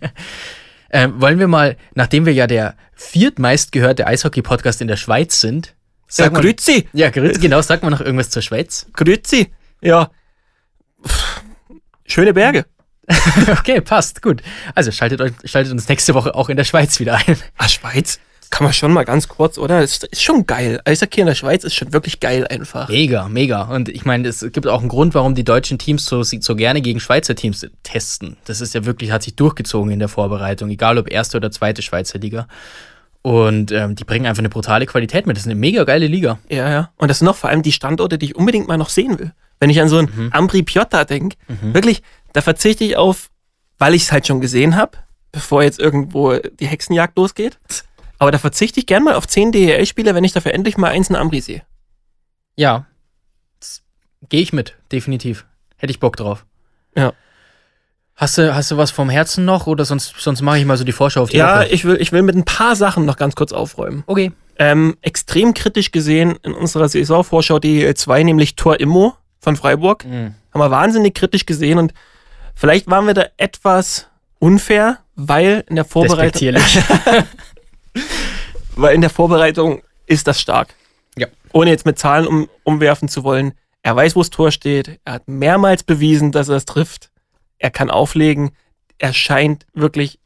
ähm, 0.91 1.19
wollen 1.21 1.39
wir 1.39 1.47
mal, 1.47 1.77
nachdem 1.95 2.25
wir 2.25 2.33
ja 2.33 2.47
der 2.47 2.75
viertmeistgehörte 2.93 4.07
Eishockey-Podcast 4.07 4.81
in 4.81 4.87
der 4.87 4.97
Schweiz 4.97 5.41
sind, 5.41 5.67
Ja, 5.67 5.73
sag 6.07 6.33
mal, 6.33 6.41
Grüezi, 6.41 6.87
ja, 6.93 7.09
grüß, 7.09 7.39
genau, 7.39 7.61
sag 7.61 7.83
mal 7.83 7.89
noch 7.89 8.01
irgendwas 8.01 8.29
zur 8.29 8.41
Schweiz. 8.41 8.87
Grüezi. 8.93 9.51
Ja. 9.81 10.11
Pff, 11.05 11.41
Schöne 12.05 12.33
Berge. 12.33 12.65
okay, 13.51 13.81
passt, 13.81 14.21
gut. 14.21 14.41
Also 14.75 14.91
schaltet, 14.91 15.21
euch, 15.21 15.33
schaltet 15.45 15.71
uns 15.73 15.87
nächste 15.89 16.13
Woche 16.13 16.35
auch 16.35 16.49
in 16.49 16.57
der 16.57 16.63
Schweiz 16.63 16.99
wieder 16.99 17.15
ein. 17.15 17.37
Ah, 17.57 17.67
Schweiz? 17.67 18.19
Kann 18.49 18.63
man 18.63 18.73
schon 18.73 18.91
mal 18.93 19.03
ganz 19.05 19.27
kurz, 19.27 19.57
oder? 19.57 19.81
Das 19.81 19.97
ist 19.97 20.21
schon 20.23 20.45
geil. 20.45 20.81
Eishockey 20.85 21.21
in 21.21 21.27
der 21.27 21.35
Schweiz 21.35 21.63
ist 21.63 21.75
schon 21.75 21.93
wirklich 21.93 22.19
geil 22.19 22.47
einfach. 22.47 22.87
Mega, 22.89 23.27
mega. 23.27 23.63
Und 23.63 23.89
ich 23.89 24.05
meine, 24.05 24.27
es 24.27 24.39
gibt 24.51 24.67
auch 24.67 24.79
einen 24.79 24.89
Grund, 24.89 25.13
warum 25.13 25.35
die 25.35 25.43
deutschen 25.43 25.77
Teams 25.77 26.05
so, 26.05 26.23
so 26.23 26.55
gerne 26.55 26.81
gegen 26.81 26.99
Schweizer 26.99 27.35
Teams 27.35 27.65
testen. 27.83 28.37
Das 28.45 28.61
ist 28.61 28.73
ja 28.73 28.85
wirklich, 28.85 29.11
hat 29.11 29.23
sich 29.23 29.35
durchgezogen 29.35 29.91
in 29.91 29.99
der 29.99 30.07
Vorbereitung, 30.07 30.69
egal 30.69 30.97
ob 30.97 31.11
erste 31.11 31.37
oder 31.37 31.51
zweite 31.51 31.81
Schweizer 31.81 32.19
Liga. 32.19 32.47
Und 33.21 33.71
ähm, 33.71 33.95
die 33.95 34.03
bringen 34.05 34.25
einfach 34.25 34.39
eine 34.39 34.49
brutale 34.49 34.85
Qualität 34.85 35.27
mit. 35.27 35.35
Das 35.35 35.43
ist 35.43 35.47
eine 35.51 35.59
mega 35.59 35.83
geile 35.83 36.07
Liga. 36.07 36.39
Ja, 36.49 36.69
ja. 36.69 36.91
Und 36.97 37.09
das 37.09 37.19
sind 37.19 37.25
noch 37.25 37.35
vor 37.35 37.49
allem 37.49 37.61
die 37.63 37.71
Standorte, 37.73 38.17
die 38.17 38.27
ich 38.27 38.35
unbedingt 38.35 38.67
mal 38.67 38.77
noch 38.77 38.89
sehen 38.89 39.19
will. 39.19 39.33
Wenn 39.59 39.69
ich 39.69 39.81
an 39.81 39.89
so 39.89 39.97
ein 39.97 40.09
Mhm. 40.15 40.29
Ambri 40.31 40.63
Piotta 40.63 41.03
denke, 41.03 41.35
wirklich, 41.73 42.03
da 42.33 42.41
verzichte 42.41 42.83
ich 42.83 42.95
auf, 42.95 43.29
weil 43.79 43.95
ich 43.95 44.03
es 44.03 44.11
halt 44.11 44.27
schon 44.27 44.39
gesehen 44.39 44.75
habe, 44.75 44.97
bevor 45.31 45.63
jetzt 45.63 45.79
irgendwo 45.79 46.35
die 46.37 46.67
Hexenjagd 46.67 47.17
losgeht. 47.17 47.57
Aber 48.19 48.31
da 48.31 48.37
verzichte 48.37 48.79
ich 48.79 48.85
gern 48.85 49.03
mal 49.03 49.15
auf 49.15 49.27
10 49.27 49.51
DEL-Spiele, 49.51 50.15
wenn 50.15 50.23
ich 50.23 50.33
dafür 50.33 50.53
endlich 50.53 50.77
mal 50.77 50.89
eins 50.91 51.09
in 51.09 51.15
Ambri 51.15 51.41
sehe. 51.41 51.61
Ja. 52.55 52.85
Gehe 54.29 54.41
ich 54.41 54.53
mit, 54.53 54.75
definitiv. 54.91 55.45
Hätte 55.77 55.91
ich 55.91 55.99
Bock 55.99 56.15
drauf. 56.17 56.45
Ja. 56.95 57.13
Hast 58.15 58.39
du, 58.39 58.55
hast 58.55 58.71
du 58.71 58.77
was 58.77 58.89
vom 58.89 59.11
Herzen 59.11 59.45
noch 59.45 59.67
oder 59.67 59.85
sonst, 59.85 60.15
sonst 60.17 60.41
mache 60.41 60.57
ich 60.57 60.65
mal 60.65 60.75
so 60.75 60.83
die 60.83 60.91
Vorschau 60.91 61.21
auf 61.21 61.29
die 61.29 61.37
Ja, 61.37 61.59
Woche? 61.59 61.67
ich 61.67 61.85
will, 61.85 61.97
ich 62.01 62.11
will 62.11 62.23
mit 62.23 62.35
ein 62.35 62.45
paar 62.45 62.75
Sachen 62.75 63.05
noch 63.05 63.17
ganz 63.17 63.35
kurz 63.35 63.51
aufräumen. 63.51 64.03
Okay. 64.07 64.31
Ähm, 64.57 64.97
extrem 65.03 65.53
kritisch 65.53 65.91
gesehen 65.91 66.35
in 66.41 66.53
unserer 66.53 66.89
Saisonvorschau 66.89 67.59
DEL 67.59 67.93
2, 67.93 68.23
nämlich 68.23 68.55
Tor 68.55 68.79
Immo 68.79 69.13
von 69.39 69.55
Freiburg. 69.55 70.03
Mhm. 70.03 70.33
Haben 70.51 70.61
wir 70.61 70.71
wahnsinnig 70.71 71.13
kritisch 71.13 71.45
gesehen 71.45 71.77
und 71.77 71.93
vielleicht 72.55 72.89
waren 72.89 73.05
wir 73.05 73.13
da 73.13 73.25
etwas 73.37 74.07
unfair, 74.39 74.97
weil 75.15 75.63
in 75.69 75.75
der 75.75 75.85
Vorbereitung. 75.85 76.55
weil 78.77 78.95
in 78.95 79.01
der 79.01 79.09
Vorbereitung 79.09 79.81
ist 80.05 80.27
das 80.27 80.39
stark. 80.39 80.73
Ja. 81.17 81.27
Ohne 81.51 81.71
jetzt 81.71 81.85
mit 81.85 81.99
Zahlen 81.99 82.27
um, 82.27 82.49
umwerfen 82.63 83.09
zu 83.09 83.23
wollen. 83.23 83.53
Er 83.83 83.95
weiß, 83.95 84.15
wo 84.15 84.21
das 84.21 84.29
Tor 84.29 84.51
steht. 84.51 84.99
Er 85.05 85.13
hat 85.13 85.27
mehrmals 85.27 85.83
bewiesen, 85.83 86.31
dass 86.31 86.49
er 86.49 86.55
es 86.57 86.65
trifft. 86.65 87.09
Er 87.57 87.71
kann 87.71 87.89
auflegen. 87.89 88.51
Er 88.97 89.13
scheint 89.13 89.65
wirklich 89.73 90.19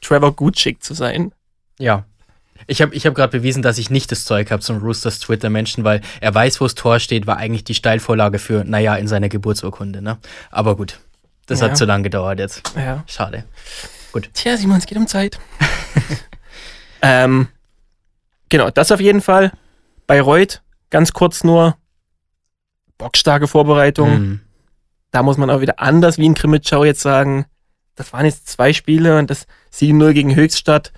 Trevor 0.00 0.34
Gutschick 0.34 0.82
zu 0.82 0.94
sein. 0.94 1.32
Ja. 1.78 2.04
Ich 2.66 2.82
habe 2.82 2.94
ich 2.94 3.06
hab 3.06 3.14
gerade 3.14 3.38
bewiesen, 3.38 3.62
dass 3.62 3.78
ich 3.78 3.88
nicht 3.88 4.10
das 4.10 4.24
Zeug 4.24 4.50
habe 4.50 4.62
zum 4.62 4.78
Roosters 4.78 5.20
Twitter-Menschen, 5.20 5.84
weil 5.84 6.00
er 6.20 6.34
weiß, 6.34 6.60
wo 6.60 6.64
das 6.64 6.74
Tor 6.74 6.98
steht, 6.98 7.26
war 7.26 7.36
eigentlich 7.36 7.64
die 7.64 7.74
Steilvorlage 7.74 8.38
für, 8.38 8.64
naja, 8.64 8.96
in 8.96 9.06
seiner 9.06 9.28
Geburtsurkunde, 9.28 10.02
ne? 10.02 10.18
Aber 10.50 10.76
gut. 10.76 10.98
Das 11.46 11.60
Ja. 11.60 11.68
hat 11.68 11.76
zu 11.78 11.84
lange 11.84 12.02
gedauert 12.02 12.40
jetzt. 12.40 12.62
Ja. 12.76 13.04
Schade. 13.06 13.44
Tja, 14.34 14.56
Simon, 14.56 14.78
es 14.78 14.86
geht 14.86 14.98
um 14.98 15.06
Zeit. 15.06 15.38
ähm, 17.02 17.48
genau, 18.48 18.70
das 18.70 18.92
auf 18.92 19.00
jeden 19.00 19.20
Fall. 19.20 19.52
Bayreuth, 20.06 20.62
ganz 20.90 21.12
kurz 21.12 21.44
nur. 21.44 21.76
Bockstarke 22.96 23.46
Vorbereitung. 23.46 24.10
Mhm. 24.10 24.40
Da 25.10 25.22
muss 25.22 25.36
man 25.36 25.50
auch 25.50 25.60
wieder 25.60 25.78
anders 25.78 26.18
wie 26.18 26.26
in 26.26 26.34
Krimitschau 26.34 26.84
jetzt 26.84 27.00
sagen. 27.00 27.46
Das 27.94 28.12
waren 28.12 28.26
jetzt 28.26 28.48
zwei 28.48 28.72
Spiele 28.72 29.18
und 29.18 29.30
das 29.30 29.46
7-0 29.72 30.12
gegen 30.12 30.34
Höchstadt. 30.34 30.92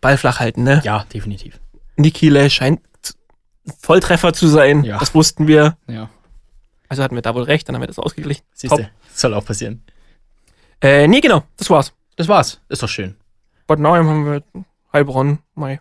Ball 0.00 0.16
flach 0.16 0.40
halten, 0.40 0.62
ne? 0.62 0.80
Ja, 0.84 1.04
definitiv. 1.12 1.58
Nikile 1.96 2.48
scheint 2.50 2.80
Volltreffer 3.80 4.32
zu 4.32 4.46
sein. 4.46 4.84
Ja. 4.84 4.98
Das 4.98 5.14
wussten 5.14 5.46
wir. 5.46 5.76
Ja. 5.86 6.08
Also 6.88 7.02
hatten 7.02 7.14
wir 7.14 7.22
da 7.22 7.34
wohl 7.34 7.42
recht, 7.42 7.68
dann 7.68 7.74
haben 7.74 7.82
wir 7.82 7.86
das 7.88 7.98
ausgeglichen. 7.98 8.44
Siehst 8.54 8.72
du, 8.72 8.88
soll 9.12 9.34
auch 9.34 9.44
passieren. 9.44 9.82
Äh, 10.80 11.06
nee, 11.08 11.20
genau, 11.20 11.42
das 11.56 11.68
war's. 11.68 11.92
Das 12.16 12.28
war's. 12.28 12.60
Ist 12.68 12.82
doch 12.82 12.88
schön. 12.88 13.16
Bad 13.66 13.78
Nauheim 13.78 14.08
haben 14.08 14.24
wir 14.24 14.42
Heilbronn, 14.92 15.40
Mai. 15.54 15.80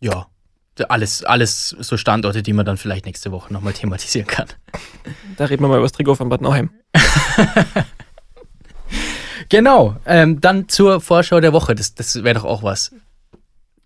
Ja. 0.00 0.26
Alles, 0.88 1.24
alles 1.24 1.68
so 1.78 1.98
Standorte, 1.98 2.42
die 2.42 2.54
man 2.54 2.64
dann 2.64 2.78
vielleicht 2.78 3.04
nächste 3.04 3.32
Woche 3.32 3.52
nochmal 3.52 3.74
thematisieren 3.74 4.26
kann. 4.26 4.46
Da 5.36 5.44
reden 5.44 5.62
wir 5.62 5.68
mal 5.68 5.76
über 5.76 5.84
das 5.84 5.92
Trikot 5.92 6.14
von 6.14 6.30
Bad 6.30 6.40
Nauheim. 6.40 6.70
Genau. 9.50 9.96
Ähm, 10.06 10.40
dann 10.40 10.68
zur 10.68 11.00
Vorschau 11.00 11.40
der 11.40 11.52
Woche. 11.52 11.74
Das, 11.74 11.94
das 11.94 12.22
wäre 12.24 12.36
doch 12.36 12.44
auch 12.44 12.62
was. 12.62 12.94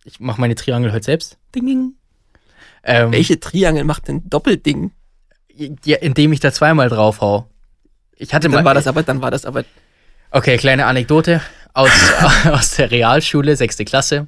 Ich 0.04 0.20
mache 0.20 0.40
meine 0.40 0.54
Triangel 0.54 0.92
heute 0.92 1.04
selbst. 1.04 1.38
Ding, 1.54 1.66
ding. 1.66 1.92
Ähm, 2.84 3.12
Welche 3.12 3.40
Triangel 3.40 3.84
macht 3.84 4.06
denn 4.06 4.28
Doppelding? 4.28 4.92
Ja, 5.84 5.96
indem 5.96 6.32
ich 6.32 6.40
da 6.40 6.52
zweimal 6.52 6.90
drauf 6.90 7.20
hau. 7.20 7.48
Ich 8.16 8.34
hatte 8.34 8.48
mal. 8.48 8.56
Dann 8.56 8.64
war 8.66 8.74
das 8.74 8.86
aber, 8.86 9.02
dann 9.02 9.22
war 9.22 9.30
das 9.30 9.46
aber. 9.46 9.64
Okay, 10.30 10.58
kleine 10.58 10.84
Anekdote 10.84 11.40
aus, 11.72 11.90
aus 12.44 12.76
der 12.76 12.90
Realschule, 12.90 13.56
sechste 13.56 13.84
Klasse. 13.86 14.26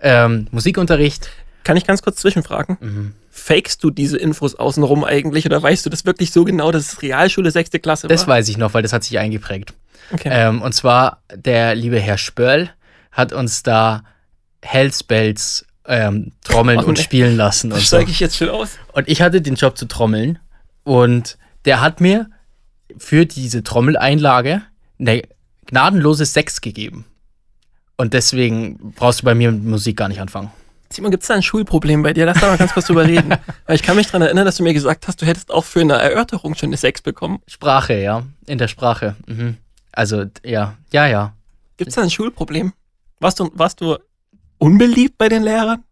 Ähm, 0.00 0.46
Musikunterricht. 0.50 1.28
Kann 1.64 1.76
ich 1.76 1.86
ganz 1.86 2.02
kurz 2.02 2.16
zwischenfragen? 2.16 2.78
Mhm. 2.80 3.14
Fakest 3.30 3.84
du 3.84 3.90
diese 3.90 4.16
Infos 4.16 4.54
außenrum 4.54 5.04
eigentlich 5.04 5.46
oder 5.46 5.62
weißt 5.62 5.84
du 5.86 5.90
das 5.90 6.04
wirklich 6.04 6.32
so 6.32 6.44
genau, 6.44 6.72
dass 6.72 6.92
es 6.94 7.02
Realschule 7.02 7.50
sechste 7.50 7.78
Klasse 7.78 8.08
Das 8.08 8.26
war? 8.26 8.36
weiß 8.36 8.48
ich 8.48 8.56
noch, 8.58 8.74
weil 8.74 8.82
das 8.82 8.92
hat 8.92 9.04
sich 9.04 9.18
eingeprägt. 9.18 9.72
Okay. 10.12 10.28
Ähm, 10.32 10.62
und 10.62 10.74
zwar 10.74 11.22
der 11.34 11.74
liebe 11.74 12.00
Herr 12.00 12.18
Spörl 12.18 12.70
hat 13.12 13.32
uns 13.32 13.62
da 13.62 14.02
Hellspells 14.62 15.66
ähm, 15.86 16.32
trommeln 16.44 16.78
Oh, 16.80 16.84
und 16.88 16.98
nee. 16.98 17.02
spielen 17.04 17.36
lassen. 17.36 17.72
Und, 17.72 17.78
so. 17.80 17.84
Steige 17.96 18.10
ich 18.10 18.20
jetzt 18.20 18.36
schon 18.36 18.48
aus? 18.48 18.78
und 18.92 19.08
ich 19.08 19.22
hatte 19.22 19.40
den 19.42 19.54
Job 19.54 19.76
zu 19.76 19.86
trommeln 19.86 20.38
und 20.84 21.36
der 21.64 21.80
hat 21.80 22.00
mir 22.00 22.30
für 22.98 23.26
diese 23.26 23.62
Trommeleinlage 23.62 24.62
eine 24.98 25.22
gnadenlose 25.66 26.24
6 26.24 26.60
gegeben. 26.60 27.04
Und 28.00 28.14
deswegen 28.14 28.94
brauchst 28.96 29.20
du 29.20 29.26
bei 29.26 29.34
mir 29.34 29.52
mit 29.52 29.62
Musik 29.62 29.98
gar 29.98 30.08
nicht 30.08 30.22
anfangen. 30.22 30.50
Simon, 30.90 31.10
gibt 31.10 31.22
es 31.22 31.26
da 31.26 31.34
ein 31.34 31.42
Schulproblem 31.42 32.02
bei 32.02 32.14
dir? 32.14 32.24
Lass 32.24 32.40
da 32.40 32.46
mal 32.46 32.56
ganz 32.56 32.72
kurz 32.72 32.86
drüber 32.86 33.04
reden. 33.04 33.34
Weil 33.66 33.76
ich 33.76 33.82
kann 33.82 33.94
mich 33.94 34.06
daran 34.06 34.22
erinnern, 34.22 34.46
dass 34.46 34.56
du 34.56 34.62
mir 34.62 34.72
gesagt 34.72 35.06
hast, 35.06 35.20
du 35.20 35.26
hättest 35.26 35.50
auch 35.50 35.66
für 35.66 35.82
eine 35.82 35.98
Erörterung 36.00 36.54
schon 36.54 36.70
eine 36.70 36.78
6 36.78 37.02
bekommen. 37.02 37.40
Sprache, 37.46 37.92
ja. 38.00 38.22
In 38.46 38.56
der 38.56 38.68
Sprache. 38.68 39.16
Mhm. 39.26 39.58
Also, 39.92 40.24
ja, 40.42 40.78
ja, 40.94 41.06
ja. 41.08 41.34
Gibt 41.76 41.90
es 41.90 41.96
da 41.96 42.00
ein 42.00 42.08
Schulproblem? 42.08 42.72
Warst 43.18 43.38
du, 43.38 43.50
warst 43.52 43.82
du 43.82 43.98
unbeliebt 44.56 45.18
bei 45.18 45.28
den 45.28 45.42
Lehrern? 45.42 45.84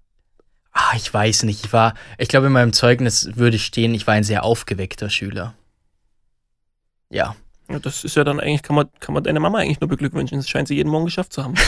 Ah, 0.72 0.96
ich 0.96 1.12
weiß 1.12 1.42
nicht. 1.42 1.66
Ich 1.66 1.74
war, 1.74 1.92
ich 2.16 2.28
glaube, 2.28 2.46
in 2.46 2.54
meinem 2.54 2.72
Zeugnis 2.72 3.36
würde 3.36 3.58
stehen, 3.58 3.92
ich 3.92 4.06
war 4.06 4.14
ein 4.14 4.24
sehr 4.24 4.44
aufgeweckter 4.44 5.10
Schüler. 5.10 5.52
Ja. 7.10 7.36
Ja, 7.70 7.78
das 7.78 8.04
ist 8.04 8.16
ja 8.16 8.24
dann 8.24 8.40
eigentlich, 8.40 8.62
kann 8.62 8.76
man, 8.76 8.88
kann 9.00 9.14
man 9.14 9.22
deine 9.22 9.40
Mama 9.40 9.58
eigentlich 9.58 9.80
nur 9.80 9.88
beglückwünschen. 9.88 10.38
Das 10.38 10.48
scheint 10.48 10.68
sie 10.68 10.76
jeden 10.76 10.90
Morgen 10.90 11.04
geschafft 11.04 11.32
zu 11.32 11.44
haben. 11.44 11.54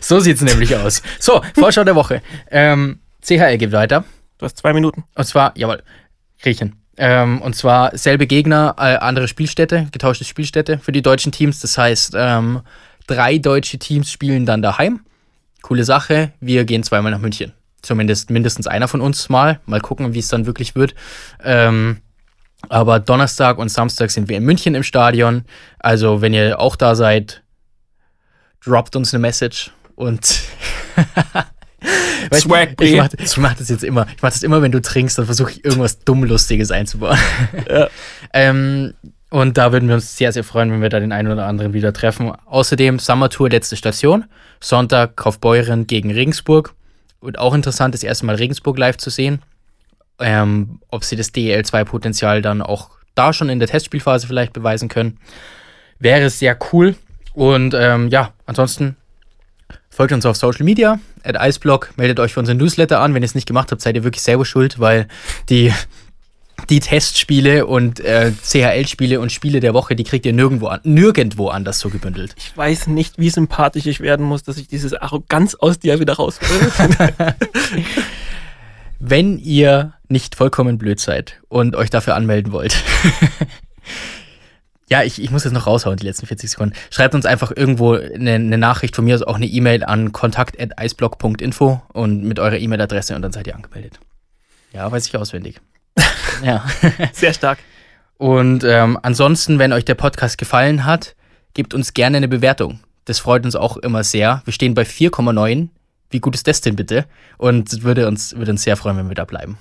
So 0.00 0.20
sieht's 0.20 0.42
nämlich 0.42 0.74
aus. 0.76 1.02
So, 1.18 1.42
Vorschau 1.54 1.84
der 1.84 1.94
Woche. 1.94 2.22
Ähm, 2.50 3.00
CHL 3.22 3.58
geht 3.58 3.72
weiter. 3.72 4.04
Du 4.38 4.46
hast 4.46 4.56
zwei 4.56 4.72
Minuten. 4.72 5.04
Und 5.14 5.24
zwar, 5.24 5.52
jawohl, 5.56 5.82
Griechen. 6.42 6.76
Ähm, 6.96 7.40
und 7.40 7.54
zwar 7.54 7.96
selbe 7.96 8.26
Gegner, 8.26 8.74
äh, 8.78 8.96
andere 8.96 9.28
Spielstätte, 9.28 9.88
getauschte 9.92 10.24
Spielstätte 10.24 10.78
für 10.78 10.92
die 10.92 11.02
deutschen 11.02 11.32
Teams. 11.32 11.60
Das 11.60 11.78
heißt, 11.78 12.14
ähm, 12.16 12.60
drei 13.06 13.38
deutsche 13.38 13.78
Teams 13.78 14.10
spielen 14.10 14.46
dann 14.46 14.62
daheim. 14.62 15.00
Coole 15.62 15.84
Sache. 15.84 16.32
Wir 16.40 16.64
gehen 16.64 16.82
zweimal 16.82 17.12
nach 17.12 17.18
München. 17.18 17.52
Zumindest 17.82 18.30
mindestens 18.30 18.66
einer 18.66 18.88
von 18.88 19.00
uns 19.00 19.28
mal. 19.28 19.60
Mal 19.66 19.80
gucken, 19.80 20.12
wie 20.14 20.18
es 20.18 20.28
dann 20.28 20.46
wirklich 20.46 20.74
wird. 20.74 20.94
Ähm, 21.42 21.98
aber 22.68 23.00
Donnerstag 23.00 23.58
und 23.58 23.68
Samstag 23.68 24.10
sind 24.10 24.28
wir 24.28 24.36
in 24.36 24.44
München 24.44 24.74
im 24.74 24.82
Stadion. 24.82 25.44
Also, 25.78 26.20
wenn 26.20 26.34
ihr 26.34 26.58
auch 26.60 26.76
da 26.76 26.94
seid, 26.94 27.42
droppt 28.64 28.96
uns 28.96 29.14
eine 29.14 29.20
Message 29.20 29.70
und 29.94 30.24
Swag, 32.34 32.80
ich 32.80 32.92
ich 32.92 33.36
mach 33.38 33.54
das 33.54 33.68
jetzt 33.68 33.84
immer. 33.84 34.06
Ich 34.14 34.22
mach 34.22 34.30
das 34.30 34.42
immer, 34.42 34.62
wenn 34.62 34.72
du 34.72 34.80
trinkst, 34.80 35.18
dann 35.18 35.24
versuche 35.24 35.52
ich 35.52 35.64
irgendwas 35.64 36.00
dummlustiges 36.00 36.70
einzubauen. 36.70 37.18
Ja. 37.68 37.88
ähm, 38.34 38.94
und 39.30 39.56
da 39.56 39.72
würden 39.72 39.88
wir 39.88 39.94
uns 39.94 40.16
sehr, 40.16 40.32
sehr 40.32 40.44
freuen, 40.44 40.72
wenn 40.72 40.82
wir 40.82 40.88
da 40.88 41.00
den 41.00 41.12
einen 41.12 41.30
oder 41.30 41.46
anderen 41.46 41.72
wieder 41.72 41.92
treffen. 41.92 42.32
Außerdem 42.46 42.98
Summer 42.98 43.30
Tour 43.30 43.48
letzte 43.48 43.76
Station. 43.76 44.24
Sonntag 44.60 45.16
Kaufbeuren 45.16 45.86
gegen 45.86 46.10
Regensburg. 46.10 46.74
Und 47.20 47.38
auch 47.38 47.54
interessant, 47.54 47.94
das 47.94 48.02
erste 48.02 48.26
Mal 48.26 48.36
Regensburg 48.36 48.76
live 48.76 48.96
zu 48.96 49.08
sehen. 49.10 49.40
Ähm, 50.20 50.80
ob 50.90 51.04
sie 51.04 51.16
das 51.16 51.32
DEL2-Potenzial 51.32 52.42
dann 52.42 52.62
auch 52.62 52.90
da 53.14 53.32
schon 53.32 53.48
in 53.48 53.58
der 53.58 53.68
Testspielphase 53.68 54.26
vielleicht 54.26 54.52
beweisen 54.52 54.88
können. 54.88 55.18
Wäre 55.98 56.30
sehr 56.30 56.58
cool. 56.72 56.94
Und 57.34 57.74
ähm, 57.74 58.08
ja, 58.08 58.32
ansonsten 58.46 58.96
folgt 59.88 60.12
uns 60.12 60.26
auf 60.26 60.36
Social 60.36 60.64
Media, 60.64 60.98
at 61.22 61.36
Iceblock, 61.38 61.92
meldet 61.96 62.20
euch 62.20 62.32
für 62.32 62.40
unseren 62.40 62.56
Newsletter 62.56 63.00
an. 63.00 63.14
Wenn 63.14 63.22
ihr 63.22 63.26
es 63.26 63.34
nicht 63.34 63.46
gemacht 63.46 63.70
habt, 63.70 63.82
seid 63.82 63.96
ihr 63.96 64.04
wirklich 64.04 64.22
selber 64.22 64.44
schuld, 64.44 64.80
weil 64.80 65.06
die, 65.48 65.72
die 66.70 66.80
Testspiele 66.80 67.66
und 67.66 68.00
äh, 68.00 68.32
CHL-Spiele 68.42 69.20
und 69.20 69.30
Spiele 69.30 69.60
der 69.60 69.74
Woche, 69.74 69.94
die 69.96 70.04
kriegt 70.04 70.24
ihr 70.26 70.32
nirgendwo, 70.32 70.68
an, 70.68 70.80
nirgendwo 70.84 71.48
anders 71.48 71.78
so 71.78 71.90
gebündelt. 71.90 72.34
Ich 72.38 72.56
weiß 72.56 72.86
nicht, 72.86 73.18
wie 73.18 73.30
sympathisch 73.30 73.86
ich 73.86 74.00
werden 74.00 74.24
muss, 74.24 74.42
dass 74.42 74.56
ich 74.56 74.68
dieses 74.68 74.94
Arroganz 74.94 75.54
aus 75.54 75.78
dir 75.78 76.00
wieder 76.00 76.14
raushole. 76.14 76.72
Wenn 79.00 79.38
ihr 79.38 79.94
nicht 80.08 80.34
vollkommen 80.34 80.78
blöd 80.78 81.00
seid 81.00 81.40
und 81.48 81.74
euch 81.74 81.90
dafür 81.90 82.14
anmelden 82.14 82.52
wollt, 82.52 82.76
Ja, 84.90 85.04
ich, 85.04 85.22
ich 85.22 85.30
muss 85.30 85.44
jetzt 85.44 85.52
noch 85.52 85.68
raushauen, 85.68 85.96
die 85.96 86.04
letzten 86.06 86.26
40 86.26 86.50
Sekunden. 86.50 86.74
Schreibt 86.90 87.14
uns 87.14 87.24
einfach 87.24 87.52
irgendwo 87.54 87.94
eine, 87.94 88.34
eine 88.34 88.58
Nachricht 88.58 88.96
von 88.96 89.04
mir, 89.04 89.14
also 89.14 89.26
auch 89.26 89.36
eine 89.36 89.46
E-Mail 89.46 89.84
an 89.84 90.10
kontakt.eisblock.info 90.10 91.80
und 91.92 92.24
mit 92.24 92.40
eurer 92.40 92.56
E-Mail-Adresse 92.56 93.14
und 93.14 93.22
dann 93.22 93.30
seid 93.30 93.46
ihr 93.46 93.54
angemeldet. 93.54 94.00
Ja, 94.72 94.90
weiß 94.90 95.06
ich 95.06 95.16
auswendig. 95.16 95.60
ja. 96.42 96.64
Sehr 97.12 97.32
stark. 97.32 97.60
Und 98.18 98.64
ähm, 98.64 98.98
ansonsten, 99.00 99.60
wenn 99.60 99.72
euch 99.72 99.84
der 99.84 99.94
Podcast 99.94 100.38
gefallen 100.38 100.84
hat, 100.84 101.14
gebt 101.54 101.72
uns 101.72 101.94
gerne 101.94 102.16
eine 102.16 102.28
Bewertung. 102.28 102.80
Das 103.04 103.20
freut 103.20 103.44
uns 103.44 103.54
auch 103.54 103.76
immer 103.76 104.02
sehr. 104.02 104.42
Wir 104.44 104.52
stehen 104.52 104.74
bei 104.74 104.82
4,9. 104.82 105.68
Wie 106.10 106.20
gut 106.20 106.34
ist 106.34 106.46
das 106.48 106.60
denn 106.60 106.76
bitte? 106.76 107.06
Und 107.38 107.82
würde 107.82 108.06
uns, 108.08 108.36
würde 108.36 108.50
uns 108.50 108.62
sehr 108.62 108.76
freuen, 108.76 108.96
wenn 108.96 109.08
wir 109.08 109.14
da 109.14 109.24
bleiben. 109.24 109.58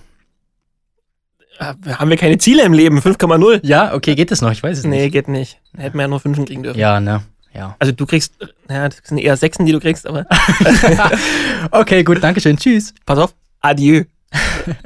Äh, 1.59 1.73
Haben 1.93 2.09
wir 2.09 2.17
keine 2.17 2.37
Ziele 2.37 2.63
im 2.63 2.73
Leben? 2.73 2.99
5,0? 2.99 3.59
Ja, 3.63 3.93
okay, 3.93 4.15
geht 4.15 4.31
das 4.31 4.41
noch? 4.41 4.51
Ich 4.51 4.63
weiß 4.63 4.79
es 4.79 4.83
Nee, 4.85 5.03
nicht. 5.03 5.11
geht 5.11 5.27
nicht. 5.27 5.59
Hätten 5.77 5.97
wir 5.97 6.03
ja 6.03 6.07
nur 6.07 6.19
5 6.19 6.45
kriegen 6.45 6.63
dürfen. 6.63 6.79
Ja, 6.79 6.99
ne? 6.99 7.21
Ja. 7.53 7.75
Also 7.79 7.91
du 7.91 8.05
kriegst, 8.05 8.33
naja, 8.67 8.89
das 8.89 8.99
sind 9.03 9.17
eher 9.17 9.35
Sechsen, 9.35 9.65
die 9.65 9.71
du 9.71 9.79
kriegst, 9.79 10.05
aber 10.07 10.25
Okay, 11.71 12.03
gut, 12.03 12.23
Dankeschön. 12.23 12.57
Tschüss. 12.57 12.93
pass 13.05 13.17
auf. 13.19 13.33
Adieu. 13.59 14.03